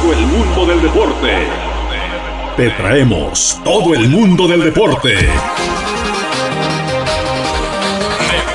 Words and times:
Todo 0.00 0.12
el 0.14 0.26
mundo 0.26 0.64
del 0.64 0.80
deporte. 0.80 1.46
Te 2.56 2.70
traemos 2.70 3.60
todo 3.62 3.92
el 3.94 4.08
mundo 4.08 4.48
del 4.48 4.64
deporte. 4.64 5.10
De 5.10 5.20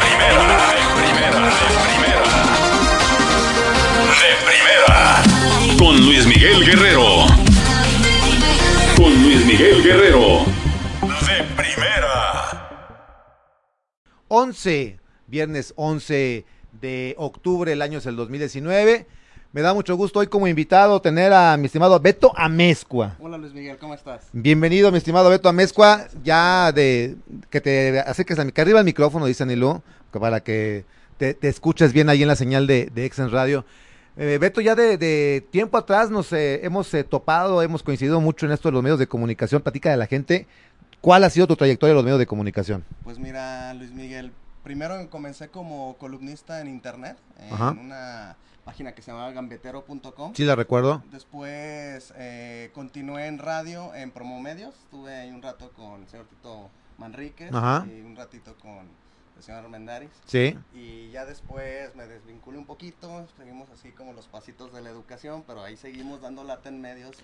primera, 0.01 0.47
de 0.71 0.81
primera, 0.97 1.41
de 1.45 1.67
primera. 1.85 2.25
De 4.21 4.31
primera. 4.47 5.21
Con 5.77 5.93
Luis 6.03 6.25
Miguel 6.25 6.65
Guerrero. 6.65 7.27
Con 8.97 9.13
Luis 9.21 9.45
Miguel 9.45 9.83
Guerrero. 9.83 10.45
De 11.01 11.43
primera. 11.55 12.69
11, 14.29 14.99
viernes 15.27 15.73
11 15.75 16.43
de 16.71 17.13
octubre, 17.19 17.71
el 17.71 17.83
año 17.83 17.99
es 17.99 18.07
el 18.07 18.15
2019. 18.15 19.05
Me 19.55 19.61
da 19.61 19.73
mucho 19.73 19.95
gusto 19.95 20.19
hoy 20.19 20.27
como 20.27 20.49
invitado 20.49 21.01
tener 21.01 21.31
a 21.31 21.55
mi 21.55 21.67
estimado 21.67 21.97
Beto 21.97 22.33
Amezcua. 22.35 23.15
Hola 23.21 23.37
Luis 23.37 23.53
Miguel, 23.53 23.77
¿cómo 23.77 23.93
estás? 23.93 24.27
Bienvenido, 24.33 24.91
mi 24.91 24.97
estimado 24.97 25.29
Beto 25.29 25.47
Amezcua. 25.47 26.09
Ya 26.25 26.73
de 26.73 27.15
que 27.49 27.61
te 27.61 28.01
acerques 28.01 28.37
a 28.37 28.43
mi, 28.43 28.51
que 28.51 28.59
arriba 28.59 28.79
el 28.79 28.85
micrófono, 28.85 29.25
dice 29.25 29.43
Anilú, 29.43 29.81
para 30.11 30.41
que 30.41 30.83
te, 31.17 31.35
te, 31.35 31.47
escuches 31.47 31.93
bien 31.93 32.09
ahí 32.09 32.21
en 32.21 32.27
la 32.27 32.35
señal 32.35 32.67
de, 32.67 32.87
de 32.93 33.05
Exen 33.05 33.31
Radio. 33.31 33.63
Eh, 34.17 34.39
Beto, 34.41 34.59
ya 34.59 34.75
de, 34.75 34.97
de, 34.97 35.47
tiempo 35.51 35.77
atrás 35.77 36.09
nos 36.09 36.33
eh, 36.33 36.59
hemos 36.65 36.93
eh, 36.93 37.05
topado, 37.05 37.61
hemos 37.61 37.81
coincidido 37.81 38.19
mucho 38.19 38.45
en 38.45 38.51
esto 38.51 38.67
de 38.67 38.73
los 38.73 38.83
medios 38.83 38.99
de 38.99 39.07
comunicación. 39.07 39.61
Platica 39.61 39.89
de 39.89 39.95
la 39.95 40.07
gente. 40.07 40.47
¿Cuál 40.99 41.23
ha 41.23 41.29
sido 41.29 41.47
tu 41.47 41.55
trayectoria 41.55 41.91
en 41.91 41.95
los 41.95 42.03
medios 42.03 42.19
de 42.19 42.27
comunicación? 42.27 42.83
Pues 43.05 43.19
mira, 43.19 43.73
Luis 43.73 43.93
Miguel, 43.93 44.33
primero 44.65 45.09
comencé 45.09 45.47
como 45.47 45.95
columnista 45.97 46.59
en 46.59 46.67
internet, 46.67 47.15
en 47.39 47.53
Ajá. 47.53 47.71
una 47.71 48.35
página 48.65 48.93
que 48.93 49.01
se 49.01 49.11
llamaba 49.11 49.31
gambetero.com. 49.31 50.33
Sí, 50.35 50.43
la 50.43 50.55
recuerdo. 50.55 51.01
Después 51.11 52.13
eh, 52.17 52.71
continué 52.73 53.27
en 53.27 53.37
radio, 53.37 53.93
en 53.95 54.11
Promomedios. 54.11 54.75
Estuve 54.75 55.13
ahí 55.13 55.29
un 55.29 55.41
rato 55.41 55.71
con 55.71 56.01
el 56.01 56.07
señor 56.09 56.25
Tito 56.25 56.69
Manríquez 56.97 57.53
Ajá. 57.53 57.85
y 57.87 58.01
un 58.01 58.15
ratito 58.15 58.55
con 58.57 58.89
el 59.37 59.43
señor 59.43 59.63
Armendaris. 59.63 60.09
Sí. 60.25 60.57
Y 60.73 61.11
ya 61.11 61.25
después 61.25 61.95
me 61.95 62.07
desvinculé 62.07 62.57
un 62.57 62.65
poquito, 62.65 63.27
seguimos 63.37 63.69
así 63.69 63.91
como 63.91 64.13
los 64.13 64.27
pasitos 64.27 64.73
de 64.73 64.81
la 64.81 64.89
educación, 64.89 65.43
pero 65.45 65.63
ahí 65.63 65.77
seguimos 65.77 66.21
dando 66.21 66.43
lata 66.43 66.69
en 66.69 66.81
medios. 66.81 67.17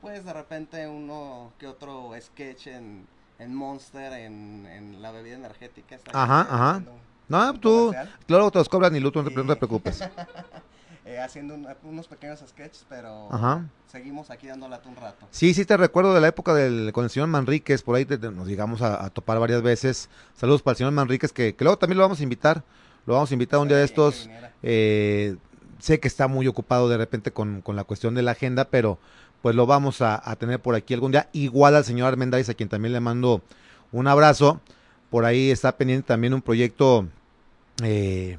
Pues 0.00 0.24
de 0.24 0.32
repente 0.32 0.88
uno 0.88 1.52
que 1.58 1.68
otro 1.68 2.10
sketch 2.20 2.68
en, 2.68 3.06
en 3.38 3.54
Monster, 3.54 4.12
en, 4.14 4.66
en 4.66 5.00
la 5.00 5.12
bebida 5.12 5.36
energética. 5.36 5.94
está 5.94 6.10
Ajá, 6.12 6.40
ajá. 6.40 6.82
No, 7.28 7.54
tú, 7.60 7.94
claro, 8.26 8.50
te 8.50 8.58
los 8.58 8.68
cobran 8.68 8.96
y 8.96 9.00
tú 9.00 9.22
no 9.22 9.46
te, 9.46 9.56
preocupes. 9.56 10.00
Eh, 11.10 11.18
haciendo 11.18 11.54
un- 11.54 11.66
unos 11.84 12.06
pequeños 12.06 12.40
sketches, 12.46 12.84
pero 12.86 13.32
Ajá. 13.32 13.64
seguimos 13.90 14.28
aquí 14.30 14.46
dando 14.46 14.68
lata 14.68 14.90
un 14.90 14.96
rato. 14.96 15.26
Sí, 15.30 15.54
sí 15.54 15.64
te 15.64 15.74
recuerdo 15.78 16.12
de 16.12 16.20
la 16.20 16.28
época 16.28 16.52
del, 16.52 16.92
con 16.92 17.04
el 17.04 17.08
señor 17.08 17.28
Manríquez, 17.28 17.82
por 17.82 17.96
ahí 17.96 18.04
te- 18.04 18.18
te- 18.18 18.30
nos 18.30 18.46
llegamos 18.46 18.82
a, 18.82 19.02
a 19.02 19.08
topar 19.08 19.38
varias 19.40 19.62
veces. 19.62 20.10
Saludos 20.36 20.60
para 20.60 20.72
el 20.72 20.76
señor 20.76 20.92
Manríquez, 20.92 21.32
que, 21.32 21.54
que 21.54 21.64
luego 21.64 21.78
también 21.78 21.96
lo 21.96 22.04
vamos 22.04 22.20
a 22.20 22.22
invitar. 22.22 22.62
Lo 23.06 23.14
vamos 23.14 23.30
a 23.30 23.32
invitar 23.34 23.58
un 23.58 23.68
día 23.68 23.78
de 23.78 23.84
estos. 23.84 24.28
Eh, 24.62 25.36
sé 25.78 25.98
que 25.98 26.08
está 26.08 26.28
muy 26.28 26.46
ocupado 26.46 26.90
de 26.90 26.98
repente 26.98 27.30
con, 27.30 27.62
con 27.62 27.74
la 27.74 27.84
cuestión 27.84 28.14
de 28.14 28.20
la 28.20 28.32
agenda, 28.32 28.66
pero 28.66 28.98
pues 29.40 29.56
lo 29.56 29.64
vamos 29.64 30.02
a, 30.02 30.20
a 30.30 30.36
tener 30.36 30.60
por 30.60 30.74
aquí 30.74 30.92
algún 30.92 31.12
día. 31.12 31.30
Igual 31.32 31.74
al 31.74 31.84
señor 31.86 32.08
Armendáriz, 32.08 32.50
a 32.50 32.54
quien 32.54 32.68
también 32.68 32.92
le 32.92 33.00
mando 33.00 33.40
un 33.92 34.08
abrazo. 34.08 34.60
Por 35.08 35.24
ahí 35.24 35.50
está 35.50 35.74
pendiente 35.74 36.06
también 36.06 36.34
un 36.34 36.42
proyecto 36.42 37.06
eh, 37.82 38.36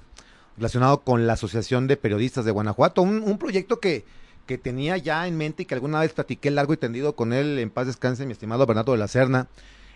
relacionado 0.59 1.01
con 1.01 1.25
la 1.25 1.33
Asociación 1.33 1.87
de 1.87 1.97
Periodistas 1.97 2.45
de 2.45 2.51
Guanajuato. 2.51 3.01
Un, 3.01 3.37
proyecto 3.37 3.79
que, 3.79 4.05
que 4.45 4.57
tenía 4.57 4.97
ya 4.97 5.25
en 5.25 5.37
mente 5.37 5.63
y 5.63 5.65
que 5.65 5.73
alguna 5.73 6.01
vez 6.01 6.13
platiqué 6.13 6.51
largo 6.51 6.73
y 6.73 6.77
tendido 6.77 7.15
con 7.15 7.33
él, 7.33 7.57
en 7.59 7.69
paz 7.69 7.87
descanse, 7.87 8.25
mi 8.25 8.33
estimado 8.33 8.65
Bernardo 8.65 8.91
de 8.91 8.97
la 8.97 9.07
Serna. 9.07 9.47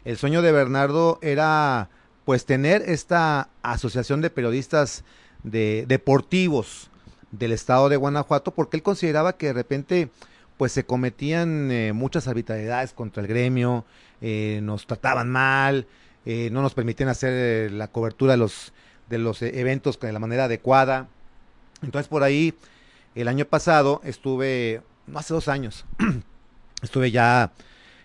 El 0.05 0.17
sueño 0.17 0.41
de 0.41 0.51
Bernardo 0.51 1.19
era 1.21 1.89
pues 2.25 2.45
tener 2.45 2.81
esta 2.83 3.49
asociación 3.61 4.21
de 4.21 4.29
periodistas 4.29 5.03
de 5.43 5.85
deportivos 5.87 6.89
del 7.31 7.51
estado 7.51 7.89
de 7.89 7.97
Guanajuato 7.97 8.51
porque 8.51 8.77
él 8.77 8.83
consideraba 8.83 9.35
que 9.35 9.47
de 9.47 9.53
repente 9.53 10.09
pues 10.57 10.71
se 10.71 10.85
cometían 10.85 11.71
eh, 11.71 11.91
muchas 11.93 12.27
arbitrariedades 12.27 12.93
contra 12.93 13.21
el 13.21 13.27
gremio, 13.27 13.85
eh, 14.21 14.61
nos 14.63 14.87
trataban 14.87 15.29
mal, 15.29 15.87
eh, 16.25 16.49
no 16.51 16.61
nos 16.61 16.73
permitían 16.73 17.09
hacer 17.09 17.71
la 17.71 17.89
cobertura 17.89 18.33
de 18.33 18.37
los 18.37 18.71
de 19.09 19.17
los 19.17 19.41
eventos 19.41 19.99
de 19.99 20.11
la 20.11 20.19
manera 20.19 20.45
adecuada. 20.45 21.07
Entonces 21.81 22.07
por 22.07 22.23
ahí 22.23 22.53
el 23.15 23.27
año 23.27 23.45
pasado 23.45 24.01
estuve, 24.03 24.81
no 25.07 25.19
hace 25.19 25.33
dos 25.33 25.47
años, 25.47 25.85
estuve 26.81 27.11
ya 27.11 27.51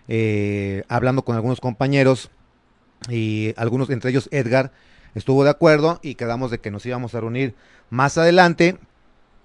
eh, 0.07 0.83
hablando 0.87 1.23
con 1.23 1.35
algunos 1.35 1.61
compañeros 1.61 2.31
y 3.09 3.53
algunos, 3.57 3.89
entre 3.89 4.09
ellos 4.09 4.27
Edgar, 4.31 4.71
estuvo 5.15 5.43
de 5.43 5.49
acuerdo 5.49 5.99
y 6.01 6.15
quedamos 6.15 6.51
de 6.51 6.59
que 6.59 6.71
nos 6.71 6.85
íbamos 6.85 7.15
a 7.15 7.21
reunir 7.21 7.55
más 7.89 8.17
adelante. 8.17 8.77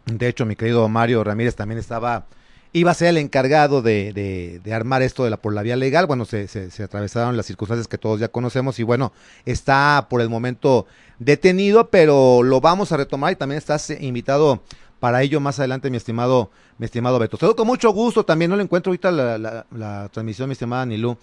De 0.06 0.28
hecho, 0.28 0.46
mi 0.46 0.56
querido 0.56 0.88
Mario 0.88 1.22
Ramírez 1.24 1.54
también 1.54 1.78
estaba, 1.78 2.26
iba 2.72 2.90
a 2.90 2.94
ser 2.94 3.08
el 3.08 3.18
encargado 3.18 3.80
de, 3.80 4.12
de, 4.12 4.60
de 4.62 4.74
armar 4.74 5.02
esto 5.02 5.24
de 5.24 5.30
la 5.30 5.36
por 5.36 5.54
la 5.54 5.62
vía 5.62 5.76
legal. 5.76 6.06
Bueno, 6.06 6.24
se, 6.24 6.48
se, 6.48 6.70
se 6.70 6.82
atravesaron 6.82 7.36
las 7.36 7.46
circunstancias 7.46 7.88
que 7.88 7.98
todos 7.98 8.20
ya 8.20 8.28
conocemos 8.28 8.78
y 8.78 8.82
bueno, 8.82 9.12
está 9.46 10.06
por 10.10 10.20
el 10.20 10.28
momento 10.28 10.86
detenido, 11.18 11.90
pero 11.90 12.42
lo 12.42 12.60
vamos 12.60 12.92
a 12.92 12.96
retomar 12.96 13.32
y 13.32 13.36
también 13.36 13.58
estás 13.58 13.90
eh, 13.90 13.98
invitado 14.00 14.62
para 15.00 15.22
ello 15.22 15.40
más 15.40 15.58
adelante, 15.58 15.90
mi 15.90 15.96
estimado, 15.96 16.50
mi 16.78 16.86
estimado 16.86 17.18
Beto. 17.18 17.36
Saludo 17.36 17.56
con 17.56 17.66
mucho 17.66 17.90
gusto, 17.90 18.24
también 18.24 18.50
no 18.50 18.56
le 18.56 18.62
encuentro 18.62 18.90
ahorita 18.90 19.10
la, 19.10 19.38
la, 19.38 19.66
la 19.70 20.08
transmisión, 20.10 20.48
mi 20.48 20.52
estimada 20.52 20.86
Nilú. 20.86 21.16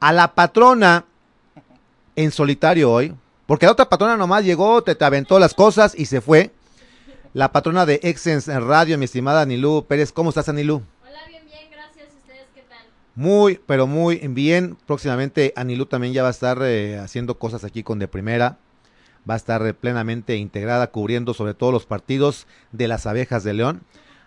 A 0.00 0.12
la 0.12 0.34
patrona 0.34 1.04
en 2.16 2.30
solitario 2.30 2.90
hoy, 2.90 3.14
porque 3.46 3.66
la 3.66 3.72
otra 3.72 3.88
patrona 3.88 4.16
nomás 4.16 4.44
llegó, 4.44 4.82
te, 4.82 4.94
te 4.94 5.04
aventó 5.04 5.38
las 5.38 5.54
cosas 5.54 5.94
y 5.96 6.06
se 6.06 6.20
fue. 6.20 6.52
La 7.32 7.52
patrona 7.52 7.86
de 7.86 8.00
Exens 8.02 8.48
en 8.48 8.66
Radio, 8.66 8.98
mi 8.98 9.04
estimada 9.04 9.42
Anilú 9.42 9.84
Pérez. 9.86 10.12
¿Cómo 10.12 10.30
estás, 10.30 10.48
Anilú? 10.48 10.82
Hola, 11.02 11.20
bien, 11.28 11.44
bien, 11.46 11.70
gracias. 11.70 12.08
¿Ustedes 12.16 12.46
qué 12.54 12.62
tal? 12.62 12.78
Muy, 13.14 13.60
pero 13.66 13.86
muy 13.86 14.16
bien. 14.16 14.76
Próximamente 14.86 15.52
Anilú 15.54 15.86
también 15.86 16.12
ya 16.12 16.22
va 16.22 16.28
a 16.28 16.32
estar 16.32 16.58
eh, 16.62 16.98
haciendo 16.98 17.38
cosas 17.38 17.62
aquí 17.62 17.84
con 17.84 18.00
De 18.00 18.08
Primera. 18.08 18.58
Va 19.28 19.34
a 19.34 19.36
estar 19.36 19.74
plenamente 19.74 20.36
integrada, 20.36 20.90
cubriendo 20.90 21.34
sobre 21.34 21.54
todo 21.54 21.72
los 21.72 21.86
partidos 21.86 22.46
de 22.72 22.88
las 22.88 23.06
abejas 23.06 23.44
de 23.44 23.52
León. 23.52 23.82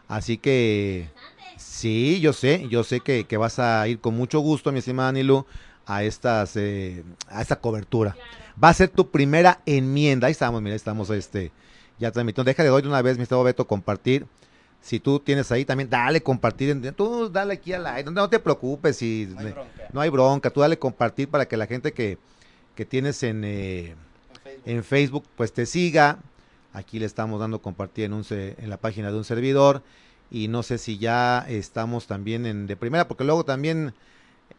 Así 0.07 0.37
que 0.37 1.09
sí, 1.57 2.19
yo 2.19 2.33
sé, 2.33 2.67
yo 2.69 2.83
sé 2.83 2.99
que, 2.99 3.25
que 3.25 3.37
vas 3.37 3.59
a 3.59 3.87
ir 3.87 3.99
con 3.99 4.15
mucho 4.15 4.39
gusto, 4.39 4.71
mi 4.71 4.79
estimada 4.79 5.09
Anilú, 5.09 5.45
a 5.85 6.03
estas, 6.03 6.55
eh, 6.55 7.03
a 7.27 7.41
esta 7.41 7.57
cobertura. 7.57 8.15
Va 8.61 8.69
a 8.69 8.73
ser 8.73 8.89
tu 8.89 9.09
primera 9.09 9.61
enmienda. 9.65 10.27
Ahí 10.27 10.31
estamos, 10.31 10.61
mira, 10.61 10.73
ahí 10.73 10.77
estamos 10.77 11.09
este, 11.09 11.51
ya 11.99 12.11
transmitiendo. 12.11 12.49
Déjale 12.49 12.69
doy 12.69 12.81
de 12.83 12.87
una 12.87 13.01
vez, 13.01 13.17
mi 13.17 13.23
estimado 13.23 13.43
Beto, 13.43 13.65
compartir. 13.65 14.27
Si 14.81 14.99
tú 14.99 15.19
tienes 15.19 15.51
ahí 15.51 15.63
también, 15.65 15.89
dale 15.89 16.21
compartir. 16.21 16.77
Tú 16.95 17.29
dale 17.29 17.53
aquí 17.53 17.71
a 17.73 17.79
la. 17.79 18.03
No, 18.03 18.11
no 18.11 18.29
te 18.29 18.37
preocupes. 18.39 18.97
Si, 18.97 19.27
No 19.31 19.39
hay 19.39 19.51
bronca. 19.53 19.87
no 19.93 20.01
hay 20.01 20.09
bronca. 20.09 20.49
Tú 20.49 20.59
dale 20.59 20.77
compartir 20.77 21.29
para 21.29 21.47
que 21.47 21.55
la 21.55 21.67
gente 21.67 21.93
que, 21.93 22.17
que 22.75 22.85
tienes 22.85 23.23
en, 23.23 23.43
eh, 23.45 23.95
En 24.65 24.83
Facebook. 24.83 25.25
pues 25.35 25.53
te 25.53 25.65
siga. 25.65 26.19
Aquí 26.73 26.99
le 26.99 27.05
estamos 27.05 27.39
dando 27.39 27.61
compartir 27.61 28.05
en, 28.05 28.13
un, 28.13 28.25
en 28.29 28.69
la 28.69 28.77
página 28.77 29.11
de 29.11 29.17
un 29.17 29.23
servidor. 29.23 29.83
Y 30.31 30.47
no 30.47 30.63
sé 30.63 30.77
si 30.77 30.97
ya 30.97 31.45
estamos 31.47 32.07
también 32.07 32.45
en 32.45 32.65
de 32.65 32.75
primera, 32.75 33.07
porque 33.07 33.23
luego 33.23 33.45
también 33.45 33.93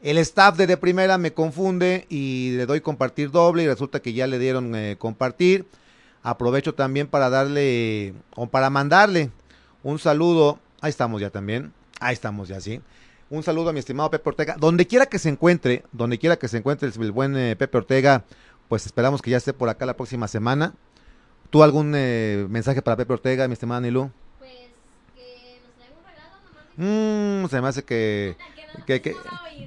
el 0.02 0.18
staff 0.18 0.56
de 0.56 0.66
de 0.66 0.76
primera 0.76 1.18
me 1.18 1.32
confunde 1.32 2.06
y 2.08 2.52
le 2.56 2.66
doy 2.66 2.80
compartir 2.80 3.30
doble 3.30 3.64
y 3.64 3.66
resulta 3.66 4.00
que 4.00 4.12
ya 4.12 4.26
le 4.26 4.38
dieron 4.38 4.74
eh, 4.76 4.96
compartir. 4.98 5.66
Aprovecho 6.22 6.74
también 6.74 7.06
para 7.06 7.28
darle 7.28 8.14
o 8.36 8.46
para 8.46 8.70
mandarle 8.70 9.30
un 9.82 9.98
saludo. 9.98 10.58
Ahí 10.80 10.90
estamos 10.90 11.20
ya 11.20 11.30
también. 11.30 11.72
Ahí 12.00 12.14
estamos 12.14 12.48
ya, 12.48 12.60
sí. 12.60 12.80
Un 13.30 13.42
saludo 13.42 13.70
a 13.70 13.72
mi 13.72 13.78
estimado 13.78 14.10
Pepe 14.10 14.28
Ortega. 14.28 14.56
Donde 14.58 14.86
quiera 14.86 15.06
que 15.06 15.18
se 15.18 15.28
encuentre, 15.28 15.84
donde 15.92 16.18
quiera 16.18 16.36
que 16.36 16.48
se 16.48 16.58
encuentre 16.58 16.88
el 16.88 17.12
buen 17.12 17.36
eh, 17.36 17.56
Pepe 17.56 17.78
Ortega, 17.78 18.24
pues 18.68 18.86
esperamos 18.86 19.22
que 19.22 19.30
ya 19.30 19.36
esté 19.36 19.52
por 19.52 19.68
acá 19.68 19.86
la 19.86 19.96
próxima 19.96 20.28
semana. 20.28 20.74
¿Tú 21.50 21.62
algún 21.62 21.92
eh, 21.94 22.46
mensaje 22.48 22.82
para 22.82 22.96
Pepe 22.96 23.12
Ortega, 23.12 23.46
mi 23.48 23.52
estimada 23.54 23.80
Nilú? 23.80 24.10
Pues 24.38 24.50
que 25.14 25.60
Mmm, 26.76 27.46
se 27.48 27.60
me 27.60 27.68
hace 27.68 27.84
que, 27.84 28.36
que, 28.86 29.00
que 29.00 29.14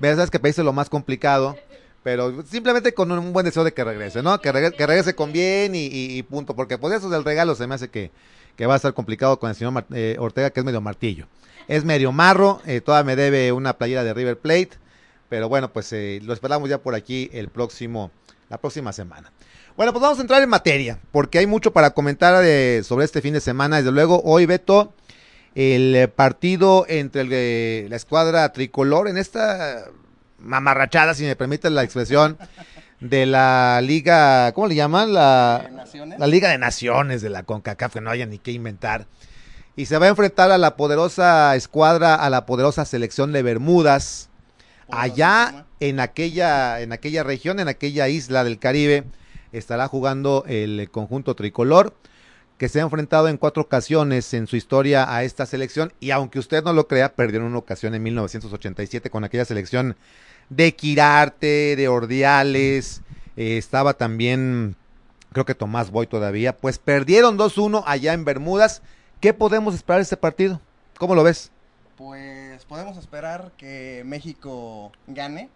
sabes 0.01 0.29
que 0.29 0.39
pediste 0.39 0.63
lo 0.63 0.73
más 0.73 0.89
complicado, 0.89 1.57
pero 2.03 2.43
simplemente 2.43 2.93
con 2.93 3.11
un 3.11 3.31
buen 3.33 3.45
deseo 3.45 3.63
de 3.63 3.73
que 3.73 3.83
regrese, 3.83 4.21
¿no? 4.21 4.39
Que 4.41 4.51
regrese, 4.51 4.75
que 4.75 4.85
regrese 4.87 5.15
con 5.15 5.31
bien 5.31 5.75
y, 5.75 5.85
y- 5.85 6.17
y 6.17 6.23
punto, 6.23 6.55
porque 6.55 6.77
pues 6.77 6.93
eso 6.93 7.09
del 7.09 7.23
regalo 7.23 7.55
se 7.55 7.67
me 7.67 7.75
hace 7.75 7.89
que, 7.89 8.11
que 8.57 8.65
va 8.65 8.73
a 8.73 8.77
estar 8.77 8.93
complicado 8.93 9.39
con 9.39 9.49
el 9.49 9.55
señor 9.55 9.71
Mar- 9.71 9.85
eh, 9.93 10.17
Ortega, 10.19 10.49
que 10.49 10.59
es 10.59 10.65
medio 10.65 10.81
martillo. 10.81 11.27
Es 11.69 11.85
medio 11.85 12.11
marro, 12.11 12.61
eh, 12.65 12.81
todavía 12.81 13.05
me 13.05 13.15
debe 13.15 13.51
una 13.53 13.77
playera 13.77 14.03
de 14.03 14.13
River 14.13 14.37
Plate, 14.39 14.71
pero 15.29 15.47
bueno, 15.49 15.71
pues 15.71 15.91
eh, 15.93 16.19
lo 16.23 16.33
esperamos 16.33 16.69
ya 16.69 16.77
por 16.81 16.95
aquí 16.95 17.29
el 17.33 17.49
próximo, 17.49 18.11
la 18.49 18.57
próxima 18.57 18.93
semana. 18.93 19.31
Bueno, 19.75 19.91
pues 19.93 20.01
vamos 20.01 20.17
a 20.17 20.21
entrar 20.21 20.41
en 20.41 20.49
materia, 20.49 20.99
porque 21.11 21.37
hay 21.37 21.47
mucho 21.47 21.71
para 21.71 21.91
comentar 21.91 22.33
sobre 22.83 23.05
este 23.05 23.21
fin 23.21 23.33
de 23.33 23.41
semana. 23.41 23.77
Desde 23.77 23.91
luego, 23.91 24.21
hoy, 24.23 24.45
Beto, 24.45 24.93
el 25.55 26.09
partido 26.09 26.85
entre 26.87 27.21
el, 27.21 27.29
eh, 27.31 27.87
la 27.89 27.95
escuadra 27.95 28.51
tricolor 28.53 29.07
en 29.07 29.17
esta 29.17 29.85
mamarrachada, 30.39 31.13
si 31.13 31.23
me 31.23 31.35
permiten 31.35 31.75
la 31.75 31.83
expresión, 31.83 32.37
de 32.99 33.25
la 33.25 33.79
liga, 33.81 34.51
¿cómo 34.53 34.67
le 34.67 34.75
llaman? 34.75 35.07
¿De 35.07 35.13
La, 35.13 35.69
Naciones? 35.71 36.19
la 36.19 36.27
Liga 36.27 36.49
de 36.49 36.57
Naciones 36.57 37.21
de 37.21 37.29
la 37.29 37.43
CONCACAF, 37.43 37.93
que 37.93 38.01
no 38.01 38.09
haya 38.09 38.25
ni 38.25 38.39
qué 38.39 38.51
inventar. 38.51 39.05
Y 39.75 39.85
se 39.85 39.97
va 39.99 40.07
a 40.07 40.09
enfrentar 40.09 40.51
a 40.51 40.57
la 40.57 40.75
poderosa 40.75 41.55
escuadra, 41.55 42.15
a 42.15 42.29
la 42.29 42.47
poderosa 42.47 42.85
selección 42.85 43.31
de 43.31 43.43
Bermudas, 43.43 44.29
allá 44.89 45.65
en 45.79 45.99
aquella, 45.99 46.81
en 46.81 46.91
aquella 46.91 47.23
región, 47.23 47.59
en 47.59 47.67
aquella 47.67 48.07
isla 48.07 48.43
del 48.43 48.59
Caribe, 48.59 49.03
estará 49.51 49.87
jugando 49.87 50.43
el 50.47 50.89
conjunto 50.91 51.35
tricolor, 51.35 51.93
que 52.57 52.69
se 52.69 52.79
ha 52.79 52.83
enfrentado 52.83 53.27
en 53.27 53.37
cuatro 53.37 53.63
ocasiones 53.63 54.33
en 54.33 54.47
su 54.47 54.55
historia 54.55 55.13
a 55.13 55.23
esta 55.23 55.45
selección, 55.45 55.93
y 55.99 56.11
aunque 56.11 56.39
usted 56.39 56.63
no 56.63 56.73
lo 56.73 56.87
crea, 56.87 57.13
perdió 57.13 57.39
en 57.39 57.45
una 57.45 57.59
ocasión 57.59 57.93
en 57.93 58.03
1987 58.03 59.09
con 59.09 59.23
aquella 59.23 59.45
selección 59.45 59.95
de 60.49 60.73
Quirarte, 60.75 61.75
de 61.75 61.87
Ordiales, 61.87 63.01
eh, 63.35 63.57
estaba 63.57 63.93
también, 63.93 64.75
creo 65.31 65.45
que 65.45 65.53
Tomás 65.53 65.91
Boy 65.91 66.07
todavía, 66.07 66.57
pues 66.57 66.79
perdieron 66.79 67.37
2-1 67.37 67.83
allá 67.85 68.13
en 68.13 68.25
Bermudas. 68.25 68.81
¿Qué 69.21 69.33
podemos 69.33 69.75
esperar 69.75 69.99
de 69.99 70.03
este 70.03 70.17
partido? 70.17 70.61
¿Cómo 70.97 71.13
lo 71.13 71.23
ves? 71.23 71.51
Pues 71.97 72.36
podemos 72.67 72.97
esperar 72.97 73.51
que 73.57 74.03
México 74.05 74.91
gane, 75.07 75.49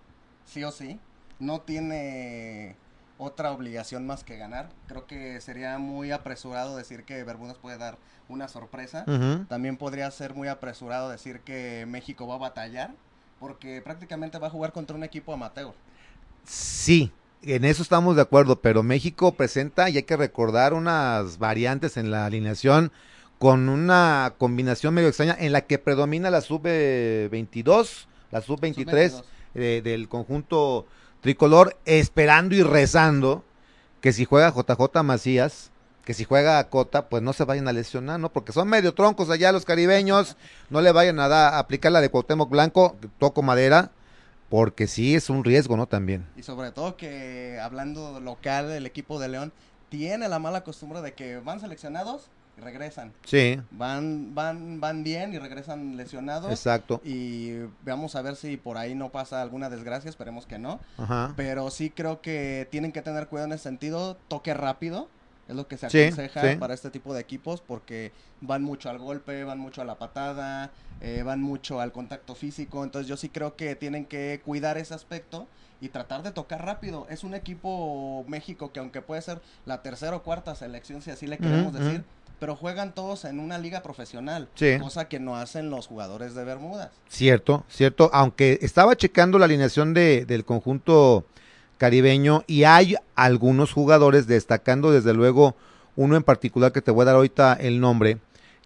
sí 0.46 0.64
o 0.64 0.72
sí. 0.72 1.00
No 1.40 1.62
tiene 1.62 2.76
otra 3.18 3.52
obligación 3.52 4.06
más 4.06 4.24
que 4.24 4.38
ganar. 4.38 4.70
Creo 4.88 5.06
que 5.06 5.40
sería 5.42 5.78
muy 5.78 6.12
apresurado 6.12 6.78
decir 6.78 7.04
que 7.04 7.24
Bermudas 7.24 7.58
puede 7.58 7.78
dar 7.78 7.98
una 8.30 8.48
sorpresa. 8.48 9.06
También 9.50 9.78
podría 9.78 10.10
ser 10.12 10.34
muy 10.34 10.48
apresurado 10.48 11.10
decir 11.10 11.42
que 11.42 11.86
México 11.88 12.28
va 12.28 12.36
a 12.36 12.40
batallar, 12.40 12.92
porque 13.40 13.82
prácticamente 13.82 14.38
va 14.40 14.48
a 14.48 14.52
jugar 14.52 14.72
contra 14.72 14.96
un 14.96 15.04
equipo 15.04 15.34
amateur. 15.34 15.74
Sí, 16.44 17.12
en 17.42 17.66
eso 17.66 17.84
estamos 17.84 18.16
de 18.16 18.22
acuerdo, 18.22 18.62
pero 18.62 18.84
México 18.84 19.34
presenta, 19.34 19.90
y 19.90 19.98
hay 19.98 20.04
que 20.04 20.18
recordar, 20.18 20.74
unas 20.74 21.38
variantes 21.38 21.98
en 21.98 22.12
la 22.12 22.26
alineación 22.26 22.92
con 23.42 23.70
una 23.70 24.36
combinación 24.38 24.94
medio 24.94 25.08
extraña 25.08 25.36
en 25.40 25.52
la 25.52 25.62
que 25.62 25.80
predomina 25.80 26.30
la 26.30 26.42
sub-22, 26.42 28.06
la 28.30 28.42
sub-23 28.42 29.10
Sub-22. 29.10 29.24
eh, 29.56 29.82
del 29.84 30.08
conjunto 30.08 30.86
tricolor, 31.22 31.76
esperando 31.86 32.54
y 32.54 32.62
rezando 32.62 33.44
que 34.00 34.14
si 34.14 34.26
juega 34.26 34.52
JJ 34.54 35.02
Macías, 35.04 35.72
que 36.06 36.14
si 36.14 36.24
juega 36.24 36.64
Cota, 36.70 37.10
pues 37.10 37.24
no 37.24 37.34
se 37.34 37.44
vayan 37.44 37.68
a 37.68 37.74
lesionar, 37.74 38.20
¿no? 38.20 38.30
Porque 38.32 38.52
son 38.52 38.68
medio 38.68 38.94
troncos 38.94 39.32
allá 39.32 39.52
los 39.52 39.66
caribeños, 39.66 40.38
no 40.70 40.82
le 40.82 40.92
vayan 40.92 41.20
a, 41.20 41.28
dar- 41.28 41.56
a 41.56 41.58
aplicar 41.58 41.92
la 41.92 42.02
de 42.02 42.10
Cuauhtémoc 42.10 42.48
Blanco, 42.50 42.96
toco 43.18 43.42
madera, 43.42 43.90
porque 44.50 44.86
sí 44.86 45.16
es 45.16 45.32
un 45.32 45.44
riesgo, 45.44 45.78
¿no? 45.78 45.88
También. 45.88 46.28
Y 46.38 46.44
sobre 46.44 46.72
todo 46.72 46.96
que 46.96 47.60
hablando 47.60 48.20
local, 48.20 48.70
el 48.70 48.86
equipo 48.86 49.20
de 49.20 49.30
León 49.30 49.52
tiene 49.90 50.30
la 50.30 50.38
mala 50.38 50.64
costumbre 50.64 51.02
de 51.02 51.14
que 51.14 51.38
van 51.40 51.60
seleccionados 51.60 52.30
y 52.58 52.62
regresan. 52.62 53.14
Sí, 53.26 53.60
Van, 53.72 54.36
van, 54.36 54.80
van 54.80 55.04
bien 55.04 55.34
y 55.34 55.40
regresan 55.40 55.96
lesionados. 55.98 56.52
exacto. 56.52 57.02
Y 57.04 57.54
vamos 57.86 58.16
a 58.16 58.22
ver 58.22 58.36
si 58.36 58.58
por 58.58 58.78
ahí 58.78 58.94
no 58.96 59.10
pasa 59.10 59.42
alguna 59.42 59.70
desgracia, 59.70 60.10
esperemos 60.10 60.46
que 60.46 60.60
no. 60.60 60.80
Ajá. 60.98 61.34
Pero 61.38 61.70
sí 61.72 61.90
creo 61.90 62.22
que 62.22 62.68
tienen 62.72 62.92
que 62.92 63.02
tener 63.02 63.28
cuidado 63.28 63.48
en 63.48 63.54
ese 63.54 63.64
sentido. 63.64 64.16
Toque 64.28 64.54
rápido 64.54 65.08
es 65.48 65.56
lo 65.56 65.68
que 65.68 65.78
se 65.78 65.90
Sí, 65.90 66.02
aconseja 66.04 66.52
sí. 66.52 66.56
para 66.58 66.74
este 66.74 66.90
tipo 66.92 67.14
de 67.14 67.22
equipos 67.22 67.62
porque 67.62 68.12
van 68.42 68.64
mucho 68.64 68.90
al 68.90 69.00
golpe, 69.00 69.44
van 69.44 69.60
mucho 69.60 69.82
a 69.82 69.86
la 69.86 69.96
patada, 69.96 70.72
eh, 71.02 71.24
van 71.24 71.42
mucho 71.42 71.80
al 71.82 71.92
contacto 71.92 72.36
físico. 72.36 72.84
Entonces 72.84 73.08
yo 73.08 73.18
sí 73.18 73.30
creo 73.30 73.56
que 73.56 73.76
tienen 73.76 74.06
que 74.06 74.42
cuidar 74.46 74.78
ese 74.78 74.94
aspecto 74.94 75.48
y 75.82 75.90
tratar 75.90 76.22
de 76.24 76.32
tocar 76.32 76.64
rápido. 76.64 77.08
Es 77.10 77.24
un 77.24 77.34
equipo 77.34 78.24
México 78.28 78.72
que 78.72 78.80
aunque 78.80 79.02
puede 79.02 79.22
ser 79.22 79.42
la 79.66 79.82
tercera 79.82 80.16
o 80.16 80.24
cuarta 80.24 80.56
selección, 80.56 81.02
si 81.02 81.10
así 81.12 81.26
le 81.28 81.38
queremos 81.40 81.74
decir, 81.74 82.04
pero 82.40 82.56
juegan 82.56 82.94
todos 82.94 83.26
en 83.26 83.40
una 83.40 83.58
liga 83.58 83.82
profesional, 83.82 84.48
Sí. 84.56 84.78
cosa 84.80 85.08
que 85.08 85.20
no 85.20 85.36
hacen 85.36 85.70
los 85.70 85.88
jugadores 85.88 86.36
de 86.36 86.44
Bermudas. 86.44 86.90
Cierto, 87.10 87.66
cierto. 87.68 88.10
Aunque 88.14 88.60
estaba 88.62 88.96
checando 88.96 89.38
la 89.40 89.46
alineación 89.46 89.94
de, 89.94 90.26
del 90.26 90.46
conjunto 90.46 91.26
caribeño 91.78 92.44
y 92.46 92.64
hay 92.64 92.96
algunos 93.16 93.74
jugadores, 93.74 94.28
destacando 94.28 94.92
desde 94.92 95.14
luego 95.14 95.56
uno 95.96 96.16
en 96.16 96.24
particular 96.24 96.72
que 96.72 96.82
te 96.82 96.92
voy 96.92 97.02
a 97.04 97.06
dar 97.06 97.16
ahorita 97.16 97.54
el 97.54 97.80
nombre, 97.80 98.20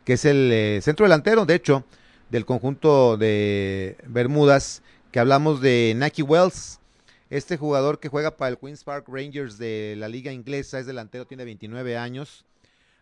que 0.04 0.14
es 0.14 0.26
el 0.26 0.52
eh, 0.52 0.80
centro 0.82 1.06
delantero, 1.06 1.46
de 1.46 1.56
hecho, 1.56 1.86
del 2.30 2.46
conjunto 2.46 3.16
de 3.18 3.98
Bermudas, 4.06 4.84
que 5.12 5.20
hablamos 5.20 5.62
de 5.62 5.94
Naki 5.96 6.22
Wells, 6.22 6.80
este 7.30 7.58
jugador 7.58 8.00
que 8.00 8.10
juega 8.10 8.38
para 8.38 8.50
el 8.50 8.58
Queens 8.60 8.84
Park 8.84 9.08
Rangers 9.08 9.58
de 9.58 9.96
la 9.98 10.08
liga 10.08 10.32
inglesa, 10.32 10.80
es 10.80 10.86
delantero, 10.86 11.26
tiene 11.26 11.44
29 11.44 11.98
años, 11.98 12.46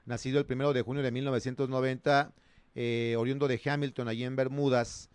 nacido 0.06 0.40
el 0.40 0.46
primero 0.46 0.72
de 0.72 0.82
junio 0.82 1.04
de 1.04 1.12
1990, 1.12 2.34
eh, 2.76 3.16
oriundo 3.18 3.48
de 3.48 3.60
Hamilton, 3.64 4.08
allí 4.08 4.24
en 4.24 4.36
Bermudas, 4.36 5.10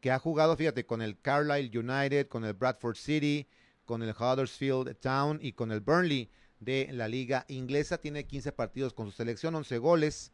que 0.00 0.10
ha 0.10 0.18
jugado, 0.18 0.56
fíjate, 0.56 0.84
con 0.84 1.00
el 1.00 1.20
Carlisle 1.20 1.78
United, 1.78 2.26
con 2.26 2.44
el 2.44 2.54
Bradford 2.54 2.96
City, 2.96 3.46
con 3.84 4.02
el 4.02 4.10
Huddersfield 4.10 4.96
Town 4.98 5.38
y 5.42 5.52
con 5.52 5.70
el 5.72 5.80
Burnley 5.80 6.30
de 6.58 6.88
la 6.92 7.06
liga 7.06 7.44
inglesa. 7.48 7.98
Tiene 7.98 8.24
15 8.24 8.52
partidos 8.52 8.94
con 8.94 9.06
su 9.06 9.12
selección, 9.12 9.54
11 9.54 9.78
goles. 9.78 10.32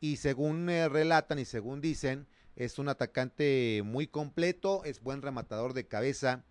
Y 0.00 0.16
según 0.16 0.68
eh, 0.68 0.88
relatan 0.88 1.38
y 1.38 1.44
según 1.44 1.80
dicen, 1.80 2.26
es 2.56 2.78
un 2.78 2.88
atacante 2.88 3.82
muy 3.84 4.06
completo, 4.06 4.82
es 4.84 5.00
buen 5.00 5.22
rematador 5.22 5.72
de 5.72 5.86
cabeza 5.86 6.44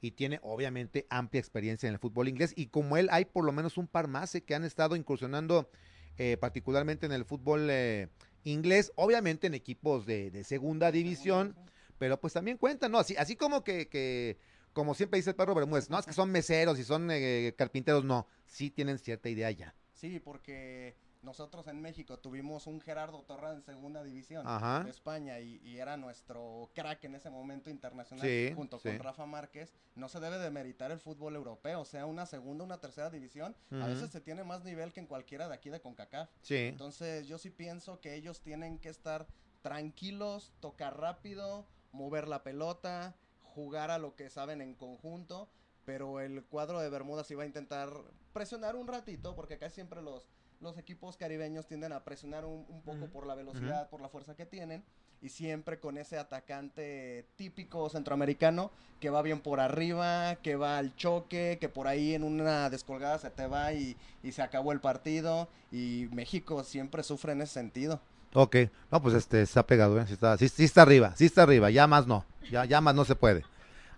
y 0.00 0.12
tiene 0.12 0.40
obviamente 0.42 1.06
amplia 1.10 1.40
experiencia 1.40 1.86
en 1.86 1.94
el 1.94 2.00
fútbol 2.00 2.28
inglés. 2.28 2.52
Y 2.56 2.66
como 2.66 2.96
él, 2.96 3.08
hay 3.10 3.24
por 3.24 3.44
lo 3.44 3.52
menos 3.52 3.78
un 3.78 3.86
par 3.86 4.08
más 4.08 4.34
eh, 4.34 4.42
que 4.42 4.54
han 4.54 4.64
estado 4.64 4.96
incursionando 4.96 5.70
eh, 6.18 6.36
particularmente 6.36 7.06
en 7.06 7.12
el 7.12 7.24
fútbol 7.24 7.68
eh, 7.70 8.08
inglés, 8.44 8.92
obviamente 8.96 9.46
en 9.46 9.54
equipos 9.54 10.06
de, 10.06 10.30
de 10.30 10.44
segunda 10.44 10.92
división, 10.92 11.56
pero 11.98 12.20
pues 12.20 12.32
también 12.32 12.58
cuentan, 12.58 12.92
¿no? 12.92 12.98
Así, 12.98 13.16
así 13.16 13.36
como 13.36 13.64
que, 13.64 13.88
que, 13.88 14.38
como 14.72 14.94
siempre 14.94 15.18
dice 15.18 15.30
el 15.30 15.36
perro 15.36 15.54
Bermúdez, 15.54 15.90
no 15.90 15.98
es 15.98 16.06
que 16.06 16.12
son 16.12 16.30
meseros 16.30 16.78
y 16.78 16.84
son 16.84 17.10
eh, 17.10 17.54
carpinteros, 17.56 18.04
no, 18.04 18.26
sí 18.46 18.70
tienen 18.70 18.98
cierta 18.98 19.28
idea 19.28 19.50
ya. 19.50 19.74
Sí, 19.92 20.20
porque 20.20 20.94
nosotros 21.22 21.66
en 21.68 21.80
México 21.80 22.18
tuvimos 22.18 22.66
un 22.66 22.80
Gerardo 22.80 23.22
Torra 23.22 23.52
en 23.52 23.62
segunda 23.62 24.02
división 24.02 24.46
Ajá. 24.46 24.84
de 24.84 24.90
España 24.90 25.38
y, 25.40 25.56
y 25.62 25.78
era 25.78 25.96
nuestro 25.96 26.70
crack 26.74 27.04
en 27.04 27.14
ese 27.14 27.28
momento 27.30 27.68
internacional 27.68 28.26
Sí, 28.26 28.52
junto 28.56 28.78
sí. 28.78 28.88
con 28.88 28.98
Rafa 29.00 29.26
Márquez. 29.26 29.74
No 29.94 30.08
se 30.08 30.18
debe 30.20 30.38
de 30.38 30.50
meritar 30.50 30.90
el 30.90 30.98
fútbol 30.98 31.36
europeo, 31.36 31.84
sea 31.84 32.06
una 32.06 32.24
segunda, 32.26 32.64
una 32.64 32.80
tercera 32.80 33.10
división. 33.10 33.54
A 33.70 33.86
veces 33.86 34.10
se 34.10 34.20
tiene 34.20 34.44
más 34.44 34.64
nivel 34.64 34.92
que 34.92 35.00
en 35.00 35.06
cualquiera 35.06 35.48
de 35.48 35.54
aquí 35.54 35.68
de 35.68 35.80
CONCACAF. 35.80 36.30
Sí, 36.42 36.56
Entonces 36.56 37.26
yo 37.28 37.36
sí 37.38 37.50
pienso 37.50 38.00
que 38.00 38.14
ellos 38.14 38.40
tienen 38.40 38.78
que 38.78 38.88
estar 38.88 39.26
tranquilos, 39.62 40.52
tocar 40.60 40.98
rápido, 40.98 41.66
mover 41.92 42.28
la 42.28 42.42
pelota, 42.42 43.14
jugar 43.42 43.90
a 43.90 43.98
lo 43.98 44.16
que 44.16 44.30
saben 44.30 44.60
en 44.60 44.74
conjunto, 44.74 45.50
pero 45.84 46.20
el 46.20 46.44
cuadro 46.44 46.80
de 46.80 46.88
Bermudas 46.88 47.30
iba 47.30 47.42
a 47.42 47.46
intentar 47.46 47.90
presionar 48.32 48.74
un 48.76 48.86
ratito, 48.88 49.34
porque 49.34 49.54
acá 49.54 49.70
siempre 49.70 50.02
los, 50.02 50.28
los 50.60 50.76
equipos 50.78 51.16
caribeños 51.16 51.66
tienden 51.66 51.92
a 51.92 52.04
presionar 52.04 52.44
un, 52.44 52.66
un 52.68 52.82
poco 52.82 53.06
por 53.06 53.26
la 53.26 53.34
velocidad, 53.34 53.88
por 53.88 54.00
la 54.00 54.08
fuerza 54.08 54.34
que 54.34 54.46
tienen, 54.46 54.82
y 55.22 55.28
siempre 55.30 55.78
con 55.78 55.98
ese 55.98 56.18
atacante 56.18 57.26
típico 57.36 57.88
centroamericano 57.88 58.70
que 59.00 59.10
va 59.10 59.22
bien 59.22 59.40
por 59.40 59.60
arriba, 59.60 60.36
que 60.42 60.56
va 60.56 60.78
al 60.78 60.94
choque, 60.96 61.58
que 61.60 61.68
por 61.68 61.88
ahí 61.88 62.14
en 62.14 62.22
una 62.22 62.68
descolgada 62.70 63.18
se 63.18 63.30
te 63.30 63.46
va 63.46 63.72
y, 63.72 63.96
y 64.22 64.32
se 64.32 64.42
acabó 64.42 64.72
el 64.72 64.80
partido, 64.80 65.48
y 65.72 66.08
México 66.12 66.62
siempre 66.64 67.02
sufre 67.02 67.32
en 67.32 67.42
ese 67.42 67.54
sentido. 67.54 68.00
ok. 68.34 68.56
No, 68.90 69.00
pues 69.00 69.14
este 69.14 69.42
está 69.42 69.66
pegado, 69.66 69.98
¿eh? 70.00 70.04
Sí 70.06 70.12
está, 70.14 70.36
sí, 70.36 70.48
sí 70.48 70.64
está 70.64 70.82
arriba, 70.82 71.14
sí 71.16 71.24
está 71.24 71.42
arriba, 71.42 71.70
ya 71.70 71.86
más 71.86 72.06
no, 72.06 72.24
ya, 72.50 72.64
ya 72.66 72.80
más 72.80 72.94
no 72.94 73.04
se 73.04 73.14
puede. 73.14 73.44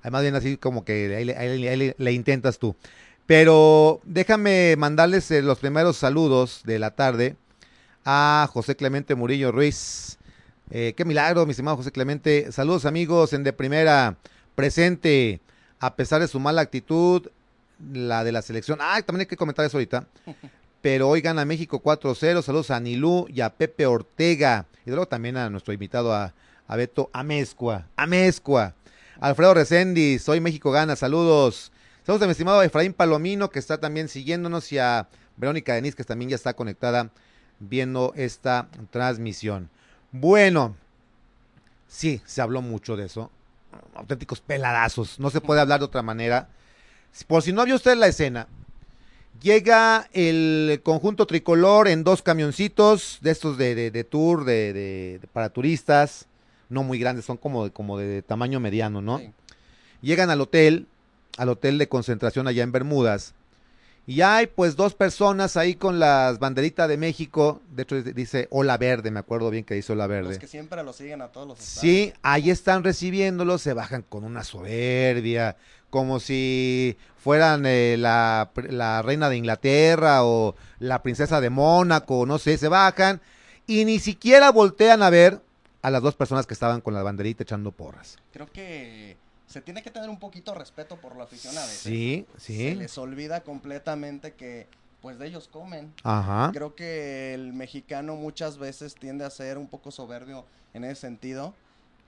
Además 0.01 0.23
bien 0.23 0.35
así 0.35 0.57
como 0.57 0.85
que 0.85 1.15
ahí, 1.17 1.95
le 1.97 2.13
intentas 2.13 2.59
tú. 2.59 2.75
Pero 3.27 4.01
déjame 4.05 4.75
mandarles 4.77 5.31
eh, 5.31 5.43
los 5.43 5.59
primeros 5.59 5.97
saludos 5.97 6.63
de 6.65 6.79
la 6.79 6.91
tarde 6.91 7.37
a 8.05 8.49
José 8.53 8.77
Clemente 8.77 9.15
Murillo 9.15 9.53
Ruiz, 9.53 10.19
Eh, 10.75 10.95
qué 10.97 11.05
milagro, 11.05 11.45
mi 11.45 11.51
estimado 11.51 11.77
José 11.77 11.93
Clemente. 11.93 12.51
Saludos 12.51 12.87
amigos 12.87 13.35
en 13.35 13.45
de 13.45 13.53
primera, 13.53 14.17
presente, 14.55 15.41
a 15.81 15.97
pesar 15.97 16.23
de 16.23 16.29
su 16.29 16.41
mala 16.41 16.63
actitud, 16.63 17.29
la 17.93 18.25
de 18.25 18.33
la 18.33 18.41
selección. 18.41 18.79
Ah, 18.81 19.03
también 19.03 19.21
hay 19.23 19.27
que 19.27 19.37
comentar 19.37 19.67
eso 19.67 19.77
ahorita. 19.77 20.07
Pero 20.81 21.11
hoy 21.11 21.21
gana 21.21 21.45
México 21.45 21.83
4-0. 21.83 22.43
Saludos 22.43 22.71
a 22.71 22.77
Anilú 22.77 23.27
y 23.29 23.43
a 23.43 23.51
Pepe 23.51 23.85
Ortega. 23.87 24.65
Y 24.87 24.91
luego 24.91 25.07
también 25.07 25.37
a 25.37 25.51
nuestro 25.51 25.75
invitado 25.75 26.15
a, 26.15 26.33
a 26.67 26.77
Beto 26.77 27.11
Amezcua. 27.13 27.87
Amezcua. 27.97 28.75
Alfredo 29.21 29.55
Reséndiz, 29.55 30.27
hoy 30.29 30.41
México 30.41 30.71
gana. 30.71 30.97
Saludos. 30.97 31.72
Saludos 32.05 32.23
a 32.23 32.27
mi 32.27 32.33
estimado 32.33 32.63
Efraín 32.65 32.95
Palomino, 32.95 33.51
que 33.51 33.61
está 33.61 33.79
también 33.79 34.09
siguiéndonos, 34.09 34.73
y 34.73 34.79
a 34.79 35.07
Verónica 35.37 35.75
Denis, 35.75 35.95
que 35.95 36.03
también 36.03 36.31
ya 36.31 36.35
está 36.35 36.55
conectada 36.55 37.11
viendo 37.61 38.13
esta 38.17 38.69
transmisión. 38.91 39.71
Bueno, 40.11 40.75
sí, 41.87 42.21
se 42.27 42.43
habló 42.43 42.61
mucho 42.61 42.97
de 42.97 43.07
eso. 43.07 43.31
Auténticos 43.95 44.41
peladazos. 44.41 45.21
No 45.21 45.31
se 45.31 45.41
puede 45.41 45.61
hablar 45.61 45.79
de 45.79 45.85
otra 45.85 46.03
manera. 46.03 46.49
Por 47.29 47.43
si 47.43 47.53
no 47.53 47.65
vio 47.65 47.77
usted 47.77 47.97
la 47.97 48.09
escena, 48.09 48.49
llega 49.41 50.09
el 50.13 50.81
conjunto 50.83 51.29
tricolor 51.29 51.87
en 51.87 52.03
dos 52.03 52.21
camioncitos 52.21 53.19
de 53.21 53.31
estos 53.31 53.57
de, 53.59 53.77
de, 53.77 53.93
de 53.93 54.03
tour, 54.03 54.45
de, 54.45 54.73
de, 54.73 55.21
para 55.33 55.51
turistas, 55.51 56.27
no 56.69 56.83
muy 56.83 56.99
grandes, 56.99 57.27
son 57.27 57.37
como, 57.37 57.73
como 57.73 57.97
de 57.97 58.23
tamaño 58.23 58.59
mediano, 58.59 59.01
¿no? 59.01 59.19
Sí. 59.19 59.31
Llegan 60.01 60.31
al 60.31 60.41
hotel, 60.41 60.89
al 61.39 61.49
hotel 61.49 61.79
de 61.79 61.89
concentración 61.89 62.47
allá 62.47 62.63
en 62.63 62.73
Bermudas, 62.73 63.35
y 64.05 64.21
hay 64.23 64.49
pues 64.49 64.75
dos 64.75 64.95
personas 64.95 65.57
ahí 65.57 65.77
con 65.77 66.01
las 66.01 66.41
banderitas 66.41 66.89
de 66.89 66.97
México, 66.97 67.61
de 67.71 67.85
hecho 67.85 68.03
dice 68.03 68.49
Ola 68.51 68.77
Verde, 68.77 69.13
me 69.13 69.21
acuerdo 69.21 69.49
bien 69.51 69.65
que 69.65 69.75
dice 69.75 69.93
Ola 69.93 70.09
Verde. 70.09 70.31
Los 70.31 70.39
que 70.39 70.49
siempre 70.49 70.83
lo 70.83 70.93
siguen 70.93 71.23
a 71.23 71.29
todos 71.29 71.47
los 71.47 71.61
estadios. 71.61 71.81
Sí, 71.81 72.13
ahí 72.23 72.51
están 72.51 72.83
recibiéndolos, 72.83 73.63
se 73.63 73.75
bajan 73.75 74.03
con 74.03 74.25
una 74.25 74.43
soberbia, 74.43 75.57
como 75.89 76.19
si 76.19 76.97
fueran 77.17 77.65
eh, 77.65 77.97
la, 77.97 78.51
la 78.71 79.03
reina 79.03 79.29
de 79.29 79.37
Inglaterra 79.37 80.25
o 80.25 80.57
la 80.81 81.03
princesa 81.03 81.41
de 81.41 81.51
Mónaco, 81.51 82.27
no 82.27 82.39
sé, 82.39 82.59
se 82.59 82.67
bajan 82.67 83.21
y 83.69 83.85
ni 83.85 84.01
siquiera 84.01 84.51
voltean 84.51 85.05
a 85.05 85.11
ver 85.11 85.41
a 85.81 85.91
las 85.91 86.03
dos 86.03 86.17
personas 86.17 86.47
que 86.47 86.55
estaban 86.55 86.81
con 86.81 86.95
la 86.95 87.05
banderita 87.05 87.45
echando 87.45 87.71
porras. 87.71 88.17
Creo 88.33 88.47
que 88.51 89.17
se 89.53 89.61
tiene 89.61 89.83
que 89.83 89.91
tener 89.91 90.09
un 90.11 90.19
poquito 90.19 90.53
de 90.53 90.59
respeto 90.59 90.97
por 90.97 91.17
la 91.17 91.25
afición 91.25 91.57
a 91.57 91.61
veces. 91.63 91.79
Sí, 91.79 92.27
Se 92.39 92.53
sí. 92.53 92.75
les 92.75 92.97
olvida 92.99 93.43
completamente 93.43 94.33
que 94.33 94.67
pues 95.01 95.19
de 95.19 95.27
ellos 95.27 95.49
comen. 95.49 95.93
Ajá. 96.05 96.51
Creo 96.53 96.75
que 96.77 97.35
el 97.35 97.53
mexicano 97.53 98.15
muchas 98.15 98.57
veces 98.59 98.95
tiende 98.95 99.25
a 99.25 99.31
ser 99.31 99.59
un 99.59 99.67
poco 99.69 99.91
soberbio 99.91 100.47
en 100.75 100.85
ese 100.85 101.01
sentido. 101.03 101.55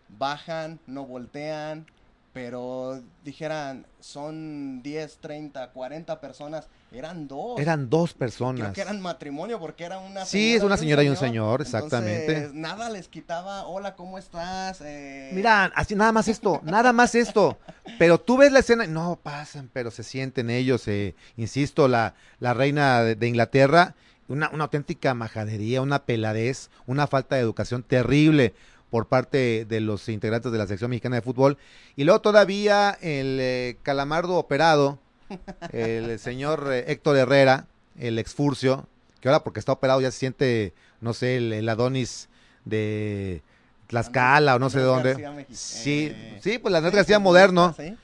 Bajan, 0.08 0.78
no 0.86 1.04
voltean, 1.04 1.86
pero 2.34 3.00
dijeran, 3.22 3.86
son 4.00 4.82
10, 4.82 5.18
30, 5.18 5.70
40 5.70 6.20
personas, 6.20 6.66
eran 6.90 7.28
dos. 7.28 7.60
Eran 7.60 7.88
dos 7.88 8.10
Creo 8.10 8.18
personas. 8.18 8.72
que 8.72 8.80
eran 8.80 9.00
matrimonio 9.00 9.60
porque 9.60 9.84
era 9.84 9.98
una 9.98 10.24
Sí, 10.26 10.56
es 10.56 10.64
una 10.64 10.76
señora 10.76 11.04
y 11.04 11.08
un 11.08 11.16
señor, 11.16 11.62
exactamente. 11.62 12.26
Entonces, 12.26 12.54
nada 12.54 12.90
les 12.90 13.06
quitaba, 13.06 13.66
hola, 13.66 13.94
¿cómo 13.94 14.18
estás? 14.18 14.80
Eh, 14.84 15.30
Mira, 15.32 15.66
así 15.76 15.94
nada 15.94 16.10
más 16.10 16.26
esto, 16.26 16.60
nada 16.64 16.92
más 16.92 17.14
esto. 17.14 17.56
Pero 18.00 18.18
tú 18.18 18.36
ves 18.36 18.50
la 18.50 18.58
escena, 18.58 18.84
no 18.88 19.20
pasan, 19.22 19.70
pero 19.72 19.92
se 19.92 20.02
sienten 20.02 20.50
ellos, 20.50 20.88
eh, 20.88 21.14
insisto, 21.36 21.86
la, 21.86 22.14
la 22.40 22.52
reina 22.52 23.02
de, 23.04 23.14
de 23.14 23.28
Inglaterra, 23.28 23.94
una, 24.26 24.50
una 24.50 24.64
auténtica 24.64 25.14
majadería, 25.14 25.82
una 25.82 26.04
peladez, 26.04 26.68
una 26.86 27.06
falta 27.06 27.36
de 27.36 27.42
educación 27.42 27.84
terrible 27.84 28.54
por 28.94 29.08
parte 29.08 29.64
de 29.64 29.80
los 29.80 30.08
integrantes 30.08 30.52
de 30.52 30.58
la 30.58 30.68
sección 30.68 30.88
mexicana 30.88 31.16
de 31.16 31.22
fútbol. 31.22 31.58
Y 31.96 32.04
luego 32.04 32.20
todavía 32.20 32.96
el 33.00 33.38
eh, 33.40 33.76
calamardo 33.82 34.36
operado, 34.36 35.00
el 35.72 36.16
señor 36.20 36.68
eh, 36.70 36.84
Héctor 36.86 37.16
Herrera, 37.16 37.66
el 37.98 38.20
exfurcio, 38.20 38.86
que 39.20 39.26
ahora 39.28 39.42
porque 39.42 39.58
está 39.58 39.72
operado 39.72 40.00
ya 40.00 40.12
se 40.12 40.18
siente, 40.20 40.74
no 41.00 41.12
sé, 41.12 41.38
el, 41.38 41.52
el 41.52 41.68
Adonis 41.68 42.28
de 42.64 43.42
Tlaxcala 43.88 44.54
o 44.54 44.58
no 44.60 44.70
sé 44.70 44.78
de 44.78 44.84
dónde. 44.84 45.14
García 45.14 45.46
Sí, 45.50 46.12
eh, 46.12 46.38
sí, 46.40 46.58
pues 46.58 46.70
la 46.70 46.78
Andrés 46.78 46.94
García 46.94 47.18
moderno. 47.18 47.74
sí. 47.76 47.96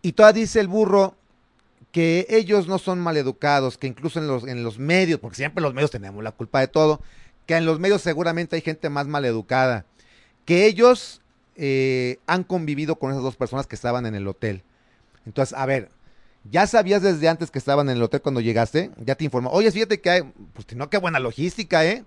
Y 0.00 0.12
todavía 0.12 0.42
dice 0.42 0.60
el 0.60 0.68
burro 0.68 1.16
que 1.90 2.28
ellos 2.30 2.68
no 2.68 2.78
son 2.78 3.00
maleducados, 3.00 3.78
que 3.78 3.88
incluso 3.88 4.20
en 4.20 4.28
los, 4.28 4.46
en 4.46 4.62
los 4.62 4.78
medios, 4.78 5.18
porque 5.18 5.38
siempre 5.38 5.60
los 5.60 5.74
medios 5.74 5.90
tenemos 5.90 6.22
la 6.22 6.30
culpa 6.30 6.60
de 6.60 6.68
todo, 6.68 7.00
que 7.52 7.58
en 7.58 7.66
los 7.66 7.78
medios 7.78 8.00
seguramente 8.00 8.56
hay 8.56 8.62
gente 8.62 8.88
más 8.88 9.06
maleducada, 9.06 9.84
que 10.46 10.64
ellos 10.64 11.20
eh, 11.54 12.18
han 12.26 12.44
convivido 12.44 12.96
con 12.96 13.10
esas 13.10 13.22
dos 13.22 13.36
personas 13.36 13.66
que 13.66 13.74
estaban 13.74 14.06
en 14.06 14.14
el 14.14 14.26
hotel. 14.26 14.62
Entonces, 15.26 15.56
a 15.56 15.66
ver, 15.66 15.90
¿ya 16.50 16.66
sabías 16.66 17.02
desde 17.02 17.28
antes 17.28 17.50
que 17.50 17.58
estaban 17.58 17.90
en 17.90 17.98
el 17.98 18.02
hotel 18.02 18.22
cuando 18.22 18.40
llegaste? 18.40 18.90
Ya 19.04 19.16
te 19.16 19.24
informó. 19.24 19.50
Oye, 19.50 19.70
fíjate 19.70 20.00
que 20.00 20.08
hay, 20.08 20.22
pues 20.54 20.74
no, 20.74 20.88
qué 20.88 20.96
buena 20.96 21.18
logística, 21.18 21.84
¿eh? 21.84 22.06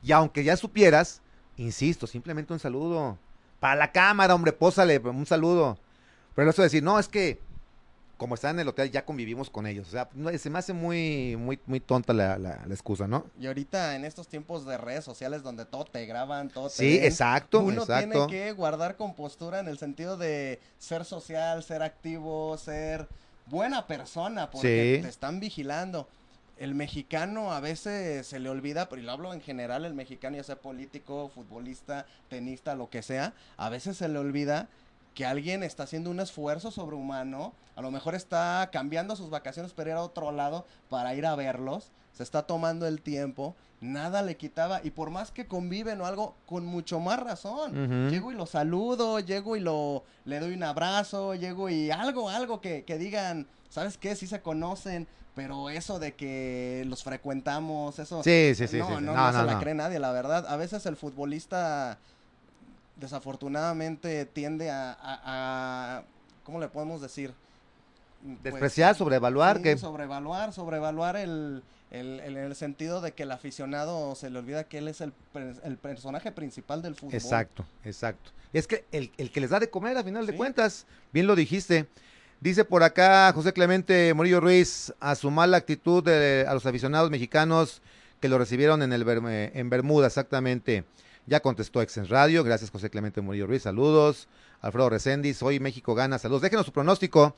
Y 0.00 0.12
aunque 0.12 0.44
ya 0.44 0.56
supieras, 0.56 1.22
insisto, 1.56 2.06
simplemente 2.06 2.52
un 2.52 2.60
saludo. 2.60 3.18
Para 3.58 3.74
la 3.74 3.90
cámara, 3.90 4.32
hombre, 4.32 4.52
pósale 4.52 4.98
un 4.98 5.26
saludo. 5.26 5.76
Pero 6.36 6.50
eso 6.50 6.62
de 6.62 6.66
decir, 6.66 6.84
no, 6.84 7.00
es 7.00 7.08
que 7.08 7.40
como 8.24 8.36
están 8.36 8.56
en 8.56 8.60
el 8.60 8.68
hotel 8.68 8.90
ya 8.90 9.04
convivimos 9.04 9.50
con 9.50 9.66
ellos. 9.66 9.86
O 9.86 9.90
sea, 9.90 10.08
se 10.38 10.48
me 10.48 10.58
hace 10.58 10.72
muy, 10.72 11.36
muy, 11.36 11.60
muy 11.66 11.78
tonta 11.78 12.14
la, 12.14 12.38
la- 12.38 12.62
la 12.66 12.72
excusa, 12.74 13.06
¿no? 13.06 13.26
Y 13.38 13.46
ahorita 13.48 13.96
en 13.96 14.06
estos 14.06 14.28
tiempos 14.28 14.64
de 14.64 14.78
redes 14.78 15.04
sociales 15.04 15.42
donde 15.42 15.66
todo 15.66 15.84
te 15.84 16.06
graban, 16.06 16.48
todo 16.48 16.68
te 16.70 16.74
Sí, 16.76 16.94
ven, 16.96 17.04
exacto, 17.04 17.60
uno 17.60 17.82
exacto. 17.82 18.08
tiene 18.08 18.26
que 18.28 18.52
guardar 18.52 18.96
compostura 18.96 19.60
en 19.60 19.68
el 19.68 19.76
sentido 19.76 20.16
de 20.16 20.58
ser 20.78 21.04
social, 21.04 21.62
ser 21.62 21.82
activo, 21.82 22.56
ser 22.56 23.08
buena 23.44 23.86
persona, 23.86 24.50
porque 24.50 24.94
Sí. 24.96 25.02
te 25.02 25.08
están 25.10 25.38
vigilando. 25.38 26.08
El 26.56 26.74
mexicano 26.74 27.52
a 27.52 27.60
veces 27.60 28.26
se 28.26 28.38
le 28.38 28.48
olvida, 28.48 28.88
pero 28.88 29.02
y 29.02 29.04
lo 29.04 29.12
hablo 29.12 29.34
en 29.34 29.42
general, 29.42 29.84
el 29.84 29.92
mexicano, 29.92 30.38
ya 30.38 30.44
sea 30.44 30.56
político, 30.56 31.30
futbolista, 31.34 32.06
tenista, 32.30 32.74
lo 32.74 32.88
que 32.88 33.02
sea, 33.02 33.34
a 33.58 33.68
veces 33.68 33.98
se 33.98 34.08
le 34.08 34.18
olvida 34.18 34.68
que 35.14 35.24
alguien 35.24 35.62
está 35.62 35.84
haciendo 35.84 36.10
un 36.10 36.20
esfuerzo 36.20 36.70
sobrehumano, 36.70 37.52
a 37.76 37.82
lo 37.82 37.90
mejor 37.90 38.14
está 38.14 38.68
cambiando 38.72 39.16
sus 39.16 39.30
vacaciones 39.30 39.72
para 39.72 39.90
ir 39.90 39.96
a 39.96 40.02
otro 40.02 40.32
lado 40.32 40.66
para 40.90 41.14
ir 41.14 41.24
a 41.24 41.36
verlos, 41.36 41.92
se 42.12 42.22
está 42.22 42.42
tomando 42.42 42.86
el 42.86 43.00
tiempo, 43.00 43.56
nada 43.80 44.22
le 44.22 44.36
quitaba, 44.36 44.80
y 44.84 44.90
por 44.90 45.10
más 45.10 45.30
que 45.30 45.46
conviven 45.46 46.00
o 46.00 46.06
algo, 46.06 46.34
con 46.46 46.64
mucho 46.64 47.00
más 47.00 47.20
razón. 47.20 48.10
Llego 48.10 48.30
y 48.32 48.34
lo 48.34 48.46
saludo, 48.46 49.20
llego 49.20 49.56
y 49.56 49.60
lo 49.60 50.04
le 50.24 50.40
doy 50.40 50.54
un 50.54 50.62
abrazo, 50.62 51.34
llego 51.34 51.68
y 51.68 51.90
algo, 51.90 52.28
algo 52.28 52.60
que, 52.60 52.84
que 52.84 52.98
digan, 52.98 53.46
¿sabes 53.68 53.98
qué? 53.98 54.14
Sí 54.14 54.26
se 54.26 54.42
conocen, 54.42 55.08
pero 55.34 55.70
eso 55.70 55.98
de 55.98 56.14
que 56.14 56.84
los 56.86 57.02
frecuentamos, 57.02 57.98
eso... 57.98 58.22
Sí, 58.22 58.54
sí, 58.54 58.68
sí. 58.68 58.78
no, 58.78 58.86
sí, 58.86 58.94
sí. 58.94 59.00
no, 59.00 59.12
No, 59.12 59.14
no, 59.14 59.32
no, 59.32 59.40
se 59.40 59.44
la 59.44 59.58
cree 59.58 59.74
nadie, 59.74 59.98
la 59.98 60.12
verdad. 60.12 60.46
A 60.48 60.56
veces 60.56 60.86
el 60.86 60.96
futbolista 60.96 61.98
desafortunadamente 62.96 64.24
tiende 64.26 64.70
a, 64.70 64.92
a- 64.92 64.98
a- 65.98 66.04
¿cómo 66.44 66.60
le 66.60 66.68
podemos 66.68 67.00
decir? 67.00 67.32
Pues, 68.22 68.42
Despreciar, 68.54 68.94
sobrevaluar, 68.94 69.58
sí, 69.58 69.62
que 69.62 69.76
sobrevaluar, 69.76 70.52
sobrevaluar 70.52 71.16
el, 71.16 71.62
el, 71.90 72.20
el- 72.20 72.36
el 72.36 72.54
sentido 72.56 73.00
de 73.00 73.12
que 73.12 73.24
el 73.24 73.32
aficionado 73.32 74.14
se 74.14 74.30
le 74.30 74.38
olvida 74.38 74.64
que 74.64 74.78
él 74.78 74.88
es 74.88 75.00
el, 75.00 75.12
el 75.64 75.76
personaje 75.76 76.32
principal 76.32 76.80
del 76.80 76.94
fútbol. 76.94 77.14
Exacto, 77.14 77.66
exacto. 77.84 78.30
Es 78.52 78.66
que 78.66 78.84
el, 78.92 79.10
el 79.18 79.30
que 79.30 79.40
les 79.40 79.50
da 79.50 79.60
de 79.60 79.68
comer, 79.68 79.96
a 79.98 80.04
final 80.04 80.26
de 80.26 80.36
cuentas, 80.36 80.86
bien 81.12 81.26
lo 81.26 81.34
dijiste. 81.36 81.86
Dice 82.40 82.64
por 82.64 82.82
acá 82.82 83.32
José 83.34 83.52
Clemente 83.52 84.12
Murillo 84.14 84.40
Ruiz, 84.40 84.92
a 85.00 85.14
su 85.14 85.30
mala 85.30 85.56
actitud 85.56 86.02
de- 86.02 86.46
a 86.48 86.54
los 86.54 86.64
aficionados 86.64 87.10
mexicanos 87.10 87.82
que 88.20 88.28
lo 88.28 88.38
recibieron 88.38 88.82
en, 88.82 88.92
el 88.92 89.02
en 89.54 89.70
Bermuda, 89.70 90.06
exactamente. 90.06 90.84
Ya 91.26 91.40
contestó 91.40 91.80
Exen 91.80 92.08
Radio, 92.08 92.44
gracias 92.44 92.70
José 92.70 92.90
Clemente 92.90 93.20
Murillo 93.20 93.46
Ruiz, 93.46 93.62
saludos. 93.62 94.28
Alfredo 94.60 94.90
Reséndiz, 94.90 95.42
hoy 95.42 95.60
México 95.60 95.94
gana, 95.94 96.18
saludos. 96.18 96.42
Déjenos 96.42 96.66
su 96.66 96.72
pronóstico 96.72 97.34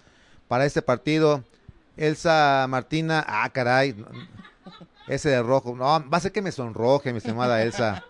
para 0.48 0.64
este 0.64 0.82
partido. 0.82 1.44
Elsa 1.96 2.66
Martina, 2.68 3.24
ah, 3.26 3.48
caray, 3.50 3.94
no, 3.94 4.06
ese 5.08 5.30
de 5.30 5.42
rojo, 5.42 5.74
no, 5.74 5.84
va 5.84 6.18
a 6.18 6.20
ser 6.20 6.32
que 6.32 6.42
me 6.42 6.52
sonroje, 6.52 7.12
mi 7.12 7.18
estimada 7.18 7.62
Elsa. 7.62 8.04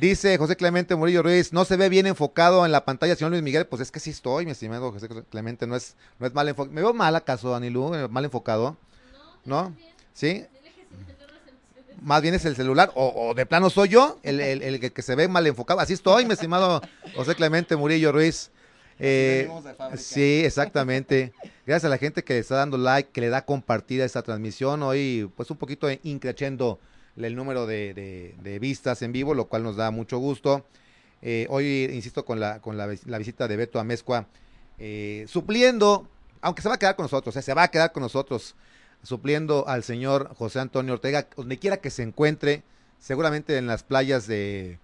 Dice 0.00 0.36
José 0.36 0.56
Clemente 0.56 0.94
Murillo 0.94 1.22
Ruiz, 1.22 1.52
no 1.52 1.64
se 1.64 1.76
ve 1.76 1.88
bien 1.88 2.06
enfocado 2.06 2.66
en 2.66 2.72
la 2.72 2.84
pantalla, 2.84 3.16
señor 3.16 3.30
Luis 3.30 3.42
Miguel. 3.42 3.66
Pues 3.66 3.80
es 3.80 3.90
que 3.90 4.00
sí 4.00 4.10
estoy, 4.10 4.44
mi 4.44 4.50
estimado 4.50 4.92
José 4.92 5.08
Clemente, 5.30 5.66
no 5.66 5.76
es, 5.76 5.96
no 6.18 6.26
es 6.26 6.34
mal 6.34 6.46
enfocado. 6.48 6.74
¿Me 6.74 6.82
veo 6.82 6.92
mal 6.92 7.16
acaso, 7.16 7.50
Danilú? 7.50 7.94
eh, 7.94 8.06
¿Mal 8.08 8.24
enfocado? 8.26 8.76
¿No? 9.46 9.74
¿Sí? 10.12 10.26
Dile 10.26 10.48
que 10.62 10.70
si 10.72 10.94
no 11.00 11.06
te 11.06 11.26
recepciones. 11.26 11.87
Más 12.02 12.22
bien 12.22 12.34
es 12.34 12.44
el 12.44 12.54
celular, 12.56 12.90
o, 12.94 13.08
o 13.30 13.34
de 13.34 13.44
plano 13.46 13.70
soy 13.70 13.88
yo, 13.88 14.18
el, 14.22 14.40
el- 14.40 14.62
el 14.62 14.80
que, 14.80 14.92
que 14.92 15.02
se 15.02 15.14
ve 15.14 15.26
mal 15.28 15.46
enfocado. 15.46 15.80
Así 15.80 15.92
estoy, 15.94 16.24
mi 16.26 16.34
estimado 16.34 16.80
José 17.16 17.34
Clemente 17.34 17.74
Murillo 17.76 18.12
Ruiz. 18.12 18.50
Eh, 19.00 19.48
sí, 19.96 20.42
exactamente. 20.44 21.32
Gracias 21.66 21.84
a 21.84 21.88
la 21.88 21.98
gente 21.98 22.24
que 22.24 22.34
le 22.34 22.38
está 22.40 22.56
dando 22.56 22.78
like, 22.78 23.10
que 23.12 23.20
le 23.20 23.28
da 23.30 23.44
compartida 23.44 24.04
esta 24.04 24.22
transmisión. 24.22 24.82
Hoy, 24.82 25.30
pues 25.36 25.50
un 25.50 25.56
poquito 25.56 25.88
increchendo 26.02 26.78
el 27.16 27.34
número 27.34 27.66
de, 27.66 27.94
de- 27.94 28.34
de 28.42 28.58
vistas 28.58 29.02
en 29.02 29.12
vivo, 29.12 29.34
lo 29.34 29.46
cual 29.46 29.62
nos 29.64 29.76
da 29.76 29.90
mucho 29.90 30.18
gusto. 30.18 30.64
Eh, 31.20 31.46
hoy, 31.50 31.88
insisto, 31.92 32.24
con 32.24 32.38
la, 32.38 32.60
con 32.60 32.76
la 32.76 32.86
visita 33.18 33.48
de 33.48 33.56
Beto 33.56 33.80
Amezcua, 33.80 34.26
eh, 34.78 35.24
supliendo, 35.28 36.06
aunque 36.40 36.62
se 36.62 36.68
va 36.68 36.76
a 36.76 36.78
quedar 36.78 36.94
con 36.94 37.04
nosotros, 37.04 37.34
eh, 37.36 37.42
se 37.42 37.54
va 37.54 37.64
a 37.64 37.68
quedar 37.72 37.90
con 37.90 38.04
nosotros, 38.04 38.54
supliendo 39.02 39.66
al 39.68 39.82
señor 39.84 40.34
José 40.36 40.60
Antonio 40.60 40.94
Ortega, 40.94 41.28
donde 41.36 41.58
quiera 41.58 41.78
que 41.78 41.90
se 41.90 42.02
encuentre, 42.02 42.62
seguramente 42.98 43.56
en 43.58 43.66
las 43.66 43.82
playas 43.82 44.26
de 44.26 44.78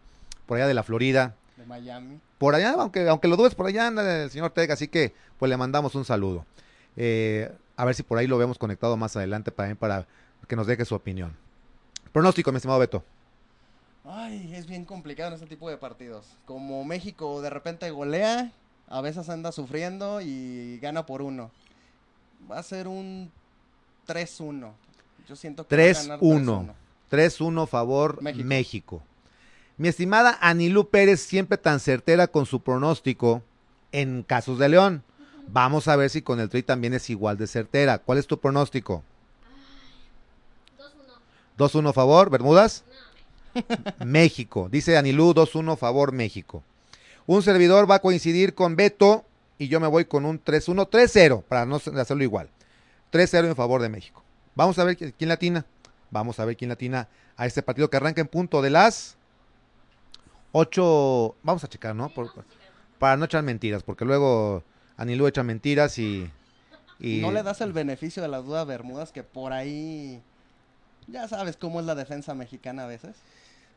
por 0.46 0.56
allá 0.58 0.66
de 0.66 0.74
la 0.74 0.82
Florida, 0.82 1.34
De 1.56 1.64
Miami. 1.66 2.20
por 2.38 2.54
allá, 2.54 2.74
aunque, 2.78 3.08
aunque 3.08 3.28
lo 3.28 3.36
dudes, 3.36 3.54
por 3.54 3.66
allá 3.66 3.86
anda 3.86 4.24
el 4.24 4.30
señor 4.30 4.46
Ortega, 4.46 4.74
así 4.74 4.88
que 4.88 5.14
pues 5.38 5.48
le 5.48 5.56
mandamos 5.56 5.94
un 5.94 6.04
saludo. 6.04 6.44
Eh, 6.96 7.50
a 7.76 7.84
ver 7.84 7.94
si 7.94 8.02
por 8.02 8.18
ahí 8.18 8.26
lo 8.26 8.38
vemos 8.38 8.58
conectado 8.58 8.96
más 8.96 9.16
adelante 9.16 9.50
para, 9.50 9.74
para 9.74 10.06
que 10.46 10.54
nos 10.56 10.66
deje 10.66 10.84
su 10.84 10.94
opinión. 10.94 11.34
Pronóstico, 12.12 12.52
mi 12.52 12.56
estimado 12.56 12.78
Beto. 12.78 13.02
Ay, 14.04 14.54
es 14.54 14.66
bien 14.66 14.84
complicado 14.84 15.28
en 15.30 15.34
este 15.34 15.46
tipo 15.46 15.68
de 15.70 15.78
partidos. 15.78 16.26
Como 16.44 16.84
México 16.84 17.40
de 17.40 17.50
repente 17.50 17.90
golea, 17.90 18.52
a 18.88 19.00
veces 19.00 19.28
anda 19.30 19.50
sufriendo 19.50 20.20
y 20.20 20.78
gana 20.80 21.06
por 21.06 21.22
uno. 21.22 21.50
Va 22.50 22.58
a 22.58 22.62
ser 22.62 22.86
un 22.86 23.32
3-1. 24.06 24.72
Yo 25.28 25.36
siento 25.36 25.66
que 25.66 25.76
va 25.76 25.82
a 25.82 26.02
ganar 26.02 26.20
3-1. 26.20 26.74
3-1. 26.74 26.74
3-1 27.10 27.68
favor 27.68 28.22
México. 28.22 28.44
México. 28.44 29.02
Mi 29.76 29.88
estimada 29.88 30.38
Anilú 30.40 30.88
Pérez, 30.88 31.20
siempre 31.20 31.58
tan 31.58 31.80
certera 31.80 32.28
con 32.28 32.46
su 32.46 32.60
pronóstico 32.60 33.42
en 33.92 34.22
casos 34.22 34.58
de 34.58 34.68
León. 34.68 35.02
Vamos 35.48 35.88
a 35.88 35.96
ver 35.96 36.10
si 36.10 36.22
con 36.22 36.40
el 36.40 36.48
Tri 36.48 36.62
también 36.62 36.94
es 36.94 37.10
igual 37.10 37.36
de 37.36 37.46
certera. 37.46 37.98
¿Cuál 37.98 38.18
es 38.18 38.26
tu 38.26 38.38
pronóstico? 38.38 39.02
2-1. 41.58 41.82
2-1 41.82 41.92
favor, 41.92 42.30
Bermudas. 42.30 42.84
México. 44.04 44.68
Dice 44.70 44.96
Anilú 44.96 45.34
2-1 45.34 45.76
favor 45.76 46.12
México. 46.12 46.62
Un 47.26 47.42
servidor 47.42 47.90
va 47.90 47.96
a 47.96 48.00
coincidir 48.00 48.54
con 48.54 48.76
Beto 48.76 49.24
y 49.58 49.68
yo 49.68 49.80
me 49.80 49.86
voy 49.86 50.04
con 50.04 50.24
un 50.24 50.42
3-1, 50.42 50.88
3-0 50.88 51.42
para 51.42 51.64
no 51.66 51.76
hacerlo 51.76 52.22
igual. 52.22 52.48
3-0 53.14 53.46
en 53.46 53.54
favor 53.56 53.80
de 53.80 53.88
México. 53.88 54.24
Vamos 54.56 54.76
a 54.80 54.84
ver 54.84 54.96
qui- 54.96 55.14
quién 55.16 55.28
latina. 55.28 55.64
Vamos 56.10 56.40
a 56.40 56.44
ver 56.44 56.56
quién 56.56 56.68
latina 56.68 57.08
a 57.36 57.46
este 57.46 57.62
partido 57.62 57.88
que 57.88 57.96
arranca 57.96 58.20
en 58.20 58.26
punto 58.28 58.60
de 58.60 58.70
las 58.70 59.16
8. 60.52 61.36
Vamos 61.42 61.64
a 61.64 61.68
checar, 61.68 61.94
¿no? 61.94 62.08
Por- 62.08 62.32
para 62.98 63.16
no 63.16 63.24
echar 63.24 63.42
mentiras, 63.42 63.82
porque 63.82 64.04
luego 64.04 64.62
Anilú 64.96 65.26
echa 65.26 65.42
mentiras 65.42 65.98
y. 65.98 66.30
y 67.00 67.20
No 67.20 67.32
le 67.32 67.42
das 67.42 67.60
el 67.60 67.72
beneficio 67.72 68.22
de 68.22 68.28
la 68.28 68.38
duda 68.38 68.60
a 68.62 68.64
Bermudas 68.64 69.12
que 69.12 69.22
por 69.22 69.52
ahí... 69.52 70.22
Ya 71.06 71.28
sabes 71.28 71.56
cómo 71.56 71.80
es 71.80 71.86
la 71.86 71.94
defensa 71.94 72.34
mexicana 72.34 72.84
a 72.84 72.86
veces. 72.86 73.16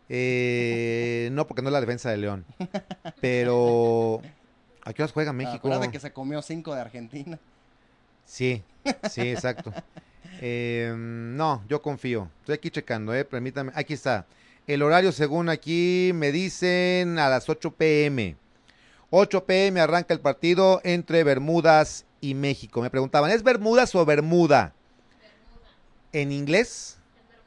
Eh, 0.07 1.27
no, 1.33 1.45
porque 1.45 1.61
no 1.61 1.67
es 1.69 1.73
la 1.73 1.81
defensa 1.81 2.09
de 2.09 2.17
León. 2.17 2.45
Pero. 3.21 4.21
¿A 4.85 4.93
qué 4.93 5.01
horas 5.01 5.11
juega 5.11 5.33
México? 5.33 5.57
Acuérdate 5.57 5.91
que 5.91 5.99
se 5.99 6.13
comió 6.13 6.41
cinco 6.41 6.73
de 6.73 6.79
Argentina. 6.81 7.37
Sí, 8.27 8.61
sí, 9.09 9.21
exacto. 9.21 9.73
Eh, 10.39 10.93
no, 10.95 11.63
yo 11.67 11.81
confío. 11.81 12.29
Estoy 12.41 12.53
aquí 12.53 12.69
checando, 12.69 13.11
eh. 13.15 13.25
Permítame. 13.25 13.71
Aquí 13.73 13.95
está. 13.95 14.27
El 14.67 14.83
horario, 14.83 15.11
según 15.11 15.49
aquí, 15.49 16.11
me 16.13 16.31
dicen 16.31 17.17
a 17.17 17.27
las 17.27 17.49
8 17.49 17.71
pm. 17.71 18.35
8 19.09 19.45
pm 19.45 19.79
arranca 19.79 20.13
el 20.13 20.19
partido 20.19 20.79
entre 20.83 21.23
Bermudas 21.23 22.05
y 22.21 22.35
México. 22.35 22.81
Me 22.81 22.91
preguntaban, 22.91 23.31
¿es 23.31 23.41
Bermudas 23.41 23.95
o 23.95 24.05
Bermuda? 24.05 24.73
En 26.13 26.31
inglés 26.31 26.99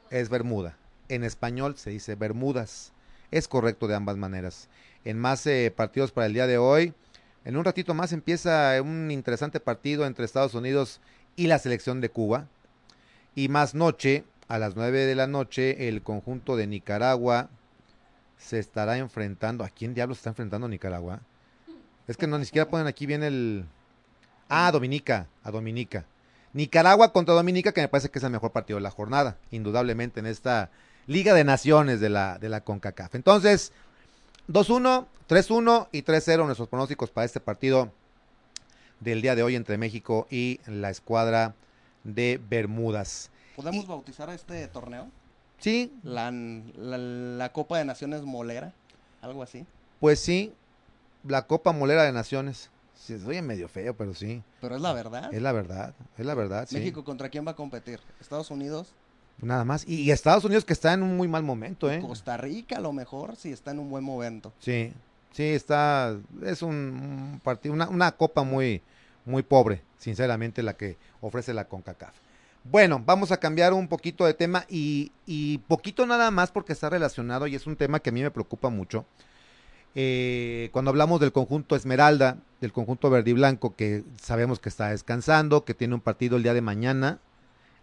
es 0.09 0.27
Bermuda. 0.27 0.75
En 1.07 1.23
español 1.23 1.77
se 1.77 1.91
dice 1.91 2.15
Bermudas. 2.15 2.91
Es 3.31 3.47
correcto 3.47 3.87
de 3.87 3.95
ambas 3.95 4.17
maneras. 4.17 4.67
En 5.05 5.17
más 5.17 5.47
eh, 5.47 5.71
partidos 5.73 6.11
para 6.11 6.27
el 6.27 6.33
día 6.33 6.47
de 6.47 6.57
hoy, 6.57 6.93
en 7.45 7.57
un 7.57 7.65
ratito 7.65 7.93
más 7.93 8.13
empieza 8.13 8.79
un 8.81 9.09
interesante 9.11 9.59
partido 9.59 10.05
entre 10.05 10.25
Estados 10.25 10.53
Unidos 10.53 10.99
y 11.35 11.47
la 11.47 11.59
selección 11.59 12.01
de 12.01 12.09
Cuba. 12.09 12.47
Y 13.35 13.47
más 13.47 13.73
noche, 13.73 14.25
a 14.47 14.59
las 14.59 14.75
9 14.75 15.05
de 15.05 15.15
la 15.15 15.27
noche, 15.27 15.87
el 15.87 16.01
conjunto 16.03 16.55
de 16.55 16.67
Nicaragua 16.67 17.49
se 18.37 18.59
estará 18.59 18.97
enfrentando. 18.97 19.63
¿A 19.63 19.69
quién 19.69 19.93
diablos 19.93 20.17
está 20.17 20.31
enfrentando 20.31 20.67
Nicaragua? 20.67 21.21
Es 22.07 22.17
que 22.17 22.27
no 22.27 22.37
ni 22.37 22.45
siquiera 22.45 22.69
ponen 22.69 22.87
aquí 22.87 23.05
bien 23.05 23.23
el. 23.23 23.65
Ah, 24.49 24.69
Dominica, 24.71 25.27
a 25.43 25.51
Dominica. 25.51 26.05
Nicaragua 26.53 27.13
contra 27.13 27.33
Dominica, 27.33 27.71
que 27.71 27.81
me 27.81 27.87
parece 27.87 28.09
que 28.09 28.19
es 28.19 28.25
el 28.25 28.31
mejor 28.31 28.51
partido 28.51 28.77
de 28.77 28.83
la 28.83 28.91
jornada, 28.91 29.37
indudablemente 29.51 30.19
en 30.19 30.25
esta 30.25 30.69
Liga 31.07 31.33
de 31.33 31.45
Naciones 31.45 32.01
de 32.01 32.09
la, 32.09 32.37
de 32.37 32.49
la 32.49 32.61
CONCACAF. 32.61 33.15
Entonces, 33.15 33.71
2-1, 34.47 35.05
3-1 35.29 35.87
y 35.91 36.03
3-0 36.03 36.45
nuestros 36.45 36.67
pronósticos 36.67 37.09
para 37.09 37.25
este 37.25 37.39
partido 37.39 37.91
del 38.99 39.21
día 39.21 39.35
de 39.35 39.43
hoy 39.43 39.55
entre 39.55 39.77
México 39.77 40.27
y 40.29 40.59
la 40.67 40.89
escuadra 40.89 41.55
de 42.03 42.39
Bermudas. 42.49 43.29
¿Podemos 43.55 43.87
bautizar 43.87 44.29
a 44.29 44.33
este 44.33 44.67
torneo? 44.67 45.07
Sí, 45.59 45.93
La, 46.03 46.31
la, 46.31 46.97
la 46.97 47.51
Copa 47.53 47.77
de 47.77 47.85
Naciones 47.85 48.23
Molera, 48.23 48.73
algo 49.21 49.43
así. 49.43 49.65
pues 49.99 50.19
sí, 50.19 50.53
la 51.23 51.45
Copa 51.45 51.71
Molera 51.71 52.03
de 52.03 52.11
Naciones. 52.11 52.69
Sí, 52.95 53.17
se 53.17 53.25
oye 53.27 53.41
medio 53.41 53.67
feo, 53.67 53.95
pero 53.95 54.13
sí, 54.13 54.43
Pero 54.59 54.75
es 54.75 54.81
la 54.81 54.93
verdad. 54.93 55.33
es 55.33 55.41
la 55.41 55.51
verdad, 55.51 55.93
es 56.17 56.25
la 56.25 56.35
verdad, 56.35 56.67
sí. 56.67 56.75
México 56.75 57.03
contra 57.03 57.29
quién 57.29 57.45
va 57.45 57.51
a 57.51 57.55
competir? 57.55 57.99
Estados 58.19 58.51
Unidos, 58.51 58.93
Nada 59.41 59.65
más. 59.65 59.87
Y, 59.87 60.01
y 60.01 60.11
Estados 60.11 60.43
Unidos 60.45 60.65
que 60.65 60.73
está 60.73 60.93
en 60.93 61.03
un 61.03 61.17
muy 61.17 61.27
mal 61.27 61.43
momento, 61.43 61.91
¿eh? 61.91 61.99
Costa 61.99 62.37
Rica 62.37 62.77
a 62.77 62.81
lo 62.81 62.93
mejor 62.93 63.35
si 63.35 63.51
está 63.51 63.71
en 63.71 63.79
un 63.79 63.89
buen 63.89 64.03
momento. 64.03 64.53
Sí, 64.59 64.93
sí, 65.31 65.43
está, 65.43 66.15
es 66.43 66.61
un, 66.61 66.75
un 66.75 67.41
partido, 67.43 67.73
una, 67.73 67.89
una 67.89 68.11
copa 68.11 68.43
muy, 68.43 68.81
muy 69.25 69.43
pobre, 69.43 69.81
sinceramente, 69.97 70.61
la 70.63 70.73
que 70.73 70.97
ofrece 71.21 71.53
la 71.53 71.65
CONCACAF. 71.65 72.13
Bueno, 72.63 73.01
vamos 73.03 73.31
a 73.31 73.37
cambiar 73.37 73.73
un 73.73 73.87
poquito 73.87 74.25
de 74.25 74.35
tema 74.35 74.65
y, 74.69 75.11
y 75.25 75.57
poquito 75.59 76.05
nada 76.05 76.29
más 76.29 76.51
porque 76.51 76.73
está 76.73 76.89
relacionado 76.89 77.47
y 77.47 77.55
es 77.55 77.65
un 77.65 77.75
tema 77.75 77.99
que 77.99 78.11
a 78.11 78.13
mí 78.13 78.21
me 78.21 78.29
preocupa 78.29 78.69
mucho. 78.69 79.05
Eh, 79.95 80.69
cuando 80.71 80.89
hablamos 80.89 81.19
del 81.19 81.31
conjunto 81.31 81.75
Esmeralda, 81.75 82.37
del 82.61 82.71
conjunto 82.71 83.09
verde 83.09 83.31
y 83.31 83.33
blanco, 83.33 83.75
que 83.75 84.03
sabemos 84.21 84.59
que 84.59 84.69
está 84.69 84.89
descansando, 84.89 85.65
que 85.65 85.73
tiene 85.73 85.95
un 85.95 86.01
partido 86.01 86.37
el 86.37 86.43
día 86.43 86.53
de 86.53 86.61
mañana, 86.61 87.19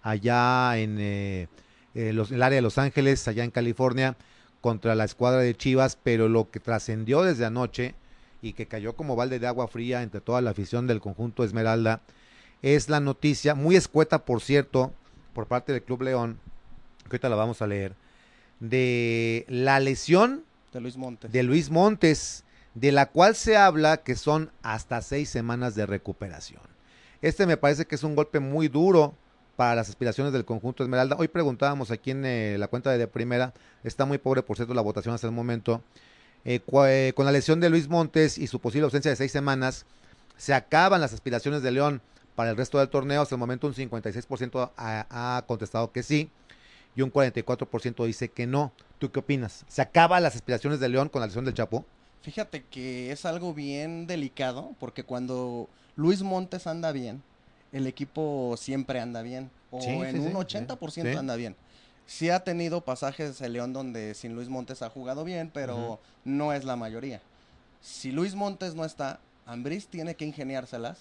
allá 0.08 0.78
en 0.78 0.96
eh, 0.98 1.48
eh, 1.94 2.12
los- 2.12 2.30
el 2.30 2.42
área 2.42 2.56
de 2.56 2.62
Los 2.62 2.78
Ángeles, 2.78 3.26
allá 3.28 3.44
en 3.44 3.50
California, 3.50 4.16
contra 4.60 4.94
la 4.94 5.04
escuadra 5.04 5.40
de 5.40 5.54
Chivas, 5.54 5.98
pero 6.02 6.28
lo 6.28 6.50
que 6.50 6.60
trascendió 6.60 7.22
desde 7.22 7.44
anoche 7.44 7.94
y 8.42 8.52
que 8.54 8.66
cayó 8.66 8.94
como 8.94 9.16
balde 9.16 9.38
de 9.38 9.46
agua 9.46 9.68
fría 9.68 10.02
entre 10.02 10.20
toda 10.20 10.40
la 10.40 10.50
afición 10.50 10.86
del 10.86 11.00
conjunto 11.00 11.44
Esmeralda, 11.44 12.00
es 12.62 12.88
la 12.88 13.00
noticia, 13.00 13.54
muy 13.54 13.76
escueta 13.76 14.24
por 14.24 14.40
cierto, 14.40 14.92
por 15.32 15.46
parte 15.46 15.72
del 15.72 15.82
Club 15.82 16.02
León, 16.02 16.38
que 17.04 17.16
ahorita 17.16 17.28
la 17.28 17.36
vamos 17.36 17.62
a 17.62 17.66
leer, 17.66 17.94
de 18.60 19.44
la 19.48 19.78
lesión 19.80 20.44
De 20.72 20.80
Luis 20.80 20.96
Montes. 20.96 21.30
de 21.30 21.42
Luis 21.42 21.70
Montes, 21.70 22.44
de 22.74 22.92
la 22.92 23.06
cual 23.06 23.34
se 23.36 23.56
habla 23.56 23.98
que 23.98 24.16
son 24.16 24.50
hasta 24.62 25.02
seis 25.02 25.28
semanas 25.28 25.74
de 25.74 25.86
recuperación. 25.86 26.62
Este 27.22 27.46
me 27.46 27.56
parece 27.56 27.86
que 27.86 27.94
es 27.94 28.02
un 28.04 28.14
golpe 28.16 28.40
muy 28.40 28.68
duro 28.68 29.14
para 29.58 29.74
las 29.74 29.88
aspiraciones 29.88 30.32
del 30.32 30.44
conjunto 30.44 30.84
Esmeralda. 30.84 31.16
Hoy 31.18 31.26
preguntábamos 31.26 31.90
aquí 31.90 32.12
en 32.12 32.24
eh, 32.24 32.54
la 32.58 32.68
cuenta 32.68 32.96
de, 32.96 33.08
primera, 33.08 33.52
está 33.82 34.04
muy 34.04 34.18
pobre 34.18 34.44
por 34.44 34.54
cierto 34.54 34.72
la 34.72 34.82
votación 34.82 35.16
hasta 35.16 35.26
el 35.26 35.32
momento, 35.32 35.82
eh, 36.44 36.60
eh, 36.86 37.12
con 37.16 37.26
la 37.26 37.32
lesión 37.32 37.58
de 37.58 37.68
Luis 37.68 37.88
Montes 37.88 38.38
y 38.38 38.46
su 38.46 38.60
posible 38.60 38.84
ausencia 38.84 39.10
de 39.10 39.16
seis 39.16 39.32
semanas, 39.32 39.84
se 40.36 40.54
acaban 40.54 41.00
las 41.00 41.12
aspiraciones 41.12 41.62
de 41.62 41.72
León 41.72 42.00
para 42.36 42.50
el 42.50 42.56
resto 42.56 42.78
del 42.78 42.88
torneo. 42.88 43.20
Hasta 43.20 43.34
el 43.34 43.40
momento 43.40 43.66
un 43.66 43.74
56% 43.74 44.70
ha, 44.76 45.06
ha 45.10 45.42
contestado 45.48 45.90
que 45.90 46.04
sí 46.04 46.30
y 46.94 47.02
un 47.02 47.12
44% 47.12 48.06
dice 48.06 48.28
que 48.28 48.46
no. 48.46 48.70
¿Tú 49.00 49.10
qué 49.10 49.18
opinas? 49.18 49.64
¿Se 49.66 49.82
acaban 49.82 50.22
las 50.22 50.36
aspiraciones 50.36 50.78
de 50.78 50.88
León 50.88 51.08
con 51.08 51.18
la 51.18 51.26
lesión 51.26 51.44
del 51.44 51.54
Chapo? 51.54 51.84
Fíjate 52.22 52.62
que 52.70 53.10
es 53.10 53.24
algo 53.24 53.54
bien 53.54 54.06
delicado 54.06 54.76
porque 54.78 55.02
cuando 55.02 55.68
Luis 55.96 56.22
Montes 56.22 56.68
anda 56.68 56.92
bien, 56.92 57.24
el 57.72 57.86
equipo 57.86 58.54
siempre 58.58 59.00
anda 59.00 59.22
bien. 59.22 59.50
O 59.70 59.80
Sí, 59.80 59.90
en 59.90 60.12
sí, 60.12 60.18
un 60.34 60.46
sí, 60.46 60.56
80% 60.56 61.12
sí. 61.12 61.16
anda 61.16 61.36
bien. 61.36 61.56
Sí 62.06 62.30
ha 62.30 62.40
tenido 62.40 62.80
pasajes 62.80 63.40
el 63.42 63.52
León 63.52 63.72
donde 63.72 64.14
sin 64.14 64.34
Luis 64.34 64.48
Montes 64.48 64.80
ha 64.82 64.88
jugado 64.88 65.24
bien, 65.24 65.50
pero 65.52 66.00
no 66.24 66.52
es 66.54 66.64
la 66.64 66.74
mayoría. 66.76 67.20
Si 67.82 68.12
Luis 68.12 68.34
Montes 68.34 68.74
no 68.74 68.84
está, 68.84 69.20
Ambriz 69.44 69.86
tiene 69.88 70.14
que 70.14 70.24
ingeniárselas 70.24 71.00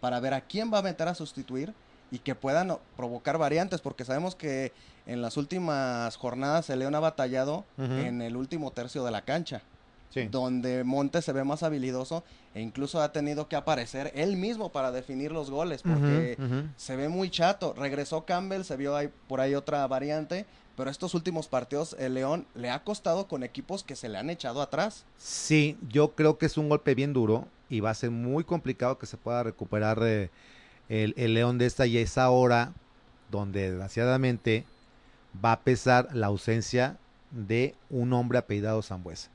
para 0.00 0.18
ver 0.20 0.34
a 0.34 0.40
quién 0.40 0.72
va 0.72 0.78
a 0.78 0.82
meter 0.82 1.06
a 1.08 1.14
sustituir 1.14 1.72
y 2.10 2.18
que 2.18 2.34
puedan 2.34 2.76
provocar 2.96 3.38
variantes, 3.38 3.80
porque 3.80 4.04
sabemos 4.04 4.34
que 4.34 4.72
en 5.06 5.22
las 5.22 5.36
últimas 5.36 6.16
jornadas 6.16 6.70
el 6.70 6.80
León 6.80 6.94
ha 6.96 7.00
batallado 7.00 7.64
en 7.78 8.20
el 8.22 8.36
último 8.36 8.70
tercio 8.72 9.04
de 9.04 9.10
la 9.12 9.22
cancha 9.22 9.62
Sí. 10.10 10.26
donde 10.30 10.84
Montes 10.84 11.24
se 11.24 11.32
ve 11.32 11.44
más 11.44 11.62
habilidoso 11.62 12.24
e 12.54 12.62
incluso 12.62 13.02
ha 13.02 13.12
tenido 13.12 13.46
que 13.46 13.56
aparecer 13.56 14.10
él 14.14 14.36
mismo 14.36 14.72
para 14.72 14.90
definir 14.90 15.32
los 15.32 15.50
goles 15.50 15.82
porque 15.82 16.38
se 16.76 16.96
ve 16.96 17.08
muy 17.08 17.30
chato. 17.30 17.74
Regresó 17.76 18.24
Campbell, 18.24 18.62
se 18.62 18.76
vio 18.76 18.96
ahí, 18.96 19.10
por 19.28 19.40
ahí 19.40 19.54
otra 19.54 19.86
variante, 19.86 20.46
pero 20.76 20.90
estos 20.90 21.14
últimos 21.14 21.48
partidos 21.48 21.94
el 21.98 22.14
León 22.14 22.46
le 22.54 22.70
ha 22.70 22.84
costado 22.84 23.28
con 23.28 23.42
equipos 23.42 23.84
que 23.84 23.96
se 23.96 24.08
le 24.08 24.16
han 24.16 24.30
echado 24.30 24.62
atrás. 24.62 25.04
Sí, 25.18 25.76
yo 25.90 26.14
creo 26.14 26.38
que 26.38 26.46
es 26.46 26.56
un 26.56 26.68
golpe 26.68 26.94
bien 26.94 27.12
duro 27.12 27.46
y 27.68 27.80
va 27.80 27.90
a 27.90 27.94
ser 27.94 28.10
muy 28.10 28.44
complicado 28.44 28.96
que 28.96 29.06
se 29.06 29.18
pueda 29.18 29.42
recuperar 29.42 29.98
eh, 30.02 30.30
el, 30.88 31.14
el 31.18 31.34
León 31.34 31.58
de 31.58 31.66
esta 31.66 31.86
y 31.86 31.98
es 31.98 32.16
ahora 32.16 32.72
donde 33.30 33.70
desgraciadamente 33.70 34.64
va 35.44 35.52
a 35.52 35.60
pesar 35.60 36.08
la 36.14 36.28
ausencia 36.28 36.96
de 37.30 37.74
un 37.90 38.12
hombre 38.14 38.38
apellidado 38.38 38.80
Zambuesa. 38.82 39.28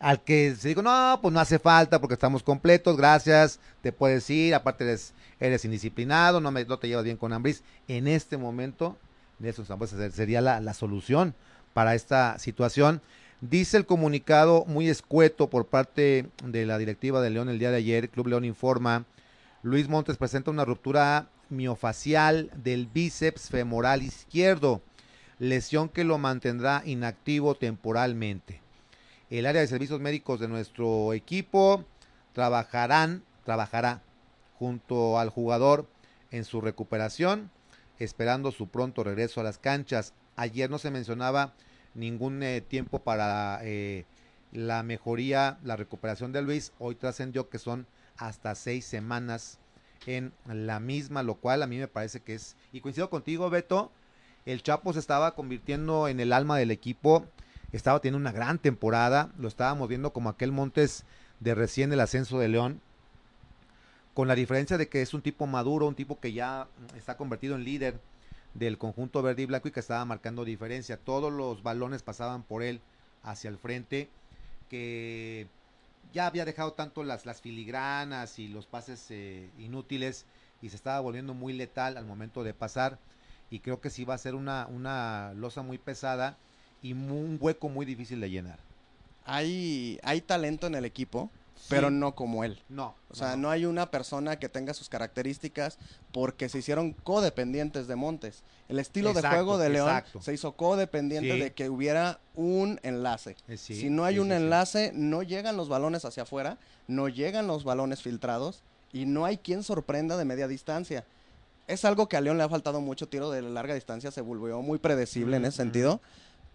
Al 0.00 0.22
que 0.22 0.54
se 0.56 0.68
digo, 0.68 0.82
no, 0.82 1.18
pues 1.22 1.32
no 1.32 1.40
hace 1.40 1.58
falta 1.58 2.00
porque 2.00 2.14
estamos 2.14 2.42
completos, 2.42 2.96
gracias, 2.96 3.60
te 3.80 3.92
puedes 3.92 4.28
ir, 4.28 4.54
aparte 4.54 4.84
eres, 4.84 5.14
eres 5.40 5.64
indisciplinado, 5.64 6.40
no, 6.40 6.50
me, 6.50 6.64
no 6.64 6.78
te 6.78 6.88
llevas 6.88 7.04
bien 7.04 7.16
con 7.16 7.32
Ambris. 7.32 7.62
En 7.88 8.06
este 8.06 8.36
momento, 8.36 8.98
Nelson 9.38 9.66
Zambuesa 9.66 10.10
sería 10.10 10.40
la, 10.40 10.60
la 10.60 10.74
solución 10.74 11.34
para 11.72 11.94
esta 11.94 12.38
situación. 12.38 13.00
Dice 13.40 13.76
el 13.76 13.86
comunicado 13.86 14.64
muy 14.66 14.88
escueto 14.88 15.50
por 15.50 15.66
parte 15.66 16.28
de 16.44 16.66
la 16.66 16.78
directiva 16.78 17.20
de 17.20 17.30
León 17.30 17.48
el 17.48 17.58
día 17.58 17.70
de 17.70 17.78
ayer, 17.78 18.08
Club 18.10 18.28
León 18.28 18.44
informa, 18.44 19.04
Luis 19.62 19.88
Montes 19.88 20.16
presenta 20.16 20.50
una 20.50 20.64
ruptura 20.64 21.28
miofacial 21.50 22.50
del 22.54 22.86
bíceps 22.86 23.48
femoral 23.48 24.02
izquierdo, 24.02 24.82
lesión 25.38 25.88
que 25.88 26.04
lo 26.04 26.18
mantendrá 26.18 26.82
inactivo 26.84 27.54
temporalmente. 27.54 28.63
El 29.38 29.46
área 29.46 29.62
de 29.62 29.66
servicios 29.66 29.98
médicos 29.98 30.38
de 30.38 30.46
nuestro 30.46 31.12
equipo 31.12 31.84
trabajarán, 32.34 33.24
trabajará 33.44 34.00
junto 34.60 35.18
al 35.18 35.28
jugador 35.28 35.88
en 36.30 36.44
su 36.44 36.60
recuperación, 36.60 37.50
esperando 37.98 38.52
su 38.52 38.68
pronto 38.68 39.02
regreso 39.02 39.40
a 39.40 39.42
las 39.42 39.58
canchas. 39.58 40.14
Ayer 40.36 40.70
no 40.70 40.78
se 40.78 40.92
mencionaba 40.92 41.52
ningún 41.94 42.44
eh, 42.44 42.60
tiempo 42.60 43.00
para 43.00 43.58
eh, 43.64 44.04
la 44.52 44.84
mejoría, 44.84 45.58
la 45.64 45.74
recuperación 45.74 46.30
de 46.30 46.42
Luis. 46.42 46.72
Hoy 46.78 46.94
trascendió 46.94 47.48
que 47.48 47.58
son 47.58 47.88
hasta 48.16 48.54
seis 48.54 48.84
semanas 48.84 49.58
en 50.06 50.32
la 50.46 50.78
misma, 50.78 51.24
lo 51.24 51.34
cual 51.34 51.64
a 51.64 51.66
mí 51.66 51.78
me 51.78 51.88
parece 51.88 52.20
que 52.20 52.36
es, 52.36 52.56
y 52.70 52.80
coincido 52.80 53.10
contigo, 53.10 53.50
Beto, 53.50 53.90
el 54.46 54.62
Chapo 54.62 54.92
se 54.92 55.00
estaba 55.00 55.34
convirtiendo 55.34 56.06
en 56.06 56.20
el 56.20 56.32
alma 56.32 56.56
del 56.56 56.70
equipo, 56.70 57.26
estaba 57.76 58.00
teniendo 58.00 58.18
una 58.18 58.32
gran 58.32 58.58
temporada, 58.58 59.32
lo 59.38 59.48
estábamos 59.48 59.88
viendo 59.88 60.12
como 60.12 60.28
aquel 60.28 60.52
Montes 60.52 61.04
de 61.40 61.54
recién 61.54 61.92
el 61.92 62.00
ascenso 62.00 62.38
de 62.38 62.48
León, 62.48 62.80
con 64.14 64.28
la 64.28 64.36
diferencia 64.36 64.78
de 64.78 64.88
que 64.88 65.02
es 65.02 65.12
un 65.12 65.22
tipo 65.22 65.46
maduro, 65.46 65.88
un 65.88 65.96
tipo 65.96 66.20
que 66.20 66.32
ya 66.32 66.68
está 66.96 67.16
convertido 67.16 67.56
en 67.56 67.64
líder 67.64 68.00
del 68.54 68.78
conjunto 68.78 69.22
verde 69.22 69.42
y 69.42 69.46
blanco 69.46 69.66
y 69.66 69.72
que 69.72 69.80
estaba 69.80 70.04
marcando 70.04 70.44
diferencia. 70.44 70.96
Todos 70.96 71.32
los 71.32 71.64
balones 71.64 72.02
pasaban 72.02 72.44
por 72.44 72.62
él 72.62 72.80
hacia 73.24 73.50
el 73.50 73.58
frente, 73.58 74.08
que 74.70 75.48
ya 76.12 76.26
había 76.26 76.44
dejado 76.44 76.74
tanto 76.74 77.02
las, 77.02 77.24
filigranas 77.40 78.38
y 78.38 78.46
los 78.46 78.66
pases 78.66 79.06
eh, 79.10 79.50
inútiles 79.58 80.26
y 80.62 80.68
se 80.68 80.76
estaba 80.76 81.00
volviendo 81.00 81.34
muy 81.34 81.52
letal 81.52 81.96
al 81.96 82.06
momento 82.06 82.44
de 82.44 82.54
pasar 82.54 82.98
y 83.50 83.58
creo 83.58 83.80
que 83.80 83.90
sí 83.90 84.04
va 84.04 84.14
a 84.14 84.18
ser 84.18 84.36
una, 84.36 84.66
una 84.68 85.32
losa 85.34 85.62
muy 85.62 85.78
pesada 85.78 86.38
y 86.84 86.92
un 86.92 87.38
hueco 87.40 87.68
muy 87.70 87.86
difícil 87.86 88.20
de 88.20 88.28
llenar. 88.30 88.58
Hay, 89.24 89.98
hay 90.02 90.20
talento 90.20 90.66
en 90.66 90.74
el 90.74 90.84
equipo, 90.84 91.30
pero 91.70 91.90
no 91.90 92.14
como 92.14 92.44
él. 92.44 92.60
No, 92.68 92.94
O 93.10 93.14
sea, 93.14 93.36
no 93.36 93.48
hay 93.48 93.64
una 93.64 93.90
persona 93.90 94.38
que 94.38 94.50
tenga 94.50 94.74
sus 94.74 94.90
características 94.90 95.78
porque 96.12 96.50
se 96.50 96.58
hicieron 96.58 96.92
codependientes 96.92 97.86
de 97.86 97.96
Montes. 97.96 98.42
El 98.68 98.78
estilo 98.78 99.14
de 99.14 99.22
juego 99.22 99.56
de 99.56 99.70
León 99.70 99.88
exacto. 99.88 100.20
se 100.20 100.34
hizo 100.34 100.52
codependiente 100.52 101.32
Sí. 101.32 101.40
de 101.40 101.52
que 101.54 101.70
hubiera 101.70 102.18
un 102.34 102.78
enlace. 102.82 103.36
Eh, 103.48 103.56
sí, 103.56 103.74
si 103.74 103.88
no 103.88 104.04
hay 104.04 104.18
un 104.18 104.30
enlace, 104.30 104.92
no 104.94 105.22
llegan 105.22 105.56
los 105.56 105.70
balones 105.70 106.04
hacia 106.04 106.24
afuera, 106.24 106.58
no 106.86 107.08
llegan 107.08 107.46
los 107.46 107.64
balones 107.64 108.02
filtrados 108.02 108.60
y 108.92 109.06
no 109.06 109.24
hay 109.24 109.38
quien 109.38 109.62
sorprenda 109.62 110.18
de 110.18 110.26
media 110.26 110.48
distancia. 110.48 111.04
Es 111.66 111.86
algo 111.86 112.10
que 112.10 112.18
a 112.18 112.20
León 112.20 112.36
le 112.36 112.42
ha 112.44 112.48
faltado 112.50 112.82
mucho, 112.82 113.08
tiro 113.08 113.30
de 113.30 113.40
larga 113.40 113.72
distancia 113.74 114.10
se 114.10 114.20
volvió 114.20 114.60
muy 114.60 114.78
predecible 114.78 115.38
en 115.38 115.46
ese 115.46 115.62
Ujú. 115.62 115.70
sentido, 115.70 116.00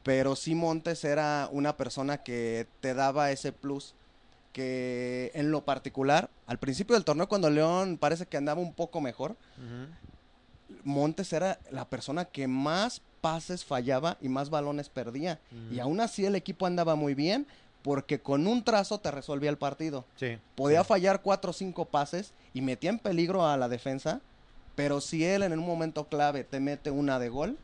pero 0.10 0.36
sí 0.36 0.56
Montes 0.56 1.04
era 1.04 1.48
una 1.52 1.78
persona 1.78 2.24
que 2.24 2.65
te 2.80 2.95
daba 2.95 3.30
ese 3.30 3.52
plus 3.52 3.93
que 4.54 5.30
en 5.36 5.52
lo 5.52 5.63
particular, 5.65 6.32
al 6.48 6.58
principio 6.58 6.95
del 6.95 7.06
torneo 7.06 7.30
cuando 7.30 7.48
León 7.52 8.00
parece 8.00 8.26
que 8.26 8.36
andaba 8.36 8.60
un 8.60 8.74
poco 8.74 9.02
mejor. 9.02 9.36
Montes 10.84 11.32
era 11.32 11.60
la 11.69 11.88
persona 11.88 12.26
que 12.26 12.48
más 12.48 13.04
pases 13.22 13.63
fallaba 13.63 14.17
y 14.19 14.30
más 14.30 14.50
balones 14.50 14.89
perdía. 14.89 15.39
Y 15.72 15.78
aún 15.78 16.00
así 16.00 16.26
el 16.26 16.34
equipo 16.34 16.65
andaba 16.65 16.95
muy 16.95 17.13
bien 17.13 17.45
porque 17.84 18.19
con 18.19 18.48
un 18.48 18.63
trazo 18.63 19.00
te 19.00 19.12
resolvía 19.12 19.52
el 19.52 19.60
partido. 19.60 20.06
Sí. 20.15 20.39
Podía 20.56 20.82
sí. 20.82 20.88
fallar 20.88 21.22
cuatro 21.22 21.52
o 21.52 21.54
cinco 21.54 21.86
pases 21.86 22.34
y 22.56 22.62
metía 22.62 22.89
en 22.89 22.98
peligro 22.98 23.45
a 23.45 23.58
la 23.58 23.69
defensa, 23.69 24.22
pero 24.74 25.02
si 25.02 25.24
él 25.24 25.43
en 25.43 25.54
un 25.54 25.67
momento 25.67 26.08
clave 26.08 26.45
te 26.45 26.60
mete 26.60 26.89
una 26.89 27.19
de 27.19 27.30
gol, 27.30 27.60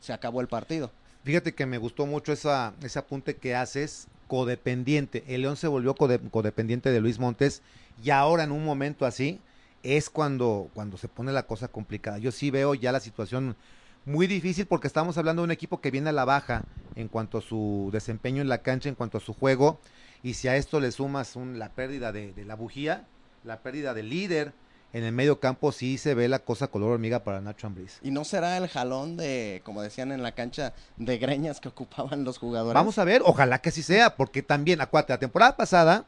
se 0.00 0.14
acabó 0.14 0.40
el 0.40 0.48
partido. 0.48 0.90
Fíjate 1.22 1.54
que 1.54 1.66
me 1.66 1.78
gustó 1.78 2.06
mucho 2.06 2.32
esa, 2.32 2.74
ese 2.82 2.98
apunte 2.98 3.36
que 3.38 3.54
haces, 3.54 4.08
codependiente. 4.26 5.24
El 5.34 5.42
León 5.42 5.56
se 5.56 5.68
volvió 5.68 5.94
code- 5.94 6.30
codependiente 6.30 6.90
de 6.90 7.00
Luis 7.00 7.18
Montes 7.18 7.62
y 7.96 8.10
ahora 8.10 8.44
en 8.44 8.52
un 8.52 8.64
momento 8.64 9.04
así 9.04 9.44
es 9.82 10.08
cuando, 10.08 10.70
cuando 10.72 10.96
se 10.96 11.08
pone 11.08 11.32
la 11.32 11.46
cosa 11.46 11.68
complicada. 11.68 12.18
Yo 12.18 12.32
sí 12.32 12.50
veo 12.50 12.74
ya 12.74 12.92
la 12.92 13.00
situación 13.00 13.56
muy 14.04 14.26
difícil 14.26 14.66
porque 14.66 14.86
estamos 14.86 15.18
hablando 15.18 15.42
de 15.42 15.44
un 15.44 15.50
equipo 15.50 15.80
que 15.80 15.90
viene 15.90 16.08
a 16.10 16.12
la 16.12 16.24
baja 16.24 16.66
en 16.94 17.08
cuanto 17.08 17.38
a 17.38 17.42
su 17.42 17.90
desempeño 17.92 18.40
en 18.40 18.48
la 18.48 18.62
cancha, 18.62 18.88
en 18.88 18.94
cuanto 18.94 19.18
a 19.18 19.20
su 19.20 19.34
juego. 19.34 19.80
Y 20.22 20.34
si 20.34 20.48
a 20.48 20.56
esto 20.56 20.80
le 20.80 20.90
sumas 20.90 21.36
un- 21.36 21.58
la 21.58 21.74
pérdida 21.74 22.12
de, 22.12 22.32
de 22.32 22.44
la 22.46 22.54
bujía, 22.56 23.08
la 23.42 23.62
pérdida 23.62 23.92
del 23.94 24.08
líder 24.08 24.54
en 24.92 25.04
el 25.04 25.12
medio 25.12 25.38
campo, 25.40 25.70
sí 25.72 25.98
se 25.98 26.14
ve 26.14 26.28
la 26.28 26.40
cosa 26.40 26.66
color 26.68 26.90
hormiga 26.92 27.22
para 27.22 27.40
Nacho 27.40 27.66
Ambriz. 27.66 27.98
Y 28.02 28.10
no 28.10 28.24
será 28.24 28.56
el 28.56 28.68
jalón 28.68 29.16
de, 29.16 29.62
como 29.64 29.82
decían 29.82 30.10
en 30.12 30.22
la 30.22 30.32
cancha, 30.32 30.72
de 30.96 31.18
greñas 31.18 31.60
que 31.60 31.68
ocupaban 31.68 32.24
los 32.24 32.38
jugadores. 32.38 32.74
Vamos 32.74 32.98
a 32.98 33.04
ver, 33.04 33.22
ojalá 33.24 33.60
que 33.60 33.68
así 33.68 33.82
sea, 33.82 34.16
porque 34.16 34.42
también, 34.42 34.80
acuérdate, 34.80 35.12
la 35.12 35.18
temporada 35.20 35.56
pasada 35.56 36.04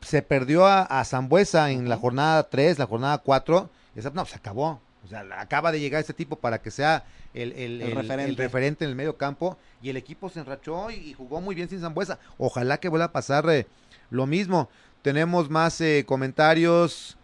se 0.00 0.22
perdió 0.22 0.66
a, 0.66 1.04
Zambuesa 1.04 1.70
en 1.70 1.88
la 1.88 1.96
jornada 1.96 2.48
3, 2.48 2.78
la 2.78 2.86
jornada 2.86 3.18
4, 3.18 3.68
y 3.96 3.98
esa, 3.98 4.10
no, 4.10 4.24
se 4.26 4.36
acabó. 4.36 4.80
O 5.04 5.08
sea, 5.08 5.24
acaba 5.38 5.72
de 5.72 5.80
llegar 5.80 6.00
este 6.00 6.12
tipo 6.14 6.36
para 6.36 6.60
que 6.60 6.70
sea 6.70 7.04
el, 7.34 7.52
el- 7.52 7.80
El 7.82 7.90
el- 7.90 7.96
referente. 7.96 8.30
el 8.30 8.36
referente 8.36 8.84
en 8.84 8.90
el 8.90 8.96
medio 8.96 9.16
campo 9.16 9.56
y 9.82 9.88
el 9.90 9.96
equipo 9.96 10.28
se 10.28 10.40
enrachó 10.40 10.90
y, 10.90 10.94
y 10.96 11.14
jugó 11.14 11.40
muy 11.40 11.54
bien 11.54 11.68
sin 11.68 11.80
Zambuesa. 11.80 12.18
Ojalá 12.36 12.78
que 12.78 12.88
vuelva 12.88 13.06
a 13.06 13.12
pasar 13.12 13.48
eh, 13.50 13.66
lo 14.10 14.26
mismo. 14.26 14.68
Tenemos 15.02 15.48
más 15.50 15.80
eh, 15.80 16.04
comentarios. 16.06 17.16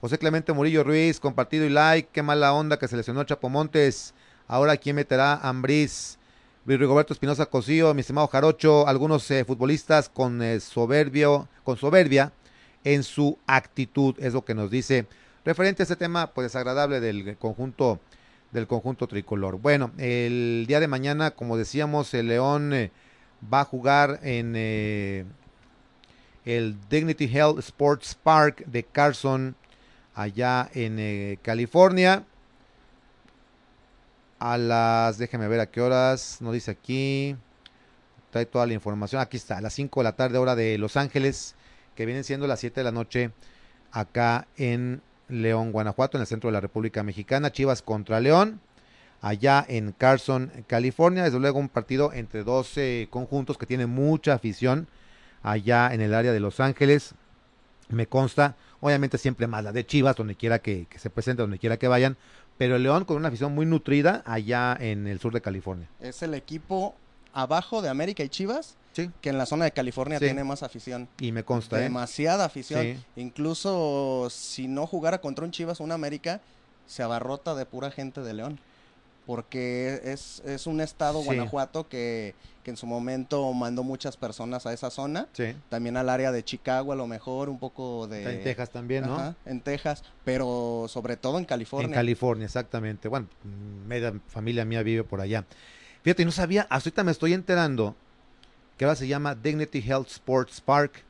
José 0.00 0.18
Clemente 0.18 0.52
Murillo 0.52 0.84
Ruiz, 0.84 1.18
compartido 1.18 1.64
y 1.64 1.70
like. 1.70 2.10
Qué 2.12 2.22
mala 2.22 2.52
onda 2.52 2.78
que 2.78 2.86
seleccionó 2.86 3.24
Chapo 3.24 3.48
Montes. 3.48 4.14
Ahora, 4.46 4.76
¿quién 4.76 4.96
meterá 4.96 5.34
a 5.34 5.48
Ambriz? 5.48 6.18
Rigoberto 6.66 7.12
Espinosa 7.12 7.46
Cosío, 7.46 7.94
mi 7.94 8.00
estimado 8.00 8.26
Jarocho, 8.26 8.88
algunos 8.88 9.30
eh, 9.30 9.44
futbolistas 9.44 10.08
con 10.08 10.42
eh, 10.42 10.58
soberbio, 10.58 11.48
con 11.62 11.76
soberbia 11.76 12.32
en 12.82 13.04
su 13.04 13.38
actitud, 13.46 14.16
es 14.18 14.34
lo 14.34 14.44
que 14.44 14.54
nos 14.54 14.70
dice 14.70 15.06
referente 15.44 15.82
a 15.82 15.84
este 15.84 15.94
tema 15.94 16.32
pues 16.32 16.46
desagradable 16.46 16.98
del 16.98 17.36
conjunto 17.36 18.00
del 18.50 18.66
conjunto 18.66 19.06
tricolor. 19.06 19.60
Bueno, 19.60 19.92
el 19.96 20.64
día 20.66 20.80
de 20.80 20.88
mañana, 20.88 21.30
como 21.30 21.56
decíamos, 21.56 22.12
el 22.14 22.28
León 22.28 22.72
eh, 22.72 22.90
va 23.52 23.60
a 23.60 23.64
jugar 23.64 24.18
en 24.22 24.56
el 24.56 25.26
Dignity 26.90 27.30
Health 27.32 27.60
Sports 27.60 28.18
Park 28.20 28.64
de 28.66 28.82
Carson, 28.82 29.54
allá 30.16 30.68
en 30.74 30.98
eh, 30.98 31.38
California. 31.42 32.24
A 34.38 34.58
las, 34.58 35.18
déjeme 35.18 35.46
ver 35.46 35.60
a 35.60 35.70
qué 35.70 35.80
horas, 35.80 36.38
no 36.40 36.52
dice 36.52 36.72
aquí, 36.72 37.36
trae 38.30 38.44
toda 38.44 38.66
la 38.66 38.74
información, 38.74 39.20
aquí 39.22 39.36
está, 39.36 39.58
a 39.58 39.60
las 39.60 39.72
5 39.74 40.00
de 40.00 40.04
la 40.04 40.16
tarde, 40.16 40.38
hora 40.38 40.56
de 40.56 40.76
Los 40.76 40.96
Ángeles, 40.96 41.54
que 41.94 42.04
vienen 42.04 42.24
siendo 42.24 42.46
las 42.46 42.60
7 42.60 42.80
de 42.80 42.84
la 42.84 42.92
noche 42.92 43.30
acá 43.92 44.46
en 44.56 45.00
León, 45.28 45.72
Guanajuato, 45.72 46.18
en 46.18 46.22
el 46.22 46.26
centro 46.26 46.48
de 46.48 46.52
la 46.52 46.60
República 46.60 47.02
Mexicana, 47.02 47.50
Chivas 47.50 47.80
contra 47.80 48.20
León, 48.20 48.60
allá 49.22 49.64
en 49.68 49.92
Carson, 49.92 50.52
California, 50.66 51.24
desde 51.24 51.40
luego 51.40 51.58
un 51.58 51.70
partido 51.70 52.12
entre 52.12 52.44
dos 52.44 52.74
conjuntos 53.08 53.56
que 53.56 53.66
tienen 53.66 53.88
mucha 53.88 54.34
afición 54.34 54.86
allá 55.42 55.94
en 55.94 56.02
el 56.02 56.12
área 56.12 56.32
de 56.32 56.40
Los 56.40 56.60
Ángeles, 56.60 57.14
me 57.88 58.06
consta, 58.06 58.56
obviamente 58.80 59.18
siempre 59.18 59.46
más 59.46 59.64
la 59.64 59.72
de 59.72 59.86
Chivas, 59.86 60.16
donde 60.16 60.34
quiera 60.34 60.58
que, 60.60 60.86
que 60.90 60.98
se 60.98 61.10
presente, 61.10 61.42
donde 61.42 61.58
quiera 61.58 61.76
que 61.78 61.88
vayan, 61.88 62.16
pero 62.58 62.76
el 62.76 62.82
León 62.82 63.04
con 63.04 63.16
una 63.16 63.28
afición 63.28 63.54
muy 63.54 63.66
nutrida 63.66 64.22
allá 64.26 64.76
en 64.80 65.06
el 65.06 65.20
sur 65.20 65.32
de 65.32 65.40
California. 65.40 65.88
Es 66.00 66.22
el 66.22 66.34
equipo 66.34 66.94
abajo 67.32 67.82
de 67.82 67.88
América 67.88 68.22
y 68.24 68.28
Chivas 68.28 68.76
Sí. 68.92 69.10
que 69.20 69.28
en 69.28 69.36
la 69.36 69.44
zona 69.44 69.66
de 69.66 69.72
California 69.72 70.18
Sí. 70.18 70.24
tiene 70.24 70.42
más 70.42 70.62
afición. 70.62 71.06
Y 71.20 71.30
me 71.30 71.44
consta, 71.44 71.78
¿eh? 71.78 71.82
Demasiada 71.82 72.46
afición. 72.46 72.82
Sí. 72.82 72.96
Incluso 73.16 74.28
si 74.30 74.68
no 74.68 74.86
jugara 74.86 75.20
contra 75.20 75.44
un 75.44 75.50
Chivas 75.50 75.80
o 75.80 75.84
un 75.84 75.92
América, 75.92 76.40
se 76.86 77.02
abarrota 77.02 77.54
de 77.54 77.66
pura 77.66 77.90
gente 77.90 78.22
de 78.22 78.32
León. 78.34 78.58
porque 79.26 80.00
es, 80.04 80.40
es 80.46 80.68
un 80.68 80.80
estado. 80.80 81.20
Guanajuato, 81.20 81.88
que, 81.88 82.36
que 82.66 82.72
en 82.72 82.76
su 82.76 82.88
momento 82.88 83.52
mandó 83.52 83.84
muchas 83.84 84.16
personas 84.16 84.66
a 84.66 84.72
esa 84.72 84.90
zona, 84.90 85.28
Sí. 85.34 85.54
también 85.68 85.96
al 85.96 86.08
área 86.08 86.32
de 86.32 86.42
Chicago 86.42 86.90
a 86.92 86.96
lo 86.96 87.06
mejor, 87.06 87.48
un 87.48 87.60
poco 87.60 88.08
de... 88.08 88.18
Está 88.18 88.32
en 88.32 88.42
Texas 88.42 88.70
también, 88.70 89.06
¿no? 89.06 89.14
Ajá, 89.14 89.36
en 89.44 89.60
Texas, 89.60 90.02
pero 90.24 90.86
sobre 90.88 91.16
todo 91.16 91.38
en 91.38 91.44
California. 91.44 91.86
En 91.86 91.94
California, 91.94 92.44
exactamente. 92.44 93.06
Bueno, 93.06 93.28
media 93.86 94.12
familia 94.26 94.64
mía 94.64 94.82
vive 94.82 95.04
por 95.04 95.20
allá. 95.20 95.44
Fíjate, 96.02 96.24
no 96.24 96.32
sabía, 96.32 96.62
hasta 96.62 96.88
ahorita 96.88 97.04
me 97.04 97.12
estoy 97.12 97.34
enterando 97.34 97.94
que 98.76 98.84
ahora 98.84 98.96
se 98.96 99.06
llama 99.06 99.36
Dignity 99.36 99.78
Health 99.78 100.08
Sports 100.08 100.60
Park, 100.60 101.04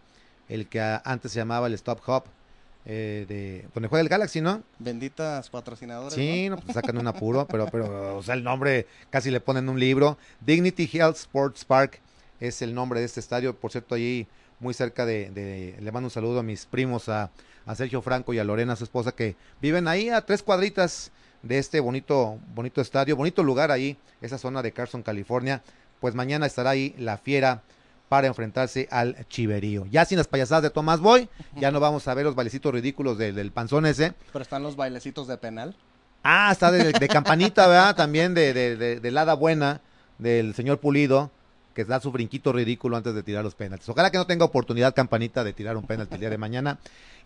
el 0.50 0.68
que 0.68 0.78
antes 1.04 1.32
se 1.32 1.38
llamaba 1.38 1.68
el 1.68 1.72
Stop 1.72 2.06
Hub, 2.06 2.24
eh, 2.87 3.27
de 3.29 3.66
donde 3.75 3.88
juega 3.88 4.01
el 4.01 4.09
Galaxy, 4.09 4.40
¿no? 4.40 4.62
Benditas 4.79 5.51
patrocinadores. 5.51 6.14
Sí, 6.14 6.49
no, 6.49 6.57
pues 6.57 6.75
sacan 6.75 6.96
un 6.99 7.07
apuro, 7.07 7.46
pero, 7.46 7.66
pero, 7.66 8.16
o 8.16 8.22
sea, 8.22 8.35
el 8.35 8.44
nombre 8.44 8.87
casi 9.11 9.31
le 9.31 9.40
ponen 9.40 9.68
un 9.68 9.79
libro. 9.81 10.16
Dignity 10.40 10.88
Health 10.92 11.16
Sports 11.16 11.64
Park 11.64 12.01
es 12.40 12.62
el 12.62 12.75
nombre 12.75 13.01
de 13.01 13.07
este 13.07 13.20
estadio. 13.20 13.57
Por 13.57 13.72
cierto, 13.72 13.94
allí 13.96 14.27
muy 14.61 14.72
cerca 14.72 15.05
de, 15.05 15.31
de- 15.31 15.77
le 15.81 15.92
mando 15.92 16.07
un 16.07 16.11
saludo 16.11 16.38
a 16.38 16.42
mis 16.42 16.64
primos, 16.66 17.09
a, 17.09 17.31
a 17.66 17.75
Sergio 17.75 18.01
Franco 18.03 18.33
y 18.33 18.38
a 18.38 18.44
Lorena, 18.44 18.77
su 18.77 18.85
esposa, 18.85 19.12
que 19.12 19.37
viven 19.61 19.88
ahí 19.88 20.09
a 20.09 20.25
tres 20.25 20.42
cuadritas 20.42 21.11
de 21.42 21.59
este 21.59 21.81
bonito, 21.81 22.38
bonito 22.55 22.81
estadio, 22.81 23.16
bonito 23.16 23.42
lugar 23.42 23.70
ahí, 23.70 23.96
esa 24.20 24.38
zona 24.38 24.62
de 24.62 24.72
Carson, 24.72 25.03
California. 25.03 25.62
Pues 26.01 26.14
mañana 26.14 26.46
estará 26.46 26.70
ahí 26.70 26.94
la 26.99 27.18
fiera 27.18 27.62
para 28.08 28.26
enfrentarse 28.28 28.86
al 28.90 29.26
chiverío. 29.28 29.86
Ya 29.90 30.04
sin 30.04 30.18
las 30.18 30.28
payasadas 30.28 30.62
de 30.62 30.70
Tomás 30.70 31.00
Boy, 31.00 31.28
ya 31.56 31.70
no 31.70 31.80
vamos 31.80 32.06
a 32.08 32.14
ver 32.14 32.24
los 32.24 32.34
bailecitos 32.34 32.72
ridículos 32.72 33.18
del- 33.18 33.34
del 33.34 33.50
panzón 33.52 33.84
ese. 33.86 34.14
Pero 34.32 34.42
están 34.42 34.62
los 34.62 34.76
bailecitos 34.76 35.26
de 35.26 35.36
penal. 35.38 35.74
Ah, 36.22 36.50
está 36.52 36.70
de, 36.70 36.92
de 36.92 37.08
campanita, 37.08 37.66
¿verdad? 37.66 37.96
También 37.96 38.34
de, 38.34 38.52
de, 38.54 39.00
de, 39.00 39.18
hada 39.18 39.34
buena 39.34 39.80
del 40.18 40.54
señor 40.54 40.78
Pulido, 40.78 41.30
que 41.74 41.84
da 41.84 42.00
su 42.00 42.10
brinquito 42.10 42.52
ridículo 42.52 42.96
antes 42.96 43.14
de 43.14 43.22
tirar 43.22 43.44
los 43.44 43.54
penaltis. 43.54 43.88
Ojalá 43.88 44.10
que 44.10 44.18
no 44.18 44.26
tenga 44.26 44.44
oportunidad 44.44 44.94
campanita 44.94 45.44
de 45.44 45.52
tirar 45.52 45.76
un 45.76 45.84
penalti 45.86 46.14
el 46.14 46.20
día 46.20 46.30
de 46.30 46.38
mañana. 46.38 46.78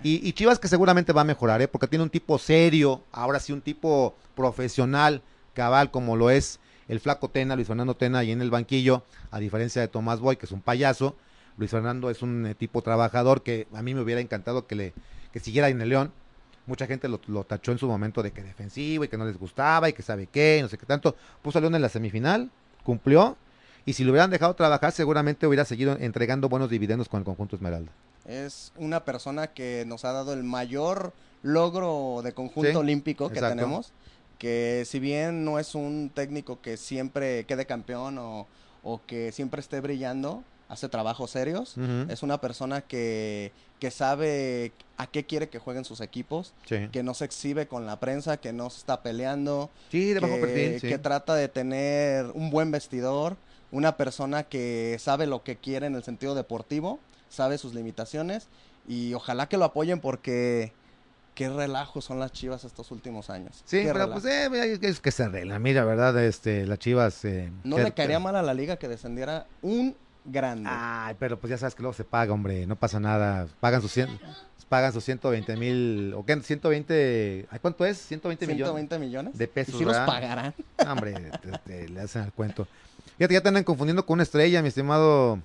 Y, 0.02 0.26
y 0.26 0.32
Chivas 0.32 0.58
que 0.58 0.66
seguramente 0.66 1.12
va 1.12 1.20
a 1.20 1.24
mejorar, 1.24 1.60
¿eh? 1.62 1.68
Porque 1.68 1.86
tiene 1.86 2.02
un 2.02 2.10
tipo 2.10 2.38
serio, 2.38 3.02
ahora 3.12 3.38
sí 3.38 3.52
un 3.52 3.60
tipo 3.60 4.16
profesional, 4.34 5.22
cabal, 5.54 5.90
como 5.90 6.16
lo 6.16 6.30
es 6.30 6.58
el 6.90 7.00
flaco 7.00 7.28
Tena, 7.28 7.54
Luis 7.54 7.68
Fernando 7.68 7.94
Tena, 7.94 8.18
ahí 8.18 8.32
en 8.32 8.42
el 8.42 8.50
banquillo, 8.50 9.04
a 9.30 9.38
diferencia 9.38 9.80
de 9.80 9.88
Tomás 9.88 10.20
Boy, 10.20 10.36
que 10.36 10.46
es 10.46 10.52
un 10.52 10.60
payaso. 10.60 11.16
Luis 11.56 11.70
Fernando 11.70 12.10
es 12.10 12.20
un 12.22 12.46
eh, 12.46 12.54
tipo 12.54 12.82
trabajador 12.82 13.42
que 13.42 13.66
a 13.72 13.82
mí 13.82 13.94
me 13.94 14.00
hubiera 14.00 14.20
encantado 14.20 14.66
que 14.66 14.74
le 14.74 14.92
que 15.32 15.40
siguiera 15.40 15.68
en 15.68 15.80
el 15.80 15.88
León. 15.88 16.12
Mucha 16.66 16.86
gente 16.86 17.08
lo, 17.08 17.20
lo 17.28 17.44
tachó 17.44 17.72
en 17.72 17.78
su 17.78 17.86
momento 17.86 18.22
de 18.22 18.32
que 18.32 18.42
defensivo 18.42 19.04
y 19.04 19.08
que 19.08 19.16
no 19.16 19.24
les 19.24 19.38
gustaba 19.38 19.88
y 19.88 19.92
que 19.92 20.02
sabe 20.02 20.26
qué, 20.26 20.56
y 20.58 20.62
no 20.62 20.68
sé 20.68 20.78
qué 20.78 20.86
tanto. 20.86 21.14
Puso 21.42 21.58
a 21.58 21.60
León 21.60 21.74
en 21.74 21.82
la 21.82 21.88
semifinal, 21.88 22.50
cumplió. 22.84 23.36
Y 23.86 23.92
si 23.94 24.04
lo 24.04 24.10
hubieran 24.10 24.30
dejado 24.30 24.54
trabajar, 24.54 24.92
seguramente 24.92 25.46
hubiera 25.46 25.64
seguido 25.64 25.96
entregando 26.00 26.48
buenos 26.48 26.70
dividendos 26.70 27.08
con 27.08 27.18
el 27.18 27.24
conjunto 27.24 27.56
Esmeralda. 27.56 27.92
Es 28.26 28.72
una 28.76 29.04
persona 29.04 29.48
que 29.48 29.84
nos 29.86 30.04
ha 30.04 30.12
dado 30.12 30.32
el 30.32 30.44
mayor 30.44 31.12
logro 31.42 32.20
de 32.22 32.32
conjunto 32.32 32.70
Sí, 32.70 32.76
olímpico 32.76 33.28
que 33.28 33.34
exacto. 33.34 33.56
tenemos. 33.56 33.92
Que 34.40 34.84
si 34.86 34.98
bien 34.98 35.44
no 35.44 35.58
es 35.58 35.74
un 35.74 36.10
técnico 36.14 36.62
que 36.62 36.78
siempre 36.78 37.44
quede 37.44 37.66
campeón 37.66 38.16
o, 38.16 38.46
o 38.82 39.00
que 39.06 39.32
siempre 39.32 39.60
esté 39.60 39.80
brillando, 39.80 40.42
hace 40.70 40.88
trabajos 40.88 41.30
serios. 41.30 41.74
Es 42.08 42.22
una 42.22 42.40
persona 42.40 42.80
que, 42.80 43.52
que 43.78 43.90
sabe 43.90 44.72
a 44.96 45.06
qué 45.06 45.24
quiere 45.26 45.50
que 45.50 45.58
jueguen 45.58 45.84
sus 45.84 46.00
equipos, 46.00 46.54
Sí. 46.64 46.88
que 46.90 47.02
no 47.02 47.12
se 47.12 47.26
exhibe 47.26 47.66
con 47.68 47.84
la 47.84 48.00
prensa, 48.00 48.38
que 48.38 48.54
no 48.54 48.70
se 48.70 48.78
está 48.78 49.02
peleando, 49.02 49.68
Sí, 49.90 50.14
de 50.14 50.20
bajo 50.20 50.40
perfil. 50.40 50.80
sí. 50.80 50.88
que 50.88 50.96
trata 50.98 51.34
de 51.34 51.48
tener 51.48 52.26
un 52.32 52.48
buen 52.50 52.70
vestidor, 52.70 53.36
una 53.72 53.98
persona 53.98 54.44
que 54.44 54.96
sabe 55.00 55.26
lo 55.26 55.42
que 55.42 55.56
quiere 55.56 55.86
en 55.86 55.96
el 55.96 56.02
sentido 56.02 56.34
deportivo, 56.34 56.98
sabe 57.28 57.58
sus 57.58 57.74
limitaciones 57.74 58.46
y 58.88 59.12
ojalá 59.12 59.48
que 59.50 59.58
lo 59.58 59.66
apoyen 59.66 60.00
porque 60.00 60.72
qué 61.40 61.48
relajo 61.48 62.02
son 62.02 62.18
las 62.18 62.32
Chivas 62.32 62.64
estos 62.64 62.90
últimos 62.90 63.30
años. 63.30 63.62
Sí, 63.64 63.78
pero 63.82 63.94
relajo. 63.94 64.12
pues 64.20 64.24
eh, 64.26 64.78
es 64.82 65.00
que 65.00 65.10
se 65.10 65.22
arregla. 65.24 65.58
Mira, 65.58 65.84
verdad, 65.84 66.22
este, 66.22 66.66
las 66.66 66.78
Chivas. 66.78 67.24
eh, 67.24 67.50
no 67.64 67.76
que- 67.76 67.84
le 67.84 67.92
caería 67.92 68.18
mal 68.18 68.36
a 68.36 68.42
la 68.42 68.52
liga 68.52 68.76
que 68.76 68.88
descendiera 68.88 69.46
un 69.62 69.96
grande. 70.26 70.68
Ay, 70.70 71.16
pero 71.18 71.38
pues 71.40 71.50
ya 71.50 71.56
sabes 71.56 71.74
que 71.74 71.80
luego 71.82 71.94
se 71.94 72.04
paga, 72.04 72.34
hombre, 72.34 72.66
no 72.66 72.76
pasa 72.76 73.00
nada. 73.00 73.46
Pagan 73.58 73.80
sus, 73.80 73.90
cien, 73.90 74.20
pagan 74.68 74.92
sus 74.92 75.02
120 75.02 75.56
mil, 75.56 76.12
o 76.14 76.26
qué, 76.26 76.38
120, 76.42 77.46
¿ay, 77.50 77.58
¿cuánto 77.58 77.86
es? 77.86 77.96
120 77.96 78.46
millones 78.46 78.58
120 78.66 78.98
millones 78.98 79.38
de 79.38 79.48
pesos, 79.48 79.76
y 79.76 79.78
si 79.78 79.84
los 79.86 79.96
pagarán. 79.96 80.54
No, 80.84 80.92
hombre, 80.92 81.14
te- 81.40 81.58
te- 81.64 81.88
le 81.88 82.00
hacen 82.02 82.22
el 82.24 82.32
cuento. 82.32 82.68
Fíjate, 83.16 83.32
ya 83.34 83.40
te 83.40 83.48
andan 83.48 83.64
confundiendo 83.64 84.04
con 84.04 84.14
una 84.14 84.24
estrella, 84.24 84.60
mi 84.60 84.68
estimado 84.68 85.40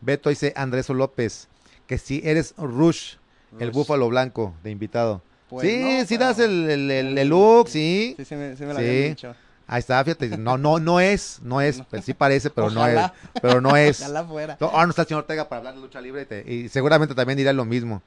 Beto, 0.00 0.28
dice 0.30 0.52
Andrés 0.54 0.88
López, 0.90 1.48
que 1.88 1.98
si 1.98 2.20
eres 2.24 2.54
Rush, 2.56 3.16
el 3.58 3.72
búfalo 3.72 4.08
blanco 4.08 4.54
de 4.62 4.70
invitado. 4.70 5.22
Pues 5.50 5.68
sí, 5.68 5.78
no, 5.80 6.00
sí 6.00 6.06
pero- 6.16 6.24
das 6.24 6.38
el, 6.38 6.70
el- 6.70 6.90
el- 6.90 7.18
el 7.18 7.28
look, 7.28 7.68
sí. 7.68 8.14
Sí, 8.16 8.24
sí 8.24 8.34
me, 8.36 8.50
me 8.50 8.56
Sí. 8.56 8.64
habían 8.64 9.08
dicho. 9.10 9.34
Ahí 9.66 9.78
está, 9.80 10.02
fíjate, 10.04 10.28
no, 10.38 10.56
no, 10.58 10.78
no 10.80 10.98
es, 11.00 11.38
no 11.42 11.60
es, 11.60 11.82
pues 11.90 12.04
sí 12.04 12.14
parece, 12.14 12.50
pero 12.50 12.70
no 12.70 12.86
es, 12.86 13.10
pero 13.40 13.60
no 13.60 13.76
es. 13.76 14.00
Ojalá 14.00 14.24
fuera. 14.24 14.56
No, 14.60 14.68
ahora 14.68 14.86
no 14.86 14.90
está 14.90 15.02
el 15.02 15.08
señor 15.08 15.22
Ortega 15.22 15.48
para 15.48 15.58
hablar 15.58 15.74
de 15.74 15.80
lucha 15.80 16.00
libre 16.00 16.22
y, 16.22 16.26
te- 16.26 16.52
y 16.52 16.68
seguramente 16.68 17.14
también 17.14 17.36
dirá 17.36 17.52
lo 17.52 17.64
mismo. 17.64 18.02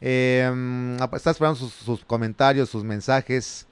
Eh, 0.00 0.96
está 1.14 1.30
esperando 1.30 1.58
sus, 1.58 1.72
sus 1.72 2.04
comentarios, 2.04 2.68
sus 2.68 2.84
mensajes, 2.84 3.66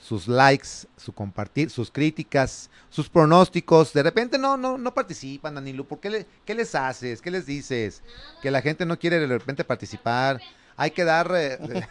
sus 0.00 0.28
likes, 0.28 0.68
su 0.96 1.12
compartir, 1.12 1.70
sus 1.70 1.90
críticas, 1.90 2.68
sus 2.90 3.08
pronósticos. 3.08 3.92
De 3.92 4.02
repente 4.02 4.38
no, 4.38 4.56
no, 4.56 4.76
no 4.78 4.94
participan, 4.94 5.54
Danilu. 5.54 5.84
¿Por 5.86 5.98
qué, 6.00 6.10
le- 6.10 6.26
qué 6.44 6.54
les 6.54 6.74
haces? 6.74 7.20
¿Qué 7.22 7.30
les 7.30 7.46
dices? 7.46 8.02
Que 8.42 8.50
la 8.50 8.60
gente 8.62 8.84
no 8.86 8.98
quiere 8.98 9.18
de 9.18 9.26
repente 9.26 9.64
participar. 9.64 10.40
Hay 10.78 10.90
que 10.92 11.04
dar... 11.04 11.30
eh, 11.34 11.58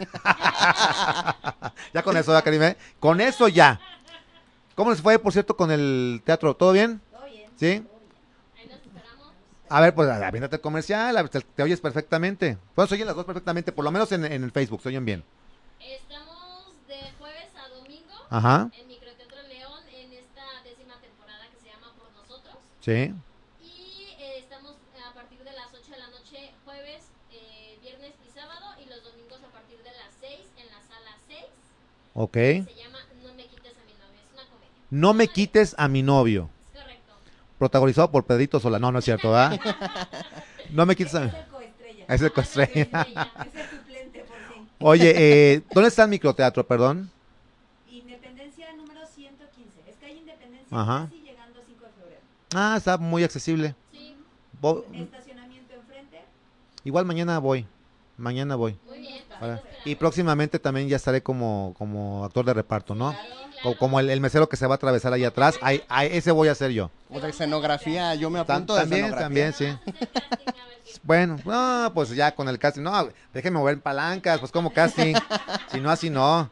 ya 1.94 2.02
con 2.02 2.16
eso, 2.16 2.32
ya, 2.32 2.42
Karime. 2.42 2.76
Con 2.98 3.20
eso 3.20 3.48
ya. 3.48 3.80
¿Cómo 4.74 4.90
les 4.90 5.02
fue, 5.02 5.18
por 5.18 5.32
cierto, 5.32 5.56
con 5.56 5.70
el 5.70 6.22
teatro? 6.24 6.54
¿Todo 6.56 6.72
bien? 6.72 7.00
Todo 7.12 7.24
bien. 7.26 7.50
¿Sí? 7.56 7.66
Ahí 8.56 8.66
nos 8.66 8.80
esperamos. 8.80 9.32
A 9.68 9.80
ver, 9.80 9.94
pues 9.94 10.08
aviéntate 10.08 10.56
el 10.56 10.62
comercial, 10.62 11.16
a 11.16 11.22
ver, 11.22 11.30
te, 11.30 11.40
te 11.40 11.62
oyes 11.62 11.80
perfectamente. 11.80 12.56
Pues 12.74 12.88
se 12.88 12.94
oyen 12.94 13.06
las 13.06 13.16
dos 13.16 13.24
perfectamente, 13.26 13.72
por 13.72 13.84
lo 13.84 13.90
menos 13.90 14.10
en, 14.12 14.24
en 14.24 14.42
el 14.42 14.52
Facebook, 14.52 14.80
se 14.82 14.88
oyen 14.88 15.04
bien. 15.04 15.24
Estamos 15.80 16.72
de 16.88 17.12
jueves 17.18 17.48
a 17.56 17.68
domingo 17.68 18.14
Ajá, 18.30 18.70
en 18.72 18.88
Microteatro 18.88 19.42
León 19.48 19.82
en 19.92 20.12
esta 20.12 20.42
décima 20.64 20.94
temporada 21.00 21.44
que 21.52 21.60
se 21.60 21.68
llama 21.74 21.92
Por 21.98 22.10
Nosotros. 22.12 22.56
sí. 22.80 23.14
Y 23.62 24.14
eh, 24.18 24.38
estamos 24.38 24.74
a 25.06 25.12
partir 25.14 25.38
de 25.44 25.52
las 25.52 25.66
8 25.74 25.90
de 25.90 25.98
la 25.98 26.08
noche, 26.08 26.52
jueves, 26.64 27.04
eh, 27.32 27.78
viernes 27.82 28.12
y 28.26 28.30
sábado. 28.30 28.66
Y 28.84 28.88
los 28.88 29.02
domingos 29.04 29.40
a 29.42 29.52
partir 29.52 29.78
de 29.78 29.90
las 29.90 30.10
6 30.20 30.38
en 30.56 30.66
la 30.66 30.80
sala 30.86 31.16
6. 31.28 31.44
Ok. 32.20 32.34
Se 32.34 32.64
llama 32.74 32.98
No 33.22 33.34
me 33.34 33.44
quites 33.46 33.72
a 33.76 33.84
mi 33.84 33.92
novio. 33.92 34.18
Es 34.18 34.32
una 34.34 34.44
comedia. 34.50 34.68
No 34.90 35.14
me 35.14 35.28
quites 35.28 35.74
a 35.78 35.88
mi 35.88 36.02
novio. 36.02 36.50
Es 36.74 36.80
correcto. 36.80 37.12
Protagonizado 37.58 38.10
por 38.10 38.24
Pedrito 38.24 38.58
Sola. 38.58 38.78
No, 38.80 38.90
no 38.90 38.98
es 38.98 39.04
cierto, 39.04 39.30
¿verdad? 39.30 39.60
No 40.70 40.84
me 40.84 40.94
quites 40.96 41.14
a 41.14 41.20
mi... 41.20 41.28
Es 41.28 41.34
el 41.34 41.46
coestrella. 41.50 42.04
Es 42.08 42.22
el 42.22 42.32
coestrella. 42.32 42.82
Estrella. 42.82 43.32
Es 43.46 43.54
el 43.54 43.78
suplente, 43.78 44.18
por 44.24 44.36
fin. 44.54 44.68
Oye, 44.80 45.14
eh, 45.16 45.62
¿dónde 45.72 45.88
está 45.88 46.02
el 46.02 46.10
microteatro, 46.10 46.66
perdón? 46.66 47.10
Independencia 47.88 48.72
número 48.74 49.00
115. 49.06 49.70
Es 49.90 49.96
calle 49.96 50.14
Independencia, 50.14 50.66
Ajá. 50.76 51.04
casi 51.10 51.22
llegando 51.22 51.60
a 51.60 51.62
5 51.66 51.84
de 51.84 51.90
febrero. 51.92 52.20
Ah, 52.54 52.74
está 52.76 52.98
muy 52.98 53.22
accesible. 53.24 53.74
Sí, 53.92 54.14
Vo- 54.60 54.84
Estacionamiento 54.92 55.72
enfrente. 55.74 56.20
Igual 56.84 57.04
mañana 57.06 57.38
voy. 57.38 57.64
Mañana 58.18 58.56
voy. 58.56 58.76
muy 58.88 58.98
bien. 58.98 59.22
Ahora, 59.40 59.62
Y 59.84 59.94
próximamente 59.94 60.58
también 60.58 60.88
ya 60.88 60.96
estaré 60.96 61.22
como, 61.22 61.74
como 61.78 62.24
actor 62.24 62.44
de 62.44 62.54
reparto, 62.54 62.94
¿no? 62.94 63.14
Como 63.78 63.98
el, 64.00 64.10
el 64.10 64.20
mesero 64.20 64.48
que 64.48 64.56
se 64.56 64.66
va 64.66 64.74
a 64.74 64.76
atravesar 64.76 65.12
ahí 65.12 65.24
atrás. 65.24 65.58
Ahí, 65.62 65.82
ahí- 65.88 66.10
ese 66.12 66.30
voy 66.30 66.48
a 66.48 66.54
ser 66.54 66.70
yo. 66.70 66.90
O 67.10 67.20
de 67.20 67.30
escenografía, 67.30 68.14
yo 68.14 68.30
me 68.30 68.38
apunto 68.38 68.74
de 68.74 68.80
también, 68.80 69.04
escenografía. 69.06 69.52
también, 69.52 69.52
sí. 69.52 69.66
Hacer 69.66 70.54
Bueno, 71.02 71.36
no, 71.44 71.90
pues 71.94 72.10
ya 72.10 72.34
con 72.34 72.48
el 72.48 72.58
casting, 72.58 72.82
no, 72.82 73.08
déjenme 73.32 73.58
mover 73.58 73.80
palancas, 73.80 74.38
pues 74.40 74.50
como 74.52 74.72
casting, 74.72 75.14
si 75.72 75.80
no 75.80 75.90
así 75.90 76.08
no. 76.10 76.50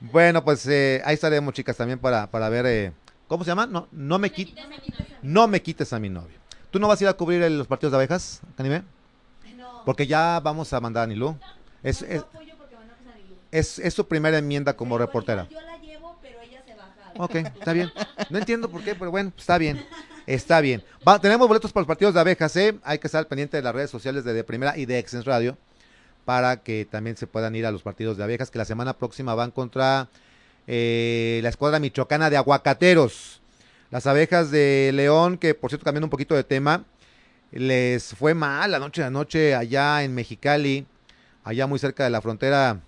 Bueno, 0.00 0.44
pues 0.44 0.66
eh, 0.66 1.02
ahí 1.04 1.14
estaremos 1.14 1.54
chicas 1.54 1.76
también 1.76 1.98
para, 1.98 2.30
para 2.30 2.48
ver, 2.48 2.66
eh, 2.66 2.92
¿cómo 3.26 3.44
se 3.44 3.50
llama? 3.50 3.66
No, 3.66 3.88
no 3.92 4.18
me 4.18 4.30
quites, 4.30 4.54
quites 4.54 4.64
a 4.64 4.68
mi 4.68 4.78
novio. 4.78 5.18
no 5.22 5.48
me 5.48 5.62
quites 5.62 5.92
a 5.92 5.98
mi 5.98 6.08
novio. 6.10 6.38
¿Tú 6.70 6.78
no 6.78 6.86
vas 6.86 7.00
a 7.00 7.04
ir 7.04 7.08
a 7.08 7.14
cubrir 7.14 7.42
el- 7.42 7.58
los 7.58 7.66
partidos 7.66 7.92
de 7.92 7.96
abejas, 7.96 8.40
Canime? 8.56 8.82
No. 9.56 9.82
Porque 9.84 10.06
ya 10.06 10.38
vamos 10.40 10.72
a 10.72 10.80
mandar 10.80 11.04
a 11.04 11.06
Nilú. 11.06 11.36
Es, 13.50 13.78
es, 13.78 13.94
su 13.94 14.06
primera 14.06 14.38
enmienda 14.38 14.76
como 14.76 14.96
Pero 14.96 15.06
reportera. 15.06 15.48
Yo 15.50 15.60
la 15.60 15.78
llevo, 15.78 16.18
pero 16.20 16.40
ella 16.42 16.62
se 16.66 16.74
baja. 16.74 17.12
Ok, 17.16 17.34
está 17.36 17.72
bien. 17.72 17.90
No 18.30 18.38
entiendo 18.38 18.68
por 18.70 18.82
qué, 18.84 18.94
pero 18.94 19.10
bueno, 19.10 19.32
está 19.36 19.56
bien. 19.56 19.84
Está 20.26 20.60
bien. 20.60 20.84
Va, 21.06 21.18
tenemos 21.18 21.48
boletos 21.48 21.72
para 21.72 21.82
los 21.82 21.88
partidos 21.88 22.12
de 22.12 22.20
abejas, 22.20 22.54
¿eh? 22.56 22.78
Hay 22.84 22.98
que 22.98 23.06
estar 23.06 23.26
pendiente 23.26 23.56
de 23.56 23.62
las 23.62 23.74
redes 23.74 23.90
sociales 23.90 24.24
de, 24.24 24.34
de 24.34 24.44
Primera 24.44 24.76
y 24.76 24.84
de 24.84 24.98
Exens 24.98 25.24
Radio 25.24 25.56
para 26.28 26.58
que 26.58 26.84
también 26.84 27.16
se 27.16 27.26
puedan 27.26 27.56
ir 27.56 27.64
a 27.64 27.70
los 27.70 27.82
partidos 27.82 28.18
de 28.18 28.24
abejas, 28.24 28.50
que 28.50 28.58
la 28.58 28.66
semana 28.66 28.92
próxima 28.92 29.34
van 29.34 29.50
contra 29.50 30.10
eh, 30.66 31.40
la 31.42 31.48
escuadra 31.48 31.80
michoacana 31.80 32.28
de 32.28 32.36
aguacateros. 32.36 33.40
Las 33.90 34.06
abejas 34.06 34.50
de 34.50 34.90
León, 34.92 35.38
que 35.38 35.54
por 35.54 35.70
cierto 35.70 35.86
cambiando 35.86 36.04
un 36.04 36.10
poquito 36.10 36.34
de 36.34 36.44
tema, 36.44 36.84
les 37.50 38.14
fue 38.14 38.34
mal 38.34 38.70
la 38.70 38.78
noche 38.78 39.02
de 39.02 39.10
noche 39.10 39.54
allá 39.54 40.04
en 40.04 40.14
Mexicali, 40.14 40.86
allá 41.48 41.66
muy 41.66 41.78
cerca 41.78 42.04
de 42.04 42.10
la 42.10 42.20
frontera, 42.20 42.80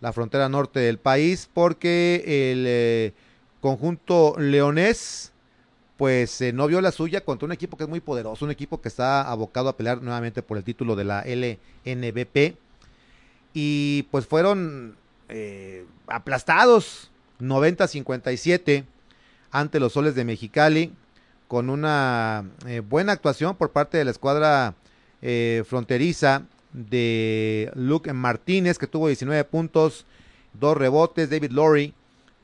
la 0.00 0.12
frontera 0.12 0.48
norte 0.48 0.78
del 0.78 0.98
país, 0.98 1.50
porque 1.52 2.22
el 2.52 2.64
eh, 2.64 3.12
conjunto 3.60 4.36
leonés 4.38 5.32
pues 5.96 6.40
eh, 6.40 6.52
no 6.52 6.68
vio 6.68 6.80
la 6.80 6.92
suya 6.92 7.24
contra 7.24 7.46
un 7.46 7.50
equipo 7.50 7.76
que 7.76 7.82
es 7.82 7.90
muy 7.90 7.98
poderoso, 7.98 8.44
un 8.44 8.52
equipo 8.52 8.80
que 8.80 8.88
está 8.88 9.22
abocado 9.22 9.68
a 9.68 9.76
pelear 9.76 10.00
nuevamente 10.00 10.42
por 10.42 10.56
el 10.58 10.62
título 10.62 10.94
de 10.94 11.04
la 11.04 11.24
LNBP. 11.26 12.56
Y 13.52 14.04
pues 14.12 14.26
fueron 14.26 14.96
eh, 15.28 15.84
aplastados 16.06 17.10
90-57 17.40 18.84
ante 19.50 19.80
los 19.80 19.92
soles 19.92 20.14
de 20.14 20.24
Mexicali 20.24 20.92
con 21.48 21.68
una 21.68 22.44
eh, 22.66 22.78
buena 22.78 23.10
actuación 23.10 23.56
por 23.56 23.72
parte 23.72 23.98
de 23.98 24.04
la 24.04 24.12
escuadra 24.12 24.74
fronteriza 25.66 26.42
de 26.74 27.72
Luke 27.74 28.12
Martínez 28.12 28.76
que 28.76 28.86
tuvo 28.86 29.08
19 29.08 29.42
puntos, 29.44 30.04
dos 30.52 30.76
rebotes, 30.76 31.30
David 31.30 31.52
Laurie 31.52 31.94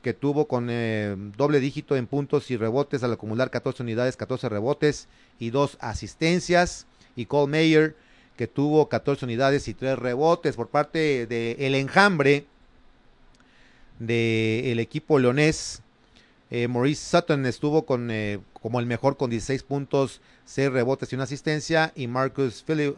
que 0.01 0.13
tuvo 0.13 0.47
con 0.47 0.67
eh, 0.69 1.15
doble 1.37 1.59
dígito 1.59 1.95
en 1.95 2.07
puntos 2.07 2.49
y 2.51 2.57
rebotes 2.57 3.03
al 3.03 3.13
acumular 3.13 3.51
14 3.51 3.83
unidades, 3.83 4.17
14 4.17 4.49
rebotes 4.49 5.07
y 5.39 5.51
dos 5.51 5.77
asistencias. 5.79 6.87
Y 7.15 7.25
Cole 7.25 7.51
Mayer, 7.51 7.95
que 8.37 8.47
tuvo 8.47 8.89
14 8.89 9.25
unidades 9.25 9.67
y 9.67 9.73
3 9.73 9.99
rebotes 9.99 10.55
por 10.55 10.69
parte 10.69 11.27
del 11.27 11.55
el 11.59 11.75
enjambre 11.75 12.45
del 13.99 14.79
equipo 14.79 15.19
leonés. 15.19 15.81
Eh, 16.49 16.67
Maurice 16.67 17.17
Sutton 17.17 17.45
estuvo 17.45 17.85
con, 17.85 18.09
eh, 18.11 18.39
como 18.53 18.79
el 18.79 18.85
mejor 18.85 19.17
con 19.17 19.29
16 19.29 19.63
puntos, 19.63 20.21
6 20.45 20.71
rebotes 20.71 21.11
y 21.11 21.15
una 21.15 21.25
asistencia. 21.25 21.91
Y 21.95 22.07
Marcus 22.07 22.63
Filio 22.63 22.95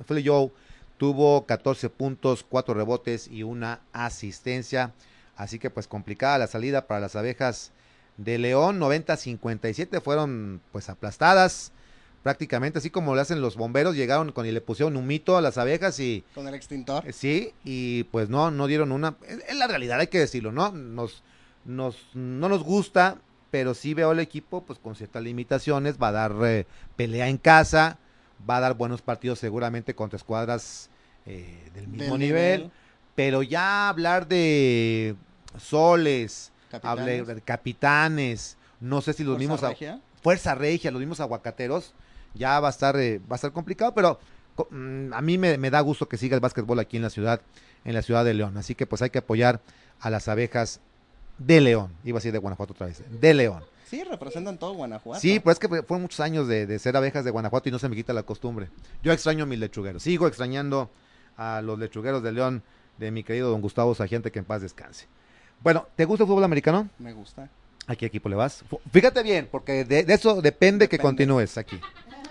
tuvo 1.04 1.46
14 1.46 1.90
puntos, 1.90 2.46
4 2.48 2.74
rebotes 2.74 3.28
y 3.28 3.44
una 3.44 3.82
asistencia. 3.92 4.94
Así 5.36 5.60
que 5.60 5.70
pues 5.70 5.86
complicada 5.86 6.38
la 6.38 6.48
salida 6.48 6.88
para 6.88 7.02
las 7.02 7.18
abejas 7.18 7.74
de 8.16 8.38
León. 8.38 8.80
90-57 8.80 10.02
fueron 10.02 10.62
pues 10.72 10.88
aplastadas 10.88 11.74
prácticamente, 12.24 12.80
así 12.80 12.90
como 12.90 13.16
lo 13.16 13.20
hacen 13.20 13.42
los 13.42 13.58
bomberos, 13.58 13.98
llegaron 13.98 14.32
con 14.32 14.46
y 14.46 14.54
le 14.54 14.62
pusieron 14.62 14.96
un 14.96 15.06
mito 15.06 15.36
a 15.36 15.42
las 15.42 15.58
abejas 15.58 16.00
y... 16.00 16.24
Con 16.36 16.48
el 16.48 16.54
extintor. 16.54 17.04
Sí, 17.12 17.52
y 17.66 18.06
pues 18.06 18.30
no, 18.30 18.50
no 18.50 18.68
dieron 18.68 18.94
una... 18.94 19.18
Es 19.50 19.58
la 19.58 19.68
realidad, 19.68 20.00
hay 20.00 20.08
que 20.08 20.20
decirlo, 20.20 20.54
¿no? 20.54 20.72
Nos, 20.72 21.22
nos, 21.66 21.98
no 22.14 22.48
nos 22.48 22.64
gusta, 22.64 23.18
pero 23.52 23.74
sí 23.74 23.94
veo 23.94 24.14
el 24.14 24.22
equipo 24.22 24.64
pues 24.64 24.80
con 24.80 24.96
ciertas 24.96 25.22
limitaciones, 25.22 25.98
va 26.02 26.08
a 26.08 26.12
dar 26.14 26.36
eh, 26.46 26.66
pelea 26.96 27.28
en 27.28 27.38
casa, 27.38 27.98
va 28.50 28.56
a 28.56 28.62
dar 28.62 28.76
buenos 28.76 29.02
partidos 29.02 29.40
seguramente 29.40 29.96
contra 29.96 30.16
escuadras 30.16 30.90
eh, 31.26 31.70
del 31.74 31.88
mismo 31.88 32.18
nivel 32.18 32.72
pero 33.16 33.44
ya 33.44 33.90
hablar 33.90 34.28
de 34.28 35.16
soles, 35.58 36.52
capitanes, 36.70 37.28
de 37.28 37.42
capitanes 37.42 38.58
no 38.80 39.02
sé 39.02 39.14
si 39.14 39.24
los 39.24 39.38
mismos 39.38 39.62
regia? 39.62 40.02
Fuerza 40.22 40.56
Regia, 40.56 40.92
los 40.92 41.00
mismos 41.00 41.20
aguacateros, 41.20 41.94
ya 42.34 42.60
va 42.60 42.68
a 42.68 42.72
estar 42.72 42.98
eh, 42.98 43.20
va 43.20 43.34
a 43.34 43.36
estar 43.36 43.52
complicado, 43.52 43.94
pero 43.94 44.20
mm, 44.70 45.14
a 45.14 45.22
mí 45.22 45.38
me, 45.38 45.58
da 45.70 45.80
gusto 45.82 46.08
que 46.08 46.18
siga 46.18 46.36
el 46.36 46.42
básquetbol 46.42 46.80
aquí 46.80 46.98
en 46.98 47.04
la 47.04 47.10
ciudad, 47.10 47.42
en 47.86 47.94
la 47.94 48.02
ciudad 48.02 48.26
de 48.26 48.34
León, 48.34 48.58
así 48.58 48.76
que 48.76 48.86
pues 48.86 49.02
hay 49.02 49.10
que 49.10 49.20
apoyar 49.20 49.62
a 50.00 50.10
las 50.10 50.28
abejas 50.28 50.80
de 51.38 51.62
León, 51.62 51.94
iba 52.04 52.18
a 52.18 52.20
decir 52.20 52.32
de 52.32 52.40
Guanajuato 52.40 52.74
otra 52.74 52.88
vez, 52.88 53.04
de 53.10 53.34
León. 53.34 53.64
Sí, 53.86 54.04
representan 54.04 54.58
todo 54.58 54.74
Guanajuato. 54.74 55.22
Sí, 55.22 55.40
pues 55.40 55.56
es 55.56 55.60
que 55.60 55.68
fueron 55.68 56.02
muchos 56.02 56.20
años 56.20 56.48
de, 56.48 56.66
de, 56.66 56.80
ser 56.80 56.98
abejas 56.98 57.24
de 57.24 57.32
Guanajuato 57.32 57.70
y 57.70 57.72
no 57.72 57.78
se 57.78 57.88
me 57.90 57.96
quita 57.96 58.12
la 58.12 58.24
costumbre. 58.24 58.70
Yo 59.04 59.12
extraño 59.12 59.44
a 59.44 59.46
mis 59.46 59.60
lechugueros, 59.60 60.02
sigo 60.02 60.26
extrañando 60.28 60.90
a 61.38 61.62
los 61.62 61.80
lechugueros 61.80 62.24
de 62.24 62.32
León 62.32 62.64
de 62.98 63.12
mi 63.12 63.24
querido 63.24 63.50
don 63.50 63.62
Gustavo 63.62 63.96
Sagiente, 63.96 64.32
que 64.32 64.40
en 64.40 64.46
paz 64.46 64.62
descanse. 64.62 65.08
Bueno, 65.62 65.88
¿te 65.96 66.06
gusta 66.06 66.24
el 66.24 66.28
fútbol 66.28 66.44
americano? 66.44 66.90
Me 67.00 67.14
gusta. 67.14 67.50
¿A 67.88 67.96
qué 67.96 68.06
equipo 68.06 68.30
le 68.30 68.36
vas? 68.36 68.64
Fíjate 68.92 69.24
bien, 69.24 69.48
porque 69.52 69.84
de, 69.84 70.06
eso 70.08 70.42
depende, 70.42 70.88
que 70.88 71.00
continúes 71.00 71.58
aquí. 71.58 71.80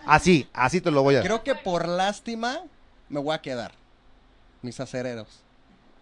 Así, 0.06 0.48
así 0.52 0.80
te 0.80 0.90
lo 0.90 1.02
voy 1.02 1.16
a... 1.16 1.22
Creo 1.22 1.42
que 1.42 1.54
por 1.54 1.86
lástima 1.86 2.60
me 3.08 3.20
voy 3.20 3.34
a 3.34 3.42
quedar. 3.42 3.72
Mis 4.62 4.80
acereros. 4.80 5.42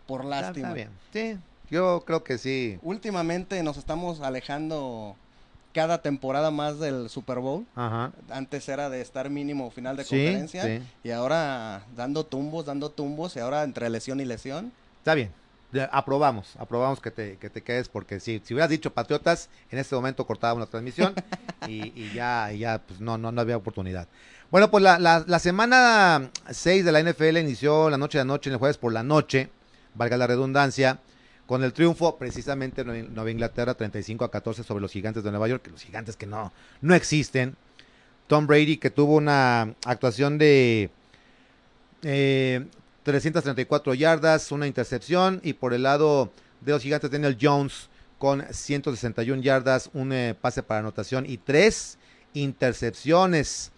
Por 0.06 0.24
lástima. 0.24 0.68
está 0.68 0.74
bien. 0.74 0.90
Sí, 1.12 1.38
yo 1.70 2.04
creo 2.06 2.24
que 2.24 2.38
sí. 2.38 2.78
Últimamente 2.82 3.62
nos 3.62 3.76
estamos 3.76 4.20
alejando 4.20 5.16
cada 5.72 6.02
temporada 6.02 6.50
más 6.50 6.78
del 6.78 7.09
Super 7.09 7.38
Bowl. 7.38 7.66
Antes 8.28 8.68
era 8.68 8.90
de 8.90 9.00
estar 9.00 9.30
mínimo 9.30 9.70
final 9.70 9.96
de 9.96 10.04
conferencia 10.04 10.83
y 11.02 11.11
ahora 11.11 11.85
dando 11.96 12.24
tumbos, 12.24 12.66
dando 12.66 12.90
tumbos 12.90 13.37
y 13.37 13.40
ahora 13.40 13.62
entre 13.62 13.88
lesión 13.90 14.20
y 14.20 14.24
lesión. 14.24 14.72
Está 14.98 15.14
bien. 15.14 15.33
aprobamos, 15.92 16.56
aprobamos 16.59 17.00
que 17.00 17.11
te, 17.11 17.37
que 17.37 17.48
te 17.48 17.62
quedes 17.62 17.88
porque 17.88 18.18
si, 18.20 18.40
si 18.44 18.54
hubieras 18.54 18.70
dicho 18.70 18.92
Patriotas, 18.92 19.48
en 19.70 19.78
este 19.78 19.94
momento 19.94 20.26
cortábamos 20.26 20.61
la 20.61 20.66
transmisión 20.66 21.14
y, 21.68 22.12
ya, 22.12 22.50
ya 22.52 22.78
pues 22.78 23.00
no, 23.00 23.16
no, 23.18 23.30
no 23.33 23.40
había 23.40 23.56
oportunidad. 23.56 24.09
Bueno, 24.50 24.70
pues 24.70 24.83
la, 24.83 24.98
la, 24.98 25.24
la 25.26 25.38
semana 25.38 26.30
6 26.50 26.85
de 26.85 26.92
la 26.92 27.02
NFL 27.02 27.37
inició 27.37 27.88
la 27.88 27.98
noche 27.98 28.18
de 28.18 28.22
anoche, 28.22 28.50
en 28.50 28.54
el 28.54 28.59
jueves 28.59 28.78
por 28.78 28.92
la 28.92 29.04
noche, 29.04 29.48
valga 29.94 30.16
la 30.16 30.26
redundancia, 30.26 30.98
con 31.50 31.64
el 31.64 31.72
triunfo 31.72 32.16
precisamente 32.16 32.82
en 32.82 33.12
Nueva 33.12 33.28
Inglaterra 33.28 33.74
35 33.74 34.24
a 34.24 34.30
14 34.30 34.62
sobre 34.62 34.82
los 34.82 34.92
gigantes 34.92 35.24
de 35.24 35.32
Nueva 35.32 35.48
York, 35.48 35.66
los 35.72 35.82
gigantes 35.82 36.14
que 36.14 36.24
no, 36.24 36.52
no 36.80 36.94
existen. 36.94 37.56
Tom 38.28 38.46
Brady 38.46 38.76
que 38.76 38.88
tuvo 38.88 39.16
una 39.16 39.74
actuación 39.84 40.38
de 40.38 40.90
334 42.02 43.92
eh, 43.92 43.98
yardas, 43.98 44.52
una 44.52 44.68
intercepción 44.68 45.40
y 45.42 45.54
por 45.54 45.74
el 45.74 45.82
lado 45.82 46.30
de 46.60 46.70
los 46.70 46.84
gigantes 46.84 47.10
Daniel 47.10 47.36
Jones 47.42 47.88
con 48.18 48.44
161 48.48 49.42
yardas, 49.42 49.90
un 49.92 50.12
eh, 50.12 50.36
pase 50.40 50.62
para 50.62 50.78
anotación 50.78 51.26
y 51.26 51.36
tres 51.36 51.98
intercepciones 52.32 53.72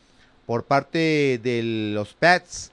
por 0.44 0.64
parte 0.64 1.40
de 1.42 1.62
los 1.94 2.12
Pats. 2.12 2.70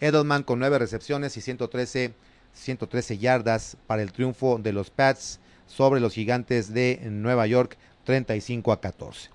Edelman 0.00 0.42
con 0.42 0.58
nueve 0.58 0.78
recepciones 0.78 1.36
y 1.36 1.42
113 1.42 2.14
113 2.58 3.18
yardas 3.18 3.76
para 3.86 4.02
el 4.02 4.12
triunfo 4.12 4.58
de 4.58 4.72
los 4.72 4.90
Pats 4.90 5.40
sobre 5.66 6.00
los 6.00 6.14
gigantes 6.14 6.72
de 6.72 7.00
Nueva 7.10 7.46
York, 7.46 7.76
35 8.04 8.72
a 8.72 8.80
14. 8.80 9.30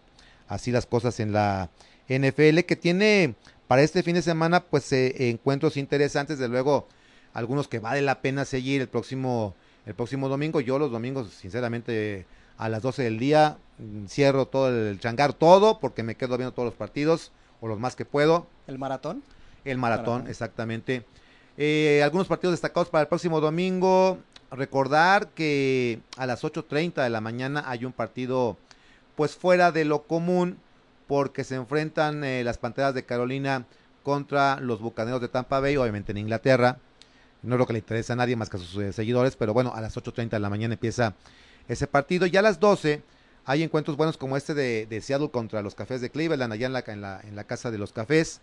Así 0.48 0.72
las 0.72 0.86
cosas 0.86 1.20
en 1.20 1.32
la 1.32 1.70
NFL 2.08 2.60
que 2.68 2.76
tiene 2.76 3.36
para 3.68 3.82
este 3.82 4.04
fin 4.04 4.16
de 4.16 4.22
semana 4.22 4.62
pues 4.62 4.92
eh, 4.92 5.30
encuentros 5.30 5.78
interesantes, 5.78 6.38
de 6.38 6.48
luego 6.48 6.88
algunos 7.34 7.68
que 7.68 7.80
vale 7.80 8.02
la 8.02 8.22
pena 8.22 8.46
seguir 8.46 8.82
el 8.82 8.88
próximo 8.88 9.56
el 9.86 9.96
próximo 9.96 10.30
domingo. 10.30 10.62
Yo 10.62 10.80
los 10.80 10.92
domingos 10.92 11.30
sinceramente 11.32 12.26
a 12.58 12.70
las 12.70 12.82
12 12.82 13.04
del 13.04 13.20
día 13.20 13.58
mm, 13.80 14.06
cierro 14.06 14.48
todo 14.48 14.70
el 14.70 15.00
changar 15.00 15.34
todo 15.34 15.80
porque 15.80 16.04
me 16.04 16.16
quedo 16.16 16.38
viendo 16.38 16.54
todos 16.54 16.68
los 16.68 16.76
partidos 16.76 17.32
o 17.62 17.68
los 17.68 17.80
más 17.80 17.96
que 17.96 18.06
puedo. 18.06 18.48
¿El 18.68 18.78
maratón? 18.78 19.24
El 19.66 19.78
maratón, 19.78 20.28
exactamente. 20.28 21.06
Eh, 21.58 22.02
algunos 22.04 22.28
partidos 22.28 22.54
destacados 22.54 22.90
para 22.90 23.04
el 23.04 23.08
próximo 23.08 23.40
domingo. 23.40 24.18
Recordar 24.52 25.30
que 25.30 26.00
a 26.18 26.26
las 26.26 26.44
8.30 26.44 27.04
de 27.04 27.10
la 27.10 27.22
mañana 27.22 27.64
hay 27.66 27.86
un 27.86 27.92
partido 27.92 28.58
pues 29.16 29.36
fuera 29.36 29.72
de 29.72 29.86
lo 29.86 30.04
común 30.04 30.58
porque 31.08 31.44
se 31.44 31.56
enfrentan 31.56 32.24
eh, 32.24 32.44
las 32.44 32.58
Panteras 32.58 32.94
de 32.94 33.04
Carolina 33.04 33.66
contra 34.04 34.60
los 34.60 34.80
Bucaneros 34.80 35.22
de 35.22 35.28
Tampa 35.28 35.60
Bay, 35.60 35.78
obviamente 35.78 36.12
en 36.12 36.20
Inglaterra. 36.20 36.78
No 37.42 37.56
es 37.56 37.60
lo 37.60 37.68
que 37.68 37.74
le 37.74 37.80
interesa 37.80 38.14
a 38.14 38.16
nadie 38.16 38.36
más 38.36 38.50
que 38.50 38.58
a 38.58 38.60
sus 38.60 38.76
eh, 38.82 38.94
seguidores, 38.94 39.36
pero 39.36 39.54
bueno, 39.54 39.74
a 39.76 39.82
las 39.82 39.96
8.30 39.96 40.30
de 40.30 40.40
la 40.40 40.50
mañana 40.50 40.74
empieza 40.76 41.14
ese 41.68 41.88
partido. 41.88 42.26
Ya 42.26 42.40
a 42.40 42.44
las 42.44 42.60
12 42.60 43.02
hay 43.46 43.64
encuentros 43.64 43.98
buenos 43.98 44.18
como 44.18 44.38
este 44.38 44.54
de, 44.54 45.02
Seattle 45.02 45.30
contra 45.30 45.62
los 45.62 45.76
Cafés 45.76 46.02
de 46.02 46.10
Cleveland, 46.10 46.54
allá 46.54 46.68
en 46.68 46.74
la, 46.74 46.84
en 46.88 47.02
la, 47.02 47.22
en 47.22 47.36
la 47.36 47.44
casa 47.44 47.72
de 47.72 47.78
los 47.78 47.92
Cafés. 47.92 48.40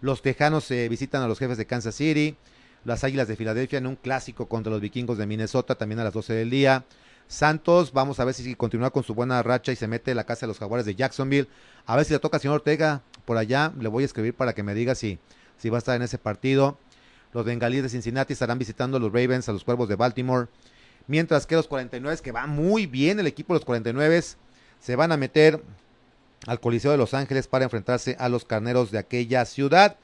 Los 0.00 0.22
Tejanos 0.22 0.70
eh, 0.70 0.88
visitan 0.88 1.22
a 1.22 1.28
los 1.28 1.38
jefes 1.38 1.58
de 1.58 1.66
Kansas 1.66 1.94
City. 1.94 2.36
Las 2.84 3.04
Águilas 3.04 3.28
de 3.28 3.36
Filadelfia 3.36 3.78
en 3.78 3.86
un 3.86 3.96
clásico 3.96 4.48
contra 4.48 4.72
los 4.72 4.80
Vikingos 4.80 5.18
de 5.18 5.26
Minnesota 5.26 5.74
también 5.74 6.00
a 6.00 6.04
las 6.04 6.14
12 6.14 6.32
del 6.32 6.50
día. 6.50 6.84
Santos, 7.28 7.92
vamos 7.92 8.18
a 8.18 8.24
ver 8.24 8.34
si 8.34 8.54
continúa 8.54 8.90
con 8.90 9.04
su 9.04 9.14
buena 9.14 9.42
racha 9.42 9.70
y 9.70 9.76
se 9.76 9.86
mete 9.86 10.10
en 10.10 10.16
la 10.16 10.24
casa 10.24 10.40
de 10.40 10.48
los 10.48 10.58
Jaguares 10.58 10.86
de 10.86 10.94
Jacksonville. 10.94 11.48
A 11.86 11.96
ver 11.96 12.06
si 12.06 12.12
le 12.12 12.18
toca 12.18 12.38
al 12.38 12.40
señor 12.40 12.56
Ortega 12.56 13.02
por 13.24 13.36
allá. 13.36 13.72
Le 13.78 13.88
voy 13.88 14.02
a 14.02 14.06
escribir 14.06 14.34
para 14.34 14.54
que 14.54 14.62
me 14.62 14.74
diga 14.74 14.94
si, 14.94 15.18
si 15.58 15.68
va 15.68 15.76
a 15.76 15.78
estar 15.78 15.94
en 15.94 16.02
ese 16.02 16.18
partido. 16.18 16.78
Los 17.32 17.44
Bengalíes 17.44 17.82
de 17.82 17.88
Cincinnati 17.90 18.32
estarán 18.32 18.58
visitando 18.58 18.96
a 18.96 19.00
los 19.00 19.12
Ravens, 19.12 19.48
a 19.48 19.52
los 19.52 19.62
Cuervos 19.62 19.88
de 19.88 19.96
Baltimore. 19.96 20.48
Mientras 21.06 21.46
que 21.46 21.54
los 21.54 21.68
49, 21.68 22.18
que 22.22 22.32
va 22.32 22.46
muy 22.46 22.86
bien 22.86 23.20
el 23.20 23.26
equipo 23.26 23.52
de 23.52 23.58
los 23.58 23.64
49, 23.64 24.22
se 24.80 24.96
van 24.96 25.12
a 25.12 25.16
meter 25.16 25.62
al 26.46 26.60
Coliseo 26.60 26.90
de 26.90 26.96
Los 26.96 27.14
Ángeles 27.14 27.46
para 27.46 27.64
enfrentarse 27.64 28.16
a 28.18 28.28
los 28.28 28.44
carneros 28.44 28.90
de 28.90 28.98
aquella 28.98 29.44
ciudad. 29.44 29.96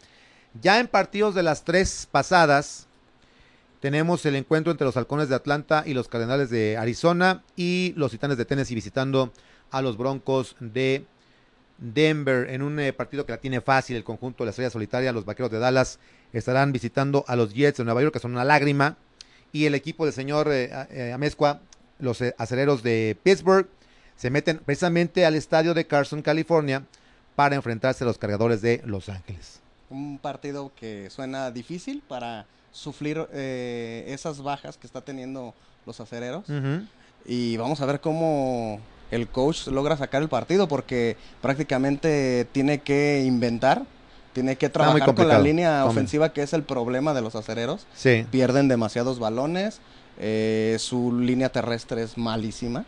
Ya 0.61 0.81
en 0.81 0.89
partidos 0.89 1.35
de 1.35 1.43
las 1.43 1.65
tres 1.65 2.09
pasadas, 2.11 2.87
tenemos 3.81 4.25
el 4.27 4.37
encuentro 4.37 4.71
entre 4.71 4.87
los 4.87 4.97
halcones 4.97 5.29
de 5.29 5.35
Atlanta 5.35 5.85
y 5.87 5.95
los 5.95 6.09
cardenales 6.09 6.51
de 6.51 6.77
Arizona 6.77 7.43
y 7.57 7.93
los 7.97 8.11
titanes 8.11 8.39
de 8.39 8.45
Tennessee 8.45 8.75
visitando 8.75 9.33
a 9.71 9.83
los 9.83 9.97
broncos 9.97 10.57
de 10.61 11.05
Denver 11.79 12.49
en 12.51 12.63
un 12.63 12.81
eh, 12.81 12.93
partido 12.93 13.27
que 13.27 13.33
la 13.33 13.39
tiene 13.39 13.61
fácil 13.61 13.97
el 13.97 14.05
conjunto 14.05 14.43
de 14.43 14.47
la 14.47 14.51
estrella 14.51 14.71
solitaria. 14.71 15.13
Los 15.13 15.27
vaqueros 15.27 15.51
de 15.51 15.59
Dallas 15.59 15.99
estarán 16.33 16.73
visitando 16.73 17.25
a 17.29 17.37
los 17.37 17.55
Jets 17.55 17.79
de 17.79 17.85
Nueva 17.85 18.03
York, 18.03 18.15
que 18.15 18.21
son 18.21 18.33
una 18.33 18.45
lágrima. 18.45 18.97
Y 19.53 19.67
el 19.67 19.75
equipo 19.75 20.05
del 20.05 20.15
señor 20.15 20.49
eh, 20.51 20.71
eh, 20.91 21.13
Amezcua, 21.13 21.61
los 21.99 22.21
eh, 22.21 22.35
acereros 22.39 22.83
de 22.83 23.17
Pittsburgh, 23.23 23.69
se 24.17 24.31
meten 24.31 24.59
precisamente 24.59 25.27
al 25.27 25.35
estadio 25.35 25.75
de 25.75 25.87
Carson, 25.87 26.23
California, 26.23 26.83
para 27.35 27.55
enfrentarse 27.55 28.05
a 28.05 28.07
los 28.07 28.19
cargadores 28.19 28.63
de 28.63 28.83
Los 28.85 29.09
Ángeles. 29.09 29.61
Un 29.91 30.19
partido 30.19 30.73
que 30.75 31.11
suena 31.11 31.51
difícil 31.51 32.03
para 32.07 32.47
sufrir 32.73 33.27
eh, 33.33 34.05
esas 34.09 34.43
bajas 34.43 34.77
que 34.77 34.87
está 34.87 35.01
teniendo 35.01 35.55
los 35.85 36.01
acereros. 36.01 36.45
Y 37.25 37.57
vamos 37.57 37.81
a 37.81 37.87
ver 37.87 38.01
cómo 38.01 38.81
el 39.11 39.29
coach 39.29 39.69
logra 39.69 39.97
sacar 39.97 40.23
el 40.23 40.29
partido 40.29 40.69
porque 40.69 41.17
prácticamente 41.41 42.47
tiene 42.53 42.81
que 42.81 43.25
inventar, 43.25 43.85
tiene 44.33 44.57
que 44.57 44.69
trabajar 44.69 45.15
con 45.15 45.29
la 45.29 45.39
línea 45.39 45.85
ofensiva 45.85 46.33
que 46.33 46.43
es 46.43 46.53
el 46.53 46.63
problema 46.63 47.15
de 47.15 47.23
los 47.23 47.35
acereros. 47.35 47.87
Sí. 47.95 48.27
Pierden 48.31 48.69
demasiados 48.69 49.19
balones, 49.19 49.81
eh, 50.19 50.77
su 50.79 51.19
línea 51.19 51.51
terrestre 51.51 52.03
es 52.03 52.19
malísima. 52.19 52.85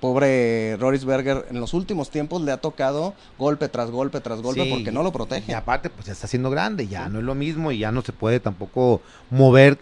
Pobre 0.00 0.76
Rorisberger 0.78 1.46
en 1.50 1.60
los 1.60 1.74
últimos 1.74 2.10
tiempos 2.10 2.42
le 2.42 2.52
ha 2.52 2.58
tocado 2.58 3.14
golpe 3.38 3.68
tras 3.68 3.90
golpe 3.90 4.20
tras 4.20 4.42
golpe 4.42 4.64
Sí, 4.64 4.70
porque 4.70 4.92
no 4.92 5.02
lo 5.02 5.08
Y 5.08 5.12
protege. 5.12 5.54
aparte, 5.54 5.90
pues 5.90 6.06
ya 6.06 6.12
está 6.12 6.26
siendo 6.26 6.50
grande, 6.50 6.86
ya 6.86 7.08
no 7.08 7.18
es 7.18 7.24
lo 7.24 7.34
mismo 7.34 7.72
y 7.72 7.78
ya 7.78 7.92
no 7.92 8.02
se 8.02 8.12
puede 8.12 8.40
tampoco 8.40 9.00
mover 9.30 9.78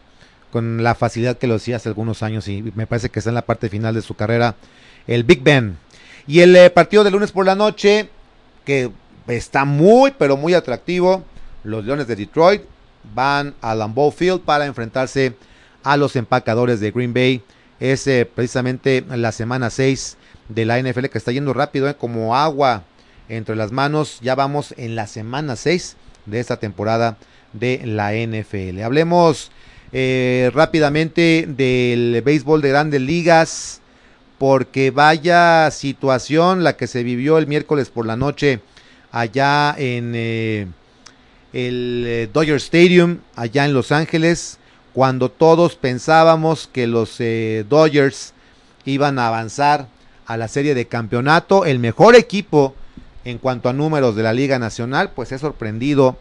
con 0.52 0.84
la 0.84 0.94
facilidad 0.94 1.36
que 1.36 1.48
lo 1.48 1.56
hacía 1.56 1.76
hace 1.76 1.88
algunos 1.88 2.22
años 2.22 2.46
y 2.46 2.62
me 2.62 2.86
parece 2.86 3.10
que 3.10 3.18
está 3.18 3.30
en 3.30 3.34
la 3.34 3.42
parte 3.42 3.68
final 3.68 3.94
de 3.94 4.02
su 4.02 4.14
carrera 4.14 4.54
el 5.06 5.24
Big 5.24 5.42
Ben. 5.42 5.76
Y 6.26 6.40
el 6.40 6.54
eh, 6.56 6.70
partido 6.70 7.04
de 7.04 7.10
lunes 7.10 7.32
por 7.32 7.44
la 7.44 7.54
noche, 7.54 8.08
que 8.64 8.90
está 9.26 9.64
muy, 9.64 10.12
pero 10.16 10.36
muy 10.36 10.54
atractivo, 10.54 11.24
los 11.64 11.84
Leones 11.84 12.06
de 12.06 12.16
Detroit 12.16 12.62
van 13.14 13.54
a 13.60 13.74
Lambeau 13.74 14.10
Field 14.10 14.40
para 14.42 14.66
enfrentarse 14.66 15.34
a 15.82 15.96
los 15.96 16.16
empacadores 16.16 16.80
de 16.80 16.90
Green 16.90 17.12
Bay. 17.12 17.42
Es 17.84 18.06
eh, 18.06 18.24
precisamente 18.24 19.04
la 19.10 19.30
semana 19.30 19.68
6 19.68 20.16
de 20.48 20.64
la 20.64 20.80
NFL 20.80 21.04
que 21.08 21.18
está 21.18 21.32
yendo 21.32 21.52
rápido, 21.52 21.86
eh, 21.86 21.94
como 21.94 22.34
agua 22.34 22.84
entre 23.28 23.56
las 23.56 23.72
manos. 23.72 24.20
Ya 24.22 24.34
vamos 24.34 24.72
en 24.78 24.96
la 24.96 25.06
semana 25.06 25.54
6 25.54 25.94
de 26.24 26.40
esta 26.40 26.56
temporada 26.56 27.18
de 27.52 27.82
la 27.84 28.14
NFL. 28.14 28.80
Hablemos 28.80 29.50
eh, 29.92 30.50
rápidamente 30.54 31.44
del 31.46 32.22
béisbol 32.24 32.62
de 32.62 32.70
grandes 32.70 33.02
ligas, 33.02 33.82
porque 34.38 34.90
vaya 34.90 35.70
situación 35.70 36.64
la 36.64 36.78
que 36.78 36.86
se 36.86 37.02
vivió 37.02 37.36
el 37.36 37.46
miércoles 37.46 37.90
por 37.90 38.06
la 38.06 38.16
noche 38.16 38.60
allá 39.12 39.74
en 39.76 40.72
el 41.52 42.30
Dodger 42.32 42.56
Stadium, 42.56 43.18
allá 43.36 43.66
en 43.66 43.74
Los 43.74 43.92
Ángeles, 43.92 44.58
cuando 44.94 45.28
todos 45.28 45.74
pensábamos 45.74 46.68
que 46.72 46.86
los 46.86 47.16
eh, 47.18 47.66
Dodgers 47.68 48.32
iban 48.84 49.18
a 49.18 49.26
avanzar 49.26 49.88
a 50.24 50.36
la 50.36 50.48
serie 50.48 50.74
de 50.74 50.86
campeonato, 50.86 51.66
el 51.66 51.80
mejor 51.80 52.14
equipo 52.14 52.74
en 53.24 53.38
cuanto 53.38 53.68
a 53.68 53.72
números 53.72 54.14
de 54.14 54.22
la 54.22 54.32
Liga 54.32 54.58
Nacional, 54.58 55.10
pues 55.10 55.32
es 55.32 55.40
sorprendido 55.40 56.16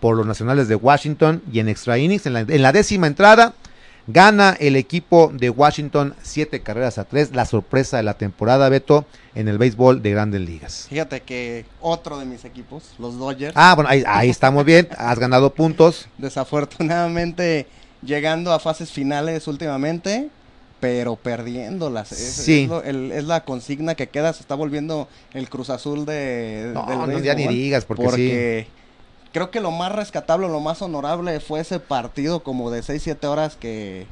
por 0.00 0.16
los 0.16 0.26
Nacionales 0.26 0.68
de 0.68 0.76
Washington 0.76 1.42
y 1.52 1.58
en 1.58 1.68
extra 1.68 1.98
innings, 1.98 2.26
en 2.26 2.34
la, 2.34 2.40
en 2.40 2.62
la 2.62 2.72
décima 2.72 3.06
entrada, 3.08 3.54
gana 4.06 4.56
el 4.60 4.76
equipo 4.76 5.32
de 5.34 5.50
Washington 5.50 6.14
siete 6.22 6.60
carreras 6.60 6.98
a 6.98 7.04
tres, 7.04 7.34
la 7.34 7.46
sorpresa 7.46 7.96
de 7.96 8.02
la 8.04 8.14
temporada, 8.14 8.68
Beto, 8.68 9.06
en 9.34 9.48
el 9.48 9.58
béisbol 9.58 10.02
de 10.02 10.10
grandes 10.10 10.42
ligas. 10.42 10.86
Fíjate 10.88 11.22
que 11.22 11.64
otro 11.80 12.18
de 12.18 12.26
mis 12.26 12.44
equipos, 12.44 12.94
los 12.98 13.18
Dodgers, 13.18 13.54
Ah, 13.56 13.74
bueno, 13.74 13.90
ahí, 13.90 14.04
ahí 14.06 14.30
estamos 14.30 14.64
bien, 14.64 14.88
has 14.98 15.18
ganado 15.18 15.52
puntos. 15.52 16.06
desafortunadamente 16.18 17.66
llegando 18.04 18.52
a 18.52 18.58
fases 18.58 18.90
finales 18.90 19.46
últimamente, 19.48 20.28
pero 20.80 21.16
perdiéndolas. 21.16 22.12
Es, 22.12 22.18
Sí. 22.34 22.62
es 22.64 22.68
lo- 22.68 22.82
el- 22.82 23.12
es 23.12 23.24
la 23.24 23.44
consigna 23.44 23.94
que 23.94 24.08
queda, 24.08 24.32
se 24.32 24.40
está 24.42 24.54
volviendo 24.54 25.08
el 25.32 25.48
Cruz 25.48 25.70
Azul 25.70 26.04
de, 26.04 26.70
No, 26.74 26.86
del 26.86 26.98
no, 26.98 27.18
ya 27.20 27.34
ni 27.34 27.46
digas, 27.48 27.84
porque, 27.84 28.04
porque 28.04 28.66
creo 29.32 29.50
que 29.50 29.60
lo 29.60 29.70
más 29.70 29.92
rescatable, 29.92 30.48
lo 30.48 30.60
más 30.60 30.82
honorable 30.82 31.40
fue 31.40 31.60
ese 31.60 31.80
partido 31.80 32.42
como 32.42 32.70
de 32.70 32.82
6-7 32.82 33.26
horas 33.26 33.56
que, 33.56 34.06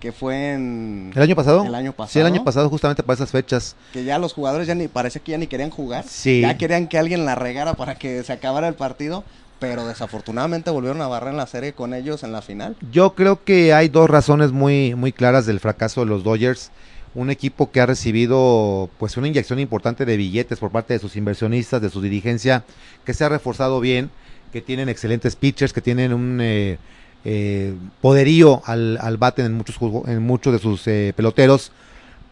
que 0.00 0.12
fue 0.12 0.52
en... 0.54 1.12
¿El 1.14 1.22
año 1.22 1.36
pasado? 1.36 1.64
El 1.64 1.74
año 1.74 1.94
Sí, 2.08 2.18
el 2.18 2.26
año 2.26 2.34
pasado. 2.36 2.44
pasado, 2.44 2.70
justamente 2.70 3.02
para 3.04 3.14
esas 3.14 3.30
fechas. 3.30 3.76
Que 3.92 4.02
ya 4.04 4.18
los 4.18 4.32
jugadores 4.32 4.66
ya 4.66 4.74
ni 4.74 4.88
parece 4.88 5.20
que 5.20 5.32
ya 5.32 5.38
ni 5.38 5.46
querían 5.46 5.70
jugar. 5.70 6.04
Sí. 6.08 6.40
Ya 6.40 6.56
querían 6.58 6.88
que 6.88 6.98
alguien 6.98 7.24
la 7.24 7.34
regara 7.36 7.74
para 7.74 7.94
que 7.96 8.22
se 8.24 8.32
acabara 8.32 8.66
el 8.68 8.74
partido. 8.74 9.22
Pero 9.62 9.86
desafortunadamente 9.86 10.72
volvieron 10.72 11.00
a 11.02 11.06
barrer 11.06 11.30
en 11.30 11.36
la 11.36 11.46
serie 11.46 11.72
con 11.72 11.94
ellos 11.94 12.24
en 12.24 12.32
la 12.32 12.42
final. 12.42 12.76
Yo 12.90 13.14
creo 13.14 13.44
que 13.44 13.72
hay 13.72 13.88
dos 13.88 14.10
razones 14.10 14.50
muy, 14.50 14.96
muy 14.96 15.12
claras 15.12 15.46
del 15.46 15.60
fracaso 15.60 16.00
de 16.00 16.08
los 16.08 16.24
Dodgers. 16.24 16.72
Un 17.14 17.30
equipo 17.30 17.70
que 17.70 17.80
ha 17.80 17.86
recibido 17.86 18.90
pues 18.98 19.16
una 19.16 19.28
inyección 19.28 19.60
importante 19.60 20.04
de 20.04 20.16
billetes 20.16 20.58
por 20.58 20.72
parte 20.72 20.94
de 20.94 20.98
sus 20.98 21.14
inversionistas, 21.14 21.80
de 21.80 21.90
su 21.90 22.02
dirigencia, 22.02 22.64
que 23.04 23.14
se 23.14 23.22
ha 23.22 23.28
reforzado 23.28 23.78
bien, 23.78 24.10
que 24.52 24.62
tienen 24.62 24.88
excelentes 24.88 25.36
pitchers, 25.36 25.72
que 25.72 25.80
tienen 25.80 26.12
un 26.12 26.40
eh, 26.40 26.78
eh, 27.24 27.72
poderío 28.00 28.62
al, 28.66 28.98
al 29.00 29.16
bate 29.16 29.44
en 29.44 29.54
muchos, 29.54 29.76
en 30.08 30.24
muchos 30.24 30.52
de 30.54 30.58
sus 30.58 30.88
eh, 30.88 31.12
peloteros, 31.14 31.70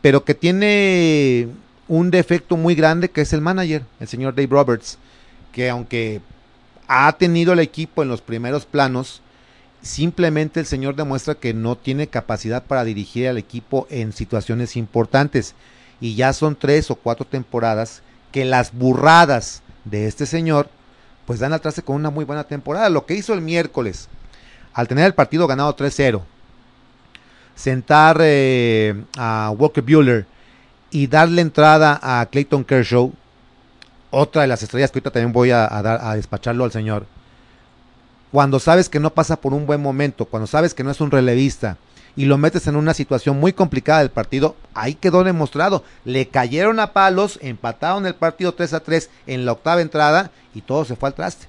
pero 0.01 0.25
que 0.25 0.35
tiene 0.35 1.47
un 1.87 2.11
defecto 2.11 2.57
muy 2.57 2.75
grande 2.75 3.09
que 3.09 3.21
es 3.21 3.33
el 3.33 3.41
manager, 3.41 3.85
el 4.01 4.09
señor 4.09 4.35
Dave 4.35 4.49
Roberts, 4.51 4.99
que 5.53 5.71
aunque 5.71 6.21
ha 6.93 7.13
tenido 7.13 7.53
el 7.53 7.61
equipo 7.61 8.03
en 8.03 8.09
los 8.09 8.21
primeros 8.21 8.67
planos, 8.67 9.23
simplemente 9.81 10.59
el 10.59 10.67
señor 10.67 10.97
demuestra 10.97 11.37
que 11.37 11.55
no 11.55 11.77
tiene 11.77 12.09
capacidad 12.09 12.65
para 12.65 12.83
dirigir 12.83 13.29
al 13.29 13.39
equipo 13.39 13.87
en 13.91 14.13
situaciones 14.13 14.77
importantes. 14.77 15.55
Y 16.01 16.17
ya 16.17 16.33
son 16.33 16.57
tres 16.57 16.91
o 16.91 16.97
cuatro 16.97 17.25
temporadas 17.25 18.03
que 18.33 18.45
las 18.45 18.75
burradas 18.75 19.63
de 19.85 20.09
este 20.09 20.27
señor 20.27 20.69
pues 21.27 21.39
dan 21.39 21.53
al 21.53 21.61
traste 21.61 21.83
con 21.83 21.95
una 21.95 22.11
muy 22.11 22.25
buena 22.25 22.43
temporada. 22.43 22.91
Lo 22.91 23.07
que 23.07 23.15
hizo 23.15 23.35
el 23.35 23.41
miércoles, 23.41 24.09
al 24.73 24.89
tener 24.89 25.07
el 25.07 25.15
partido 25.15 25.47
ganado 25.47 25.77
3-0, 25.77 26.23
sentar 27.55 28.19
eh, 28.21 29.05
a 29.17 29.55
Walker 29.57 29.85
Bueller 29.85 30.27
y 30.91 31.07
darle 31.07 31.43
entrada 31.43 32.01
a 32.03 32.27
Clayton 32.27 32.65
Kershaw, 32.65 33.13
otra 34.11 34.43
de 34.43 34.49
las 34.49 34.63
estrellas 34.63 34.91
que 34.91 34.99
ahorita 34.99 35.11
también 35.11 35.33
voy 35.33 35.51
a, 35.51 35.69
dar, 35.69 36.01
a 36.03 36.17
despacharlo 36.17 36.65
al 36.65 36.73
señor. 36.73 37.07
Cuando 38.33 38.61
sabes 38.61 38.89
que 38.89 39.01
no 39.01 39.11
pasa 39.11 39.41
por 39.41 39.55
un 39.55 39.67
buen 39.67 39.83
momento, 39.83 40.25
cuando 40.25 40.47
sabes 40.47 40.75
que 40.75 40.85
no 40.85 40.91
es 40.91 41.01
un 41.01 41.11
relevista 41.11 41.79
y 42.17 42.25
lo 42.25 42.39
metes 42.39 42.67
en 42.67 42.77
una 42.77 42.95
situación 42.95 43.39
muy 43.39 43.53
complicada 43.53 44.01
del 44.01 44.11
partido, 44.11 44.57
ahí 44.75 44.95
quedó 44.95 45.25
demostrado. 45.25 45.85
Le 46.05 46.29
cayeron 46.29 46.81
a 46.81 46.93
palos, 46.93 47.39
empataron 47.43 48.07
el 48.07 48.15
partido 48.15 48.53
3 48.53 48.75
a 48.75 48.81
3 48.81 49.11
en 49.27 49.45
la 49.45 49.53
octava 49.53 49.81
entrada 49.81 50.31
y 50.55 50.61
todo 50.61 50.85
se 50.85 50.97
fue 50.97 51.09
al 51.09 51.15
traste. 51.15 51.47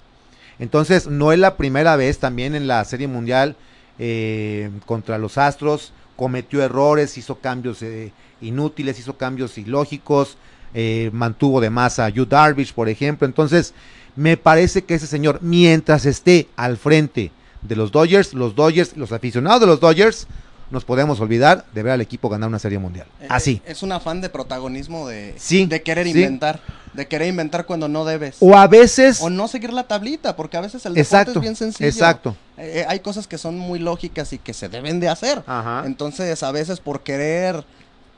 Entonces, 0.60 1.08
no 1.08 1.32
es 1.32 1.40
la 1.40 1.58
primera 1.58 1.96
vez 1.96 2.20
también 2.20 2.54
en 2.54 2.68
la 2.68 2.84
Serie 2.86 3.08
Mundial 3.08 3.56
eh, 3.98 4.70
contra 4.86 5.18
los 5.18 5.38
Astros. 5.38 5.94
Cometió 6.16 6.62
errores, 6.64 7.18
hizo 7.18 7.40
cambios 7.40 7.82
eh, 7.82 8.12
inútiles, 8.42 9.00
hizo 9.00 9.18
cambios 9.18 9.58
ilógicos, 9.58 10.38
eh, 10.74 11.10
mantuvo 11.14 11.60
de 11.62 11.70
más 11.70 12.00
a 12.00 12.10
Yu 12.10 12.26
Darvish, 12.26 12.74
por 12.74 12.90
ejemplo. 12.90 13.26
Entonces, 13.28 13.74
me 14.16 14.38
parece 14.38 14.84
que 14.84 14.96
ese 14.96 15.08
señor, 15.08 15.40
mientras 15.42 16.06
esté 16.06 16.48
al 16.56 16.78
frente 16.78 17.32
de 17.62 17.76
los 17.76 17.92
Dodgers, 17.92 18.34
los 18.34 18.56
Dodgers, 18.56 18.98
los 18.98 19.12
aficionados 19.12 19.62
de 19.62 19.68
los 19.68 19.80
Dodgers, 19.80 20.28
nos 20.72 20.86
podemos 20.86 21.20
olvidar 21.20 21.66
de 21.74 21.84
ver 21.84 21.92
al 21.92 22.02
equipo 22.02 22.30
ganar 22.30 22.48
una 22.48 22.58
serie 22.60 22.80
mundial. 22.80 23.06
Eh, 23.20 23.28
Así. 23.30 23.62
Es 23.66 23.84
un 23.84 23.92
afán 23.92 24.22
de 24.22 24.30
protagonismo 24.30 25.06
de, 25.08 25.36
Sí, 25.38 25.66
de 25.66 25.82
querer 25.82 26.06
sí. 26.06 26.12
inventar. 26.12 26.62
De 26.94 27.08
querer 27.08 27.28
inventar 27.28 27.66
cuando 27.66 27.88
no 27.90 28.06
debes. 28.06 28.38
O 28.40 28.56
a 28.58 28.68
veces... 28.68 29.22
O 29.22 29.30
no 29.30 29.48
seguir 29.50 29.74
la 29.74 29.84
tablita, 29.84 30.36
porque 30.38 30.56
a 30.58 30.62
veces 30.62 30.86
el 30.86 30.94
deporte 30.94 31.02
Exacto, 31.02 31.40
es 31.40 31.42
bien 31.42 31.56
sencillo. 31.58 31.90
exacto. 31.90 32.36
Eh, 32.58 32.86
hay 32.88 33.00
cosas 33.02 33.28
que 33.28 33.38
son 33.38 33.58
muy 33.58 33.80
lógicas 33.80 34.32
y 34.34 34.38
que 34.38 34.54
se 34.54 34.70
deben 34.70 35.00
de 35.02 35.10
hacer. 35.10 35.44
Ajá. 35.46 35.84
Entonces, 35.86 36.42
a 36.42 36.52
veces 36.54 36.80
por 36.80 37.02
querer, 37.02 37.66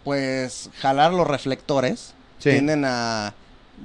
pues, 0.04 0.70
jalar 0.80 1.12
los 1.14 1.28
reflectores, 1.28 2.14
Sí. 2.44 2.50
tienden 2.52 2.84
a... 2.86 3.34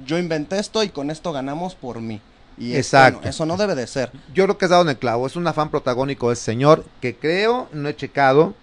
Yo 0.05 0.17
inventé 0.17 0.59
esto 0.59 0.83
y 0.83 0.89
con 0.89 1.09
esto 1.09 1.31
ganamos 1.31 1.75
por 1.75 2.01
mí. 2.01 2.21
Y 2.57 2.75
Exacto. 2.75 3.19
bueno, 3.19 3.29
eso 3.29 3.45
no 3.45 3.55
debe 3.55 3.73
de 3.73 3.87
ser. 3.87 4.11
Yo 4.33 4.43
creo 4.43 4.57
que 4.57 4.65
has 4.65 4.71
dado 4.71 4.83
en 4.83 4.89
el 4.89 4.97
clavo. 4.97 5.25
Es 5.25 5.35
un 5.37 5.47
afán 5.47 5.69
protagónico 5.69 6.27
de 6.27 6.33
ese 6.33 6.43
señor 6.43 6.85
que 7.01 7.15
creo, 7.15 7.69
no 7.71 7.87
he 7.87 7.95
checado, 7.95 8.53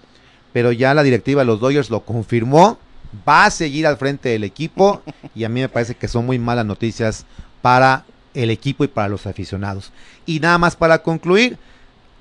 pero 0.53 0.71
ya 0.71 0.93
la 0.93 1.03
directiva 1.03 1.41
de 1.43 1.47
los 1.47 1.61
Dodgers 1.61 1.89
lo 1.89 2.05
confirmó. 2.05 2.79
Va 3.27 3.47
a 3.47 3.51
seguir 3.51 3.87
al 3.87 3.97
frente 3.97 4.29
del 4.29 4.45
equipo 4.45 5.01
y 5.35 5.45
a 5.45 5.49
mí 5.49 5.61
me 5.61 5.69
parece 5.69 5.95
que 5.95 6.09
son 6.09 6.27
muy 6.27 6.39
malas 6.39 6.67
noticias 6.67 7.25
para 7.63 8.05
el 8.35 8.51
equipo 8.51 8.85
y 8.85 8.89
para 8.89 9.09
los 9.09 9.27
aficionados. 9.27 9.93
Y 10.27 10.41
nada 10.41 10.59
más 10.59 10.77
para 10.77 11.03
concluir, 11.03 11.57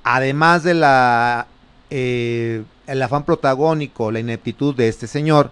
además 0.04 0.64
de 0.64 0.76
la 0.76 1.48
eh, 1.90 2.64
el 2.88 3.02
afán 3.02 3.26
protagónico, 3.26 4.12
la 4.12 4.20
ineptitud 4.20 4.74
de 4.76 4.88
este 4.88 5.08
señor, 5.08 5.52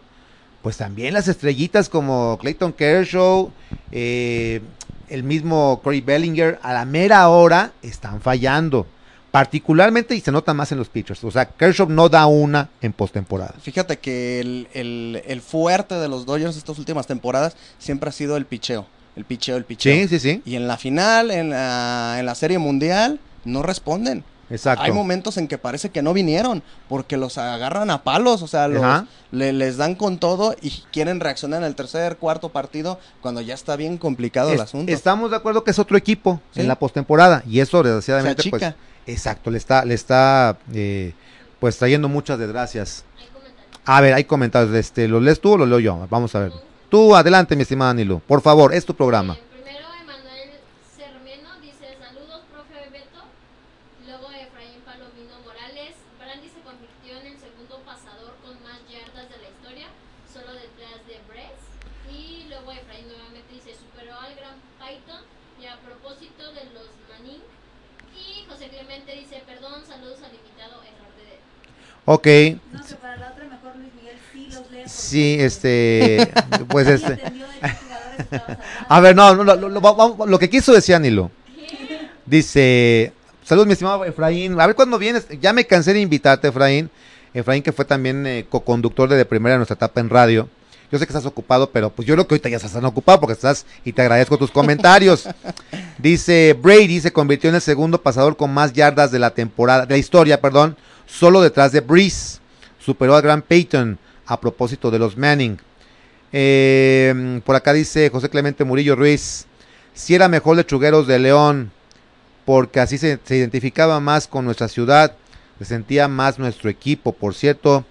pues 0.63 0.77
también 0.77 1.13
las 1.13 1.27
estrellitas 1.27 1.89
como 1.89 2.37
Clayton 2.41 2.73
Kershaw, 2.73 3.51
eh, 3.91 4.61
el 5.09 5.23
mismo 5.23 5.79
Corey 5.83 6.01
Bellinger, 6.01 6.57
a 6.63 6.73
la 6.73 6.85
mera 6.85 7.29
hora 7.29 7.73
están 7.83 8.19
fallando. 8.21 8.87
Particularmente 9.29 10.15
y 10.15 10.21
se 10.21 10.31
nota 10.31 10.53
más 10.53 10.71
en 10.71 10.77
los 10.77 10.89
pitchers. 10.89 11.23
O 11.23 11.31
sea, 11.31 11.45
Kershaw 11.45 11.89
no 11.89 12.07
da 12.07 12.27
una 12.27 12.69
en 12.81 12.93
postemporada. 12.93 13.55
Fíjate 13.61 13.97
que 13.97 14.39
el, 14.39 14.67
el- 14.73 15.21
el 15.25 15.41
fuerte 15.41 15.95
de 15.95 16.07
los 16.07 16.25
Dodgers 16.27 16.55
estas 16.55 16.77
últimas 16.77 17.07
temporadas 17.07 17.55
siempre 17.79 18.09
ha 18.09 18.11
sido 18.13 18.37
el 18.37 18.45
picheo. 18.45 18.85
El 19.15 19.25
picheo, 19.25 19.57
el 19.57 19.65
picheo. 19.65 19.93
Sí, 19.93 20.07
sí, 20.07 20.19
sí. 20.19 20.41
Y 20.45 20.55
en 20.55 20.67
la 20.67 20.77
final, 20.77 21.31
en 21.31 21.49
la, 21.49 22.17
en 22.19 22.25
la 22.27 22.35
serie 22.35 22.59
mundial, 22.59 23.19
no 23.43 23.63
responden. 23.63 24.23
Exacto. 24.53 24.83
Hay 24.83 24.91
momentos 24.91 25.37
en 25.37 25.47
que 25.47 25.57
parece 25.57 25.89
que 25.89 26.01
no 26.01 26.13
vinieron 26.13 26.63
porque 26.87 27.17
los 27.17 27.37
agarran 27.37 27.89
a 27.89 28.03
palos, 28.03 28.41
o 28.41 28.47
sea, 28.47 28.67
los, 28.67 29.03
le- 29.31 29.51
les 29.53 29.77
dan 29.77 29.95
con 29.95 30.17
todo 30.19 30.55
y 30.61 30.69
quieren 30.91 31.19
reaccionar 31.19 31.61
en 31.61 31.67
el 31.67 31.75
tercer, 31.75 32.17
cuarto 32.17 32.49
partido 32.49 32.99
cuando 33.21 33.41
ya 33.41 33.53
está 33.55 33.75
bien 33.75 33.97
complicado 33.97 34.51
el 34.51 34.61
asunto. 34.61 34.91
Estamos 34.91 35.31
de 35.31 35.37
acuerdo 35.37 35.63
que 35.63 35.71
es 35.71 35.79
otro 35.79 35.97
equipo 35.97 36.39
Sí. 36.51 36.61
en 36.61 36.67
la 36.67 36.77
postemporada 36.77 37.43
y 37.47 37.59
eso 37.59 37.81
desgraciadamente 37.83 38.49
pues 38.49 38.63
exacto 39.05 39.51
le 39.51 39.57
está 39.57 39.83
le 39.83 39.95
está 39.95 40.57
eh, 40.73 41.13
pues 41.59 41.77
trayendo 41.77 42.07
muchas 42.07 42.37
desgracias. 42.39 43.03
Hay 43.19 43.27
comentarios. 43.27 43.81
A 43.85 44.01
ver, 44.01 44.13
hay 44.13 44.23
comentarios, 44.25 44.75
este, 44.75 45.07
¿los 45.07 45.21
lees 45.21 45.39
tú 45.41 45.53
o 45.53 45.57
los 45.57 45.67
leo 45.67 45.79
yo? 45.79 46.07
Vamos 46.09 46.35
a 46.35 46.39
ver. 46.39 46.51
Tú 46.89 47.15
adelante, 47.15 47.55
mi 47.55 47.63
estimada 47.63 47.93
Nilu. 47.93 48.19
Por 48.19 48.41
favor, 48.41 48.71
es 48.73 48.85
tu 48.85 48.93
programa. 48.93 49.33
Eh, 49.33 49.41
primero 49.49 49.87
Emanuel 50.03 50.49
Cermeno 50.93 51.49
dice 51.59 51.97
saludos 51.97 52.45
profe 52.53 52.77
Beto. 52.93 53.25
Luego 54.05 54.27
Efraín 54.29 54.77
Palomino 54.85 55.35
Morales. 55.41 55.97
Brandy 56.21 56.47
se 56.53 56.61
convirtió 56.61 57.17
en 57.17 57.33
el 57.33 57.37
segundo 57.41 57.81
pasador 57.81 58.37
con 58.45 58.53
más 58.61 58.77
yardas 58.91 59.25
de 59.25 59.37
la 59.41 59.49
historia, 59.49 59.87
solo 60.29 60.53
detrás 60.53 61.01
de 61.09 61.17
Bress. 61.25 61.57
Y 62.13 62.45
luego 62.51 62.69
Efraín 62.77 63.07
nuevamente 63.09 63.49
dice 63.57 63.73
superó 63.73 64.13
al 64.19 64.35
gran 64.37 64.61
Python 64.77 65.23
y 65.57 65.65
a 65.65 65.81
propósito 65.81 66.43
de 66.53 66.63
los 66.77 66.87
Manning. 67.09 67.41
Y 68.13 68.45
José 68.45 68.69
Clemente 68.69 69.17
dice 69.17 69.41
perdón, 69.49 69.81
saludos 69.89 70.21
al 70.21 70.35
invitado 70.37 70.77
error 70.85 71.09
de 71.17 71.41
Ok, 72.05 72.25
No, 72.27 72.83
que 72.85 72.95
para 73.01 73.17
la 73.17 73.29
otra 73.31 73.45
mejor 73.49 73.75
Luis 73.77 73.93
Miguel 73.95 74.17
sí 74.33 74.49
los 74.51 74.71
lee. 74.71 74.83
sí, 74.85 75.37
este, 75.39 76.31
pues 76.69 76.87
este. 76.87 77.15
de. 77.15 77.21
A 78.89 78.99
ver, 78.99 79.15
no, 79.15 79.33
no, 79.35 79.43
lo, 79.43 79.55
lo- 79.69 80.25
lo- 80.25 80.39
que 80.39 80.49
quiso 80.49 80.73
decir 80.73 80.99
Nilo. 80.99 81.31
Dice, 82.25 83.11
saludos 83.43 83.67
mi 83.67 83.73
estimado 83.73 84.05
Efraín, 84.05 84.59
a 84.59 84.65
ver 84.67 84.75
cuándo 84.75 84.97
vienes, 84.97 85.27
ya 85.41 85.51
me 85.53 85.65
cansé 85.65 85.93
de 85.93 85.99
invitarte 85.99 86.47
Efraín, 86.47 86.89
Efraín 87.33 87.61
que 87.63 87.73
fue 87.73 87.83
también 87.85 88.25
eh, 88.25 88.45
co-conductor 88.49 89.09
de, 89.09 89.17
de 89.17 89.25
primera 89.25 89.55
en 89.55 89.59
nuestra 89.59 89.75
etapa 89.75 89.99
en 89.99 90.09
radio, 90.09 90.47
yo 90.91 90.99
sé 90.99 91.05
que 91.05 91.11
estás 91.11 91.25
ocupado, 91.25 91.69
pero 91.71 91.89
pues 91.89 92.07
yo 92.07 92.13
creo 92.15 92.25
que 92.27 92.35
ahorita 92.35 92.49
ya 92.49 92.57
estás 92.57 92.71
tan 92.73 92.85
ocupado 92.85 93.19
porque 93.19 93.33
estás 93.33 93.65
y 93.83 93.91
te 93.91 94.01
agradezco 94.03 94.37
tus 94.37 94.51
comentarios. 94.51 95.27
Dice, 95.97 96.55
Brady 96.61 97.01
se 97.01 97.11
convirtió 97.11 97.49
en 97.49 97.55
el 97.55 97.61
segundo 97.61 98.01
pasador 98.01 98.37
con 98.37 98.53
más 98.53 98.71
yardas 98.73 99.11
de 99.11 99.19
la 99.19 99.31
temporada, 99.31 99.85
de 99.85 99.95
la 99.95 99.97
historia, 99.97 100.39
perdón, 100.39 100.77
solo 101.13 101.41
detrás 101.41 101.71
de 101.71 101.81
Breeze, 101.81 102.39
superó 102.79 103.15
al 103.15 103.21
gran 103.21 103.41
Peyton 103.41 103.99
a 104.25 104.39
propósito 104.39 104.89
de 104.89 104.99
los 104.99 105.15
Manning. 105.15 105.57
Eh, 106.31 107.41
por 107.45 107.55
acá 107.55 107.71
dice 107.73 108.09
José 108.09 108.29
Clemente 108.29 108.63
Murillo 108.63 108.95
Ruiz, 108.95 109.45
si 109.93 110.15
era 110.15 110.27
mejor 110.27 110.57
lechugueros 110.57 111.05
de 111.05 111.19
León, 111.19 111.71
porque 112.45 112.79
así 112.79 112.97
se, 112.97 113.19
se 113.23 113.37
identificaba 113.37 113.99
más 113.99 114.27
con 114.27 114.43
nuestra 114.43 114.67
ciudad, 114.67 115.15
se 115.59 115.65
sentía 115.65 116.07
más 116.07 116.39
nuestro 116.39 116.69
equipo. 116.69 117.13
Por 117.13 117.35
cierto, 117.35 117.85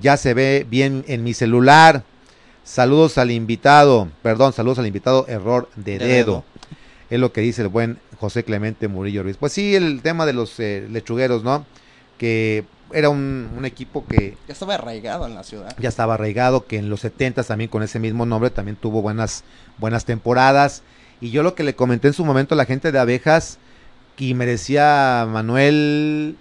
ya 0.00 0.16
se 0.16 0.32
ve 0.32 0.66
bien 0.68 1.04
en 1.08 1.22
mi 1.22 1.34
celular. 1.34 2.04
Saludos 2.64 3.18
al 3.18 3.30
invitado, 3.30 4.08
perdón, 4.22 4.54
saludos 4.54 4.78
al 4.78 4.86
invitado, 4.86 5.26
error 5.28 5.68
de, 5.76 5.98
De 5.98 6.06
dedo. 6.06 6.14
dedo. 6.14 6.44
Es 7.10 7.20
lo 7.20 7.32
que 7.32 7.42
dice 7.42 7.60
el 7.60 7.68
buen 7.68 7.98
José 8.18 8.44
Clemente 8.44 8.88
Murillo 8.88 9.22
Ruiz. 9.22 9.36
Pues 9.36 9.52
sí, 9.52 9.74
el 9.74 10.00
tema 10.00 10.24
de 10.24 10.32
los 10.32 10.58
eh, 10.58 10.86
lechugueros, 10.90 11.44
¿no? 11.44 11.66
Que 12.22 12.64
era 12.92 13.08
un, 13.08 13.50
un 13.56 13.64
equipo 13.64 14.04
que 14.06 14.36
Ya 14.46 14.52
estaba 14.52 14.74
arraigado 14.74 15.26
en 15.26 15.34
la 15.34 15.42
ciudad. 15.42 15.74
ya 15.80 15.88
estaba 15.88 16.14
arraigado, 16.14 16.66
que 16.66 16.76
en 16.78 16.88
los 16.88 17.00
70 17.00 17.42
también 17.42 17.68
con 17.68 17.82
ese 17.82 17.98
mismo 17.98 18.26
nombre 18.26 18.50
también 18.50 18.76
tuvo 18.76 19.02
buenas, 19.02 19.42
buenas 19.78 20.04
temporadas. 20.04 20.82
Y 21.20 21.30
yo 21.30 21.42
lo 21.42 21.54
que 21.56 21.64
le 21.64 21.74
comenté 21.74 22.08
en 22.08 22.14
su 22.14 22.24
momento 22.24 22.54
a 22.54 22.58
la 22.58 22.64
gente 22.66 22.92
de 22.92 22.98
abejas, 23.00 23.58
y 24.18 24.34
me 24.34 24.46
decía 24.46 25.26
Manuel, 25.28 26.36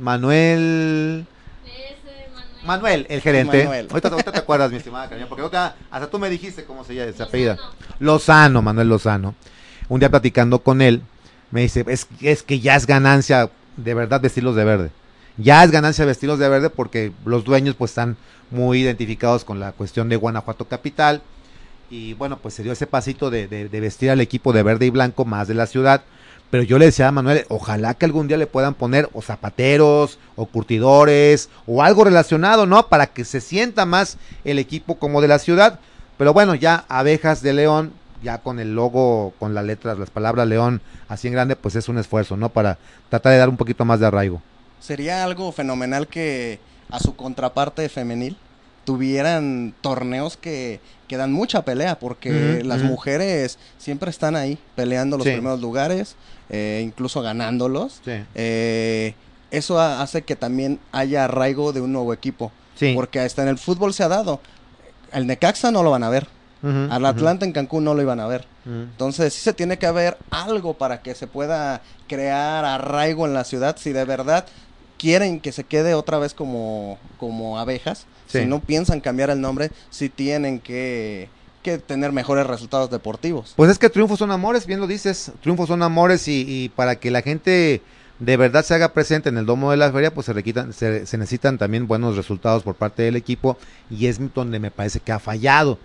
Manuel, 0.00 1.26
Ese 1.64 2.28
Manuel. 2.34 2.66
Manuel, 2.66 3.06
el 3.08 3.20
gerente. 3.20 3.58
Manuel. 3.64 3.86
Ahorita, 3.90 4.08
ahorita 4.08 4.32
te 4.32 4.38
acuerdas, 4.38 4.70
mi 4.70 4.78
estimada 4.78 5.08
Karina, 5.08 5.28
porque 5.28 5.42
ahorita 5.42 5.76
hasta 5.92 6.10
tú 6.10 6.18
me 6.18 6.28
dijiste 6.28 6.64
cómo 6.64 6.82
se 6.84 6.94
llama, 6.94 7.06
se 7.12 7.18
Lozano. 7.18 7.28
apellida. 7.28 7.58
Lozano, 8.00 8.62
Manuel 8.62 8.88
Lozano. 8.88 9.34
Un 9.88 10.00
día 10.00 10.10
platicando 10.10 10.58
con 10.60 10.82
él, 10.82 11.02
me 11.52 11.60
dice, 11.62 11.84
es, 11.88 12.08
es 12.20 12.42
que 12.42 12.58
ya 12.60 12.74
es 12.74 12.86
ganancia 12.86 13.48
de 13.76 13.94
verdad 13.94 14.20
vestirlos 14.20 14.56
de 14.56 14.64
verde. 14.64 14.90
Ya 15.36 15.64
es 15.64 15.70
ganancia 15.70 16.04
vestirlos 16.04 16.38
de 16.38 16.48
verde 16.48 16.70
porque 16.70 17.12
los 17.24 17.44
dueños 17.44 17.74
pues 17.76 17.92
están 17.92 18.16
muy 18.50 18.80
identificados 18.80 19.44
con 19.44 19.60
la 19.60 19.72
cuestión 19.72 20.08
de 20.08 20.16
Guanajuato 20.16 20.66
Capital. 20.66 21.22
Y 21.90 22.14
bueno, 22.14 22.38
pues 22.38 22.54
se 22.54 22.62
dio 22.62 22.72
ese 22.72 22.86
pasito 22.86 23.30
de, 23.30 23.48
de- 23.48 23.68
de 23.68 23.80
vestir 23.80 24.10
al 24.10 24.20
equipo 24.20 24.52
de 24.52 24.62
verde 24.62 24.86
y 24.86 24.90
blanco 24.90 25.24
más 25.24 25.48
de 25.48 25.54
la 25.54 25.66
ciudad. 25.66 26.02
Pero 26.50 26.62
yo 26.64 26.78
le 26.78 26.86
decía 26.86 27.06
a 27.08 27.12
Manuel, 27.12 27.46
ojalá 27.48 27.94
que 27.94 28.04
algún 28.06 28.26
día 28.26 28.36
le 28.36 28.46
puedan 28.48 28.74
poner 28.74 29.08
o 29.12 29.22
zapateros, 29.22 30.18
o 30.36 30.46
curtidores, 30.46 31.48
o 31.66 31.82
algo 31.82 32.04
relacionado, 32.04 32.66
¿no? 32.66 32.88
Para 32.88 33.06
que 33.06 33.24
se 33.24 33.40
sienta 33.40 33.86
más 33.86 34.18
el 34.44 34.58
equipo 34.58 34.96
como 34.96 35.20
de 35.20 35.28
la 35.28 35.38
ciudad. 35.38 35.78
Pero 36.18 36.32
bueno, 36.32 36.54
ya 36.56 36.84
abejas 36.88 37.40
de 37.42 37.52
León, 37.52 37.92
ya 38.22 38.38
con 38.38 38.58
el 38.58 38.74
logo, 38.74 39.32
con 39.38 39.54
las 39.54 39.64
letras, 39.64 39.98
las 39.98 40.10
palabras 40.10 40.46
León 40.48 40.80
así 41.08 41.28
en 41.28 41.34
grande, 41.34 41.56
pues 41.56 41.76
es 41.76 41.88
un 41.88 41.98
esfuerzo, 41.98 42.36
¿no? 42.36 42.48
Para 42.48 42.78
tratar 43.08 43.32
de 43.32 43.38
dar 43.38 43.48
un 43.48 43.56
poquito 43.56 43.84
más 43.84 44.00
de 44.00 44.06
arraigo. 44.06 44.42
Sería 44.80 45.22
algo 45.24 45.52
fenomenal 45.52 46.08
que 46.08 46.58
a 46.90 46.98
su 46.98 47.14
contraparte 47.14 47.88
femenil 47.88 48.36
tuvieran 48.84 49.74
torneos 49.82 50.36
que, 50.36 50.80
que 51.06 51.16
dan 51.16 51.32
mucha 51.32 51.64
pelea, 51.64 51.98
porque 51.98 52.62
las 52.64 52.82
mujeres 52.82 53.58
siempre 53.78 54.10
están 54.10 54.34
ahí 54.36 54.58
peleando 54.74 55.16
los 55.18 55.26
Sí. 55.26 55.32
primeros 55.32 55.60
lugares, 55.60 56.16
eh, 56.48 56.82
incluso 56.84 57.22
ganándolos. 57.22 58.00
Sí. 58.04 58.12
Eh, 58.34 59.14
eso 59.50 59.78
ha- 59.78 60.00
hace 60.02 60.22
que 60.22 60.34
también 60.34 60.80
haya 60.92 61.24
arraigo 61.26 61.72
de 61.72 61.80
un 61.80 61.92
nuevo 61.92 62.12
equipo, 62.12 62.50
Sí. 62.76 62.92
porque 62.94 63.20
hasta 63.20 63.42
en 63.42 63.48
el 63.48 63.58
fútbol 63.58 63.92
se 63.94 64.02
ha 64.02 64.08
dado. 64.08 64.40
El 65.12 65.26
Necaxa 65.26 65.70
no 65.70 65.82
lo 65.82 65.90
van 65.90 66.02
a 66.04 66.08
ver, 66.10 66.26
al 66.62 67.06
Atlanta 67.06 67.46
en 67.46 67.52
Cancún 67.52 67.84
no 67.84 67.94
lo 67.94 68.02
iban 68.02 68.20
a 68.20 68.26
ver. 68.26 68.46
Entonces 68.66 69.32
sí 69.34 69.40
se 69.40 69.52
tiene 69.54 69.78
que 69.78 69.86
haber 69.86 70.18
algo 70.30 70.74
para 70.74 71.00
que 71.02 71.14
se 71.14 71.26
pueda 71.26 71.80
crear 72.08 72.64
arraigo 72.64 73.24
en 73.26 73.34
la 73.34 73.44
ciudad 73.44 73.76
si 73.78 73.92
de 73.92 74.04
verdad 74.04 74.44
quieren 75.00 75.40
que 75.40 75.50
se 75.50 75.64
quede 75.64 75.94
otra 75.94 76.18
vez 76.18 76.34
como, 76.34 76.98
como 77.18 77.58
abejas. 77.58 78.06
Sí. 78.26 78.40
Si 78.40 78.46
no 78.46 78.60
piensan 78.60 79.00
cambiar 79.00 79.30
el 79.30 79.40
nombre, 79.40 79.70
sí 79.88 80.10
tienen 80.10 80.60
que, 80.60 81.30
que 81.62 81.78
tener 81.78 82.12
mejores 82.12 82.46
resultados 82.46 82.90
deportivos. 82.90 83.54
Pues 83.56 83.70
es 83.70 83.78
que 83.78 83.88
triunfos 83.88 84.18
son 84.18 84.30
amores, 84.30 84.66
bien 84.66 84.78
lo 84.78 84.86
dices. 84.86 85.32
Triunfos 85.40 85.68
son 85.68 85.82
amores 85.82 86.28
y, 86.28 86.44
y 86.46 86.68
para 86.68 86.96
que 86.96 87.10
la 87.10 87.22
gente 87.22 87.80
de 88.18 88.36
verdad 88.36 88.62
se 88.62 88.74
haga 88.74 88.92
presente 88.92 89.30
en 89.30 89.38
el 89.38 89.46
domo 89.46 89.70
de 89.70 89.78
la 89.78 89.90
feria, 89.90 90.12
pues 90.12 90.26
se, 90.26 90.34
requitan, 90.34 90.74
se, 90.74 91.06
se 91.06 91.16
necesitan 91.16 91.56
también 91.56 91.88
buenos 91.88 92.16
resultados 92.16 92.62
por 92.62 92.74
parte 92.74 93.02
del 93.02 93.16
equipo 93.16 93.56
y 93.88 94.06
es 94.06 94.20
donde 94.34 94.60
me 94.60 94.70
parece 94.70 95.00
que 95.00 95.12
ha 95.12 95.18
fallado 95.18 95.78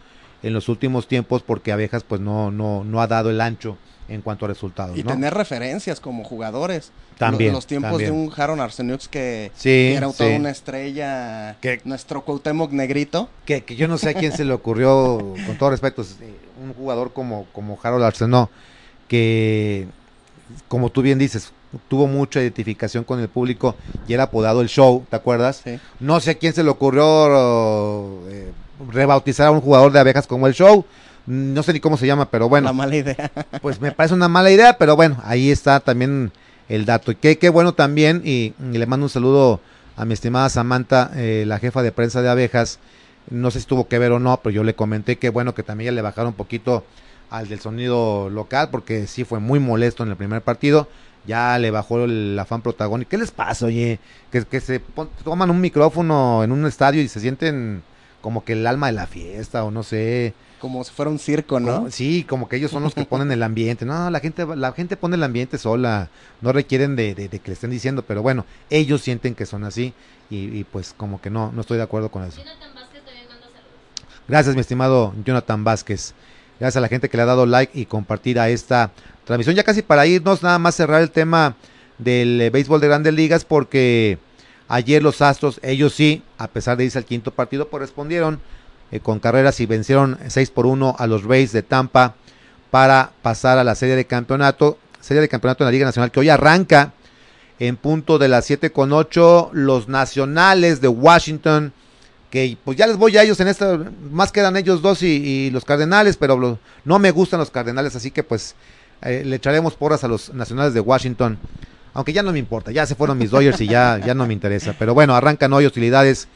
en 0.43 0.53
los 0.53 0.67
últimos 0.67 1.07
tiempos 1.07 1.41
porque 1.41 1.71
Abejas 1.71 2.03
pues 2.03 2.19
no, 2.19 2.51
no, 2.51 2.83
no 2.83 3.01
ha 3.01 3.07
dado 3.07 3.29
el 3.29 3.39
ancho 3.39 3.77
en 4.07 4.21
cuanto 4.21 4.45
a 4.45 4.47
resultados. 4.47 4.97
Y 4.97 5.03
¿no? 5.03 5.11
tener 5.11 5.33
referencias 5.33 5.99
como 5.99 6.23
jugadores. 6.23 6.91
También, 7.17 7.51
Los, 7.51 7.59
los 7.59 7.67
tiempos 7.67 7.91
también. 7.91 8.11
de 8.13 8.17
un 8.19 8.31
Haron 8.35 8.59
Arseniux 8.59 9.07
que, 9.07 9.51
Sí, 9.55 9.93
era 9.95 10.11
toda 10.11 10.29
sí. 10.29 10.35
una 10.35 10.49
estrella. 10.51 11.57
Que- 11.61 11.81
Nuestro 11.85 12.23
Cuauhtémoc 12.23 12.71
Negrito. 12.71 13.29
que, 13.45 13.63
que 13.63 13.75
yo 13.75 13.87
no 13.87 13.97
sé 13.97 14.09
a 14.09 14.13
quién 14.13 14.31
se 14.31 14.43
le 14.45 14.53
ocurrió, 14.53 15.17
con 15.45 15.57
todo 15.57 15.69
respeto, 15.71 16.01
es, 16.01 16.17
un 16.61 16.73
jugador 16.73 17.13
como, 17.13 17.45
como 17.53 17.77
Harold 17.81 18.03
Arsenó, 18.03 18.49
que, 19.07 19.87
como 20.67 20.89
tú 20.89 21.01
bien 21.01 21.17
dices, 21.19 21.51
tuvo 21.87 22.07
mucha 22.07 22.41
identificación 22.41 23.03
con 23.03 23.19
el 23.19 23.27
público 23.29 23.75
y 24.07 24.13
era 24.13 24.23
apodado 24.23 24.61
el 24.61 24.69
show, 24.69 25.05
¿te 25.09 25.15
acuerdas? 25.15 25.61
Sí. 25.63 25.79
No 25.99 26.19
sé 26.19 26.31
a 26.31 26.35
quién 26.35 26.53
se 26.53 26.63
le 26.63 26.69
ocurrió 26.69 27.03
eh, 28.29 28.51
rebautizar 28.91 29.47
a 29.47 29.51
un 29.51 29.61
jugador 29.61 29.91
de 29.91 29.99
abejas 29.99 30.27
como 30.27 30.47
el 30.47 30.53
show. 30.53 30.85
No 31.25 31.63
sé 31.63 31.73
ni 31.73 31.79
cómo 31.79 31.97
se 31.97 32.05
llama, 32.05 32.29
pero 32.29 32.47
bueno, 32.49 32.67
La 32.67 32.73
mala 32.73 32.95
idea. 32.95 33.31
pues 33.61 33.81
me 33.81 33.91
parece 33.91 34.13
una 34.13 34.27
mala 34.27 34.51
idea, 34.51 34.77
pero 34.77 34.95
bueno, 34.95 35.17
ahí 35.23 35.49
está 35.49 35.79
también 35.79 36.31
el 36.69 36.85
dato. 36.85 37.11
Y 37.11 37.15
qué, 37.15 37.37
qué 37.37 37.49
bueno 37.49 37.73
también, 37.73 38.21
y, 38.23 38.53
y 38.59 38.77
le 38.77 38.85
mando 38.85 39.05
un 39.05 39.09
saludo 39.09 39.59
a 39.97 40.05
mi 40.05 40.13
estimada 40.13 40.49
Samantha, 40.49 41.11
eh, 41.15 41.45
la 41.47 41.59
jefa 41.59 41.81
de 41.81 41.91
prensa 41.91 42.21
de 42.21 42.29
abejas. 42.29 42.79
No 43.29 43.49
sé 43.49 43.59
si 43.59 43.65
tuvo 43.65 43.87
que 43.87 43.97
ver 43.97 44.11
o 44.11 44.19
no, 44.19 44.39
pero 44.43 44.53
yo 44.53 44.63
le 44.63 44.75
comenté 44.75 45.17
que 45.17 45.29
bueno 45.29 45.55
que 45.55 45.63
también 45.63 45.87
ya 45.87 45.91
le 45.93 46.01
bajaron 46.03 46.29
un 46.29 46.35
poquito 46.35 46.83
al 47.31 47.47
del 47.47 47.59
sonido 47.59 48.29
local, 48.29 48.69
porque 48.69 49.07
sí 49.07 49.23
fue 49.23 49.39
muy 49.39 49.59
molesto 49.59 50.03
en 50.03 50.09
el 50.09 50.15
primer 50.15 50.41
partido. 50.41 50.87
ya 51.25 51.57
le 51.57 51.71
bajó 51.71 52.03
el 52.05 52.37
afán 52.37 52.61
protagónico. 52.61 53.09
¿Qué 53.09 53.17
les 53.17 53.31
pasa, 53.31 53.65
oye? 53.65 53.99
Que, 54.31 54.43
que 54.43 54.61
se 54.61 54.79
toman 55.23 55.49
un 55.49 55.59
micrófono 55.59 56.43
en 56.43 56.51
un 56.51 56.67
estadio 56.67 57.01
y 57.01 57.07
se 57.07 57.19
sienten 57.19 57.81
como 58.25 58.43
que 58.43 58.53
el 58.53 58.65
alma 58.65 58.87
de 58.87 58.93
la 58.93 59.05
fiesta 59.05 59.63
o 59.63 59.69
no 59.69 59.83
sé. 59.83 60.33
Como 60.59 60.83
si 60.83 60.91
fuera 60.91 61.11
un 61.11 61.19
circo, 61.19 61.59
¿no? 61.59 61.75
Como- 61.75 61.91
Sí, 61.91 62.25
como 62.27 62.49
que 62.49 62.55
ellos 62.55 62.71
son 62.71 62.81
los 62.81 62.95
que 62.95 63.05
ponen 63.05 63.31
el 63.31 63.43
ambiente. 63.43 63.85
No, 63.85 64.09
la 64.09 64.19
gente, 64.19 64.47
la 64.55 64.71
gente 64.71 64.97
pone 64.97 65.15
el 65.15 65.21
ambiente 65.21 65.59
sola. 65.59 66.09
No 66.41 66.51
requieren 66.51 66.95
de, 66.95 67.13
de- 67.13 67.29
de 67.29 67.37
que 67.37 67.49
le 67.49 67.53
estén 67.53 67.69
diciendo, 67.69 68.01
pero 68.01 68.23
bueno, 68.23 68.43
ellos 68.71 69.01
sienten 69.03 69.35
que 69.35 69.45
son 69.45 69.63
así 69.63 69.93
y, 70.31 70.45
y 70.57 70.63
pues 70.63 70.95
como 70.97 71.21
que 71.21 71.29
no, 71.29 71.51
no 71.51 71.61
estoy 71.61 71.77
de 71.77 71.83
acuerdo 71.83 72.09
con 72.09 72.23
eso. 72.23 72.39
Jonathan 72.39 72.73
Vázquez 72.73 73.03
también 73.05 73.27
manda 73.27 73.45
saludos. 73.45 74.23
Gracias, 74.27 74.55
mi 74.55 74.61
estimado 74.61 75.13
Jonathan 75.23 75.63
Vázquez. 75.63 76.15
Gracias 76.59 76.77
a 76.77 76.81
la 76.81 76.87
gente 76.87 77.09
que 77.09 77.17
le 77.17 77.21
ha 77.23 77.27
dado 77.27 77.45
like 77.45 77.79
y 77.79 77.85
compartir 77.85 78.39
a 78.39 78.49
esta 78.49 78.89
transmisión. 79.23 79.55
Ya 79.55 79.63
casi 79.63 79.83
para 79.83 80.07
irnos, 80.07 80.41
nada 80.41 80.57
más 80.57 80.73
cerrar 80.73 81.03
el 81.03 81.11
tema 81.11 81.55
del 81.99 82.41
eh, 82.41 82.49
béisbol 82.49 82.81
de 82.81 82.87
grandes 82.87 83.13
ligas, 83.13 83.45
porque 83.45 84.17
ayer 84.67 85.03
los 85.03 85.21
Astros, 85.21 85.59
ellos 85.63 85.93
sí, 85.93 86.23
a 86.37 86.47
pesar 86.47 86.77
de 86.77 86.85
irse 86.85 86.97
al 86.97 87.05
quinto 87.05 87.31
partido, 87.31 87.67
pues 87.67 87.81
respondieron 87.81 88.39
eh, 88.91 88.99
con 88.99 89.19
carreras 89.19 89.59
y 89.59 89.65
vencieron 89.65 90.17
6 90.27 90.51
por 90.51 90.65
1 90.65 90.95
a 90.97 91.07
los 91.07 91.23
Rays 91.23 91.51
de 91.51 91.63
Tampa 91.63 92.15
para 92.71 93.11
pasar 93.21 93.57
a 93.57 93.63
la 93.63 93.75
serie 93.75 93.95
de 93.95 94.05
campeonato. 94.05 94.77
Serie 95.01 95.21
de 95.21 95.29
campeonato 95.29 95.63
en 95.63 95.65
la 95.65 95.71
Liga 95.71 95.85
Nacional 95.85 96.11
que 96.11 96.19
hoy 96.19 96.29
arranca 96.29 96.93
en 97.59 97.77
punto 97.77 98.17
de 98.17 98.27
las 98.27 98.45
7 98.45 98.71
con 98.71 98.91
8. 98.91 99.51
Los 99.53 99.87
nacionales 99.87 100.81
de 100.81 100.87
Washington 100.87 101.73
que 102.29 102.57
pues 102.65 102.77
ya 102.77 102.85
les 102.85 102.97
voy 102.97 103.15
a 103.17 103.23
ellos 103.23 103.39
en 103.39 103.47
esta, 103.47 103.79
más 104.11 104.33
quedan 104.33 104.57
ellos 104.57 104.81
dos 104.81 105.01
y, 105.03 105.49
los 105.51 105.63
Cardenales, 105.63 106.17
pero 106.17 106.59
no 106.83 106.99
me 106.99 107.11
gustan 107.11 107.39
los 107.39 107.49
Cardenales, 107.49 107.95
así 107.95 108.11
que 108.11 108.23
pues 108.23 108.55
eh, 109.03 109.23
le 109.25 109.37
echaremos 109.37 109.75
porras 109.75 110.03
a 110.03 110.09
los 110.09 110.33
Nacionales 110.33 110.73
de 110.73 110.81
Washington, 110.81 111.37
aunque 111.95 112.13
ya 112.13 112.21
no 112.21 112.33
me 112.33 112.39
importa, 112.39 112.71
ya 112.71 112.85
se 112.85 112.93
fueron 112.93 113.17
mis 113.17 113.31
Dodgers 113.31 113.59
y 113.61 113.67
ya, 113.67 113.99
ya 114.05 114.13
no 114.13 114.27
me 114.27 114.33
interesa, 114.33 114.75
pero 114.77 114.93
bueno, 114.93 115.15
arrancan 115.15 115.51
hoy 115.53 115.65
hostilidades 115.65 116.27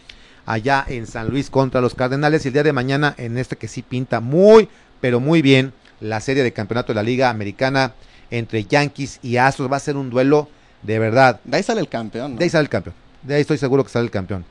allá 0.45 0.85
en 0.87 1.05
San 1.05 1.27
Luis 1.29 1.49
contra 1.49 1.81
los 1.81 1.95
Cardenales 1.95 2.45
y 2.45 2.47
el 2.47 2.53
día 2.53 2.63
de 2.63 2.71
mañana 2.71 3.13
en 3.17 3.37
este 3.37 3.57
que 3.57 3.67
sí 3.67 3.81
pinta 3.81 4.21
muy, 4.21 4.69
pero 5.01 5.19
muy 5.19 5.41
bien 5.41 5.73
la 5.99 6.21
serie 6.21 6.43
de 6.43 6.53
campeonato 6.53 6.93
de 6.93 6.95
la 6.95 7.03
Liga 7.03 7.29
Americana 7.29 7.93
entre 8.31 8.63
Yankees 8.63 9.19
y 9.21 9.35
Astros, 9.35 9.69
va 9.69 9.75
a 9.75 9.81
ser 9.81 9.97
un 9.97 10.09
duelo 10.09 10.47
de 10.81 10.97
verdad, 10.97 11.41
De 11.43 11.57
ahí 11.57 11.63
sale 11.63 11.81
el 11.81 11.89
campeón. 11.89 12.33
¿no? 12.33 12.37
de 12.37 12.45
ahí 12.45 12.49
sale 12.49 12.63
el 12.63 12.69
campeón. 12.69 12.95
De 13.21 13.35
ahí 13.35 13.41
estoy 13.41 13.57
seguro 13.57 13.83
que 13.83 13.89
sale 13.89 14.05
el 14.05 14.11
campeón. 14.11 14.45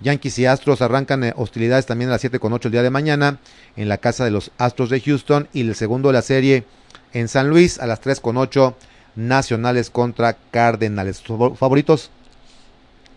Yankees 0.00 0.38
y 0.38 0.46
Astros 0.46 0.80
arrancan 0.80 1.22
eh, 1.22 1.34
hostilidades 1.36 1.84
también 1.84 2.08
a 2.08 2.14
las 2.14 2.22
7 2.22 2.38
con 2.38 2.54
8 2.54 2.68
el 2.68 2.72
día 2.72 2.82
de 2.82 2.88
mañana 2.88 3.38
en 3.76 3.90
la 3.90 3.98
casa 3.98 4.24
de 4.24 4.30
los 4.30 4.52
Astros 4.56 4.88
de 4.88 5.02
Houston 5.02 5.48
y 5.52 5.60
el 5.60 5.74
segundo 5.74 6.08
de 6.08 6.14
la 6.14 6.22
serie 6.22 6.64
en 7.12 7.28
San 7.28 7.50
Luis 7.50 7.78
a 7.78 7.86
las 7.86 8.00
3 8.00 8.20
con 8.20 8.38
8 8.38 8.74
Nacionales 9.16 9.90
contra 9.90 10.34
Cardenales. 10.50 11.18
¿Tus 11.18 11.28
favor- 11.36 11.56
favoritos? 11.56 12.10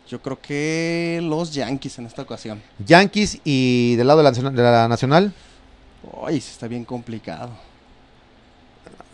Yo 0.09 0.21
creo 0.21 0.39
que 0.41 1.19
los 1.23 1.53
Yankees 1.53 1.99
en 1.99 2.07
esta 2.07 2.23
ocasión. 2.23 2.61
Yankees 2.83 3.39
y 3.43 3.95
del 3.95 4.07
lado 4.07 4.19
de 4.19 4.23
la, 4.23 4.31
nacional- 4.31 4.55
de 4.55 4.63
la 4.63 4.87
Nacional, 4.87 5.33
Ay, 6.25 6.37
está 6.37 6.67
bien 6.67 6.85
complicado. 6.85 7.49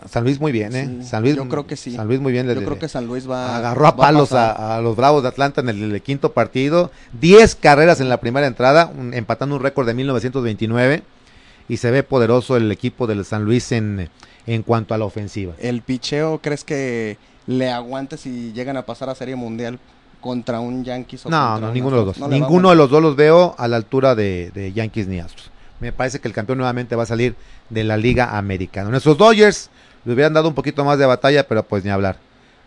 San 0.09 0.23
Luis 0.23 0.39
muy 0.39 0.51
bien, 0.51 0.75
¿eh? 0.75 0.85
Sí, 1.01 1.07
San 1.07 1.23
Luis, 1.23 1.35
yo 1.35 1.49
creo 1.49 1.65
que 1.65 1.75
sí. 1.75 1.95
San 1.95 2.07
Luis 2.07 2.19
muy 2.19 2.31
bien. 2.31 2.45
le- 2.47 2.53
Yo 2.53 2.63
creo 2.63 2.77
que 2.77 2.87
San 2.87 3.07
Luis 3.07 3.27
va 3.29 3.55
agarró 3.57 3.87
a 3.87 3.95
palos 3.95 4.33
a, 4.33 4.77
a 4.77 4.81
los 4.81 4.95
Bravos 4.95 5.23
de 5.23 5.29
Atlanta 5.29 5.61
en 5.61 5.69
el, 5.69 5.91
el 5.91 6.01
quinto 6.03 6.31
partido. 6.33 6.91
10 7.19 7.55
carreras 7.55 7.99
en 8.01 8.09
la 8.09 8.17
primera 8.19 8.45
entrada, 8.45 8.85
un- 8.95 9.13
empatando 9.15 9.55
un 9.55 9.63
récord 9.63 9.87
de 9.87 9.95
1929. 9.95 11.03
Y 11.67 11.77
se 11.77 11.91
ve 11.91 12.03
poderoso 12.03 12.57
el 12.57 12.71
equipo 12.71 13.07
del 13.07 13.25
San 13.25 13.43
Luis 13.43 13.71
en, 13.71 14.09
en 14.45 14.63
cuanto 14.63 14.93
a 14.93 14.97
la 14.97 15.05
ofensiva. 15.05 15.53
¿El 15.59 15.81
picheo 15.81 16.39
crees 16.41 16.63
que 16.63 17.17
le 17.47 17.71
aguante 17.71 18.17
si 18.17 18.53
llegan 18.53 18.77
a 18.77 18.85
pasar 18.85 19.09
a 19.09 19.15
Serie 19.15 19.35
Mundial 19.35 19.79
contra 20.21 20.59
un 20.59 20.83
Yankees 20.83 21.25
o 21.25 21.29
No, 21.29 21.59
no, 21.59 21.67
un 21.67 21.73
ninguno 21.73 21.97
de 21.97 22.05
los 22.05 22.05
dos. 22.05 22.17
No 22.19 22.27
ninguno 22.27 22.69
de 22.69 22.75
los 22.75 22.89
dos 22.89 23.01
los 23.01 23.15
veo 23.15 23.55
a 23.57 23.67
la 23.67 23.77
altura 23.77 24.15
de, 24.15 24.51
de 24.53 24.73
Yankees 24.73 25.07
ni 25.07 25.19
Astros. 25.19 25.51
Me 25.79 25.91
parece 25.91 26.19
que 26.19 26.27
el 26.27 26.33
campeón 26.33 26.57
nuevamente 26.57 26.95
va 26.95 27.03
a 27.03 27.07
salir 27.07 27.35
de 27.69 27.83
la 27.83 27.97
Liga 27.97 28.37
Americana. 28.37 28.89
Nuestros 28.89 29.17
Dodgers 29.17 29.69
le 30.05 30.13
hubieran 30.13 30.33
dado 30.33 30.47
un 30.47 30.55
poquito 30.55 30.85
más 30.85 30.97
de 30.97 31.05
batalla, 31.05 31.47
pero 31.47 31.63
pues 31.63 31.83
ni 31.83 31.89
hablar. 31.89 32.17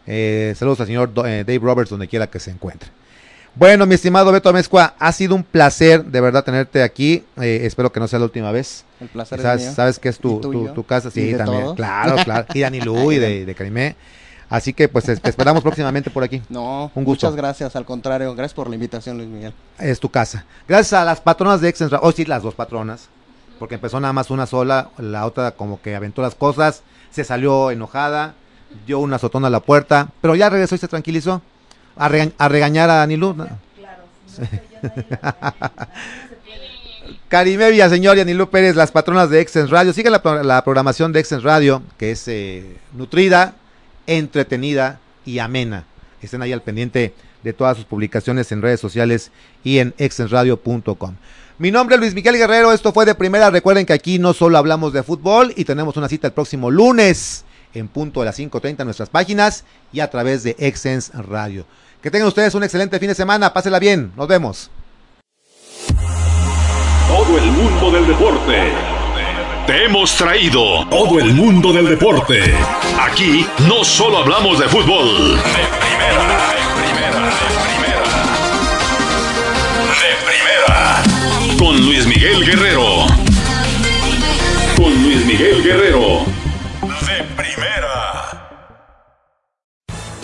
Eh, 0.06 0.54
saludos 0.56 0.80
al 0.80 0.86
señor 0.86 1.12
eh, 1.26 1.44
Dave 1.46 1.58
Roberts, 1.58 1.90
donde 1.90 2.08
quiera 2.08 2.26
que 2.28 2.38
se 2.40 2.50
encuentre. 2.50 2.90
Bueno, 3.54 3.86
mi 3.86 3.94
estimado 3.94 4.30
Beto 4.30 4.48
Amezcua, 4.48 4.94
ha 4.98 5.12
sido 5.12 5.34
un 5.34 5.42
placer 5.42 6.04
de 6.04 6.20
verdad 6.20 6.44
tenerte 6.44 6.82
aquí. 6.82 7.24
Eh, 7.40 7.60
espero 7.64 7.90
que 7.90 7.98
no 7.98 8.06
sea 8.06 8.18
la 8.20 8.26
última 8.26 8.52
vez. 8.52 8.84
El 9.00 9.08
placer 9.08 9.40
sabes, 9.40 9.62
es 9.62 9.66
mío. 9.68 9.74
sabes 9.76 9.98
que 9.98 10.08
es 10.08 10.18
tu, 10.18 10.84
casa, 10.86 11.08
¿Y 11.08 11.10
sí, 11.10 11.34
también. 11.36 11.62
todos? 11.62 11.76
Claro, 11.76 12.16
claro. 12.24 12.46
Y 12.54 12.60
Dani 12.60 12.80
Lu 12.80 13.10
y 13.12 13.18
de, 13.18 13.44
de 13.44 13.54
Carimé. 13.54 13.96
Así 14.48 14.72
que 14.72 14.88
pues 14.88 15.04
te 15.04 15.12
esperamos 15.28 15.62
próximamente 15.62 16.08
por 16.08 16.22
aquí. 16.22 16.40
No, 16.48 16.90
Un 16.94 17.04
gusto. 17.04 17.26
muchas 17.26 17.36
gracias, 17.36 17.76
al 17.76 17.84
contrario, 17.84 18.34
gracias 18.34 18.54
por 18.54 18.68
la 18.68 18.76
invitación, 18.76 19.18
Luis 19.18 19.28
Miguel. 19.28 19.52
Es 19.78 20.00
tu 20.00 20.08
casa. 20.08 20.46
Gracias 20.66 20.94
a 20.94 21.04
las 21.04 21.20
patronas 21.20 21.60
de 21.60 21.68
Exens 21.68 21.92
Oh, 22.00 22.12
sí, 22.12 22.24
las 22.24 22.42
dos 22.42 22.54
patronas. 22.54 23.08
Porque 23.58 23.74
empezó 23.74 24.00
nada 24.00 24.12
más 24.12 24.30
una 24.30 24.46
sola, 24.46 24.90
la 24.98 25.26
otra 25.26 25.50
como 25.50 25.82
que 25.82 25.94
aventó 25.96 26.22
las 26.22 26.34
cosas, 26.34 26.82
se 27.10 27.24
salió 27.24 27.70
enojada, 27.72 28.34
dio 28.86 29.00
una 29.00 29.16
azotona 29.16 29.48
a 29.48 29.50
la 29.50 29.60
puerta, 29.60 30.08
pero 30.22 30.34
ya 30.36 30.48
regresó 30.48 30.76
y 30.76 30.78
se 30.78 30.88
tranquilizó. 30.88 31.42
A, 31.98 32.08
regañ- 32.08 32.32
a 32.38 32.48
regañar 32.48 32.88
a 32.90 33.02
Anilú. 33.02 33.34
¿no? 33.34 33.46
Claro, 33.76 34.02
si 34.26 34.42
no. 34.42 34.48
Karime 37.28 37.70
Villaseñor 37.70 38.16
y 38.16 38.20
Anilú 38.20 38.48
Pérez, 38.48 38.74
las 38.74 38.90
patronas 38.90 39.28
de 39.30 39.40
Exens 39.40 39.70
Radio. 39.70 39.92
Sigan 39.92 40.12
la 40.44 40.64
programación 40.64 41.12
de 41.12 41.20
Exens 41.20 41.42
Radio, 41.42 41.82
que 41.98 42.10
es 42.12 42.26
eh, 42.28 42.76
nutrida, 42.94 43.54
entretenida 44.06 44.98
y 45.26 45.38
amena. 45.38 45.84
Estén 46.22 46.40
ahí 46.42 46.52
al 46.52 46.62
pendiente 46.62 47.12
de 47.42 47.52
todas 47.52 47.76
sus 47.76 47.84
publicaciones 47.86 48.50
en 48.50 48.62
redes 48.62 48.80
sociales 48.80 49.30
y 49.62 49.78
en 49.78 49.94
exensradio.com. 49.98 51.14
Mi 51.58 51.70
nombre 51.70 51.96
es 51.96 52.00
Luis 52.00 52.14
Miguel 52.14 52.36
Guerrero, 52.36 52.72
esto 52.72 52.92
fue 52.92 53.04
de 53.04 53.14
primera. 53.14 53.50
Recuerden 53.50 53.84
que 53.84 53.92
aquí 53.92 54.18
no 54.18 54.32
solo 54.32 54.56
hablamos 54.58 54.92
de 54.92 55.02
fútbol 55.02 55.52
y 55.56 55.64
tenemos 55.64 55.96
una 55.96 56.08
cita 56.08 56.28
el 56.28 56.32
próximo 56.32 56.70
lunes 56.70 57.44
en 57.74 57.88
punto 57.88 58.20
de 58.20 58.26
las 58.26 58.38
5.30 58.38 58.76
en 58.80 58.86
nuestras 58.86 59.10
páginas 59.10 59.64
y 59.92 60.00
a 60.00 60.08
través 60.10 60.42
de 60.44 60.56
Exens 60.58 61.10
Radio. 61.12 61.66
Que 62.02 62.10
tengan 62.12 62.28
ustedes 62.28 62.54
un 62.54 62.62
excelente 62.62 62.98
fin 63.00 63.08
de 63.08 63.14
semana, 63.14 63.52
pásela 63.52 63.78
bien, 63.80 64.12
nos 64.16 64.28
vemos. 64.28 64.70
Todo 67.08 67.38
el 67.38 67.46
mundo 67.46 67.90
del 67.90 68.06
deporte. 68.06 68.72
Te 69.66 69.84
hemos 69.84 70.14
traído 70.16 70.86
todo 70.88 71.18
el 71.18 71.34
mundo 71.34 71.72
del 71.72 71.88
deporte. 71.88 72.54
Aquí 73.00 73.46
no 73.66 73.82
solo 73.82 74.18
hablamos 74.18 74.60
de 74.60 74.68
fútbol. 74.68 75.36
De 75.36 75.42
primera, 75.42 76.22
de 76.48 76.62
primera, 76.78 77.20
de 77.26 77.46
primera. 77.66 78.04
De 79.98 80.10
primera. 80.24 81.58
Con 81.58 81.84
Luis 81.84 82.06
Miguel 82.06 82.46
Guerrero. 82.46 83.06
Con 84.76 85.02
Luis 85.02 85.26
Miguel 85.26 85.62
Guerrero. 85.64 86.24
De 86.80 87.24
primera. 87.36 87.77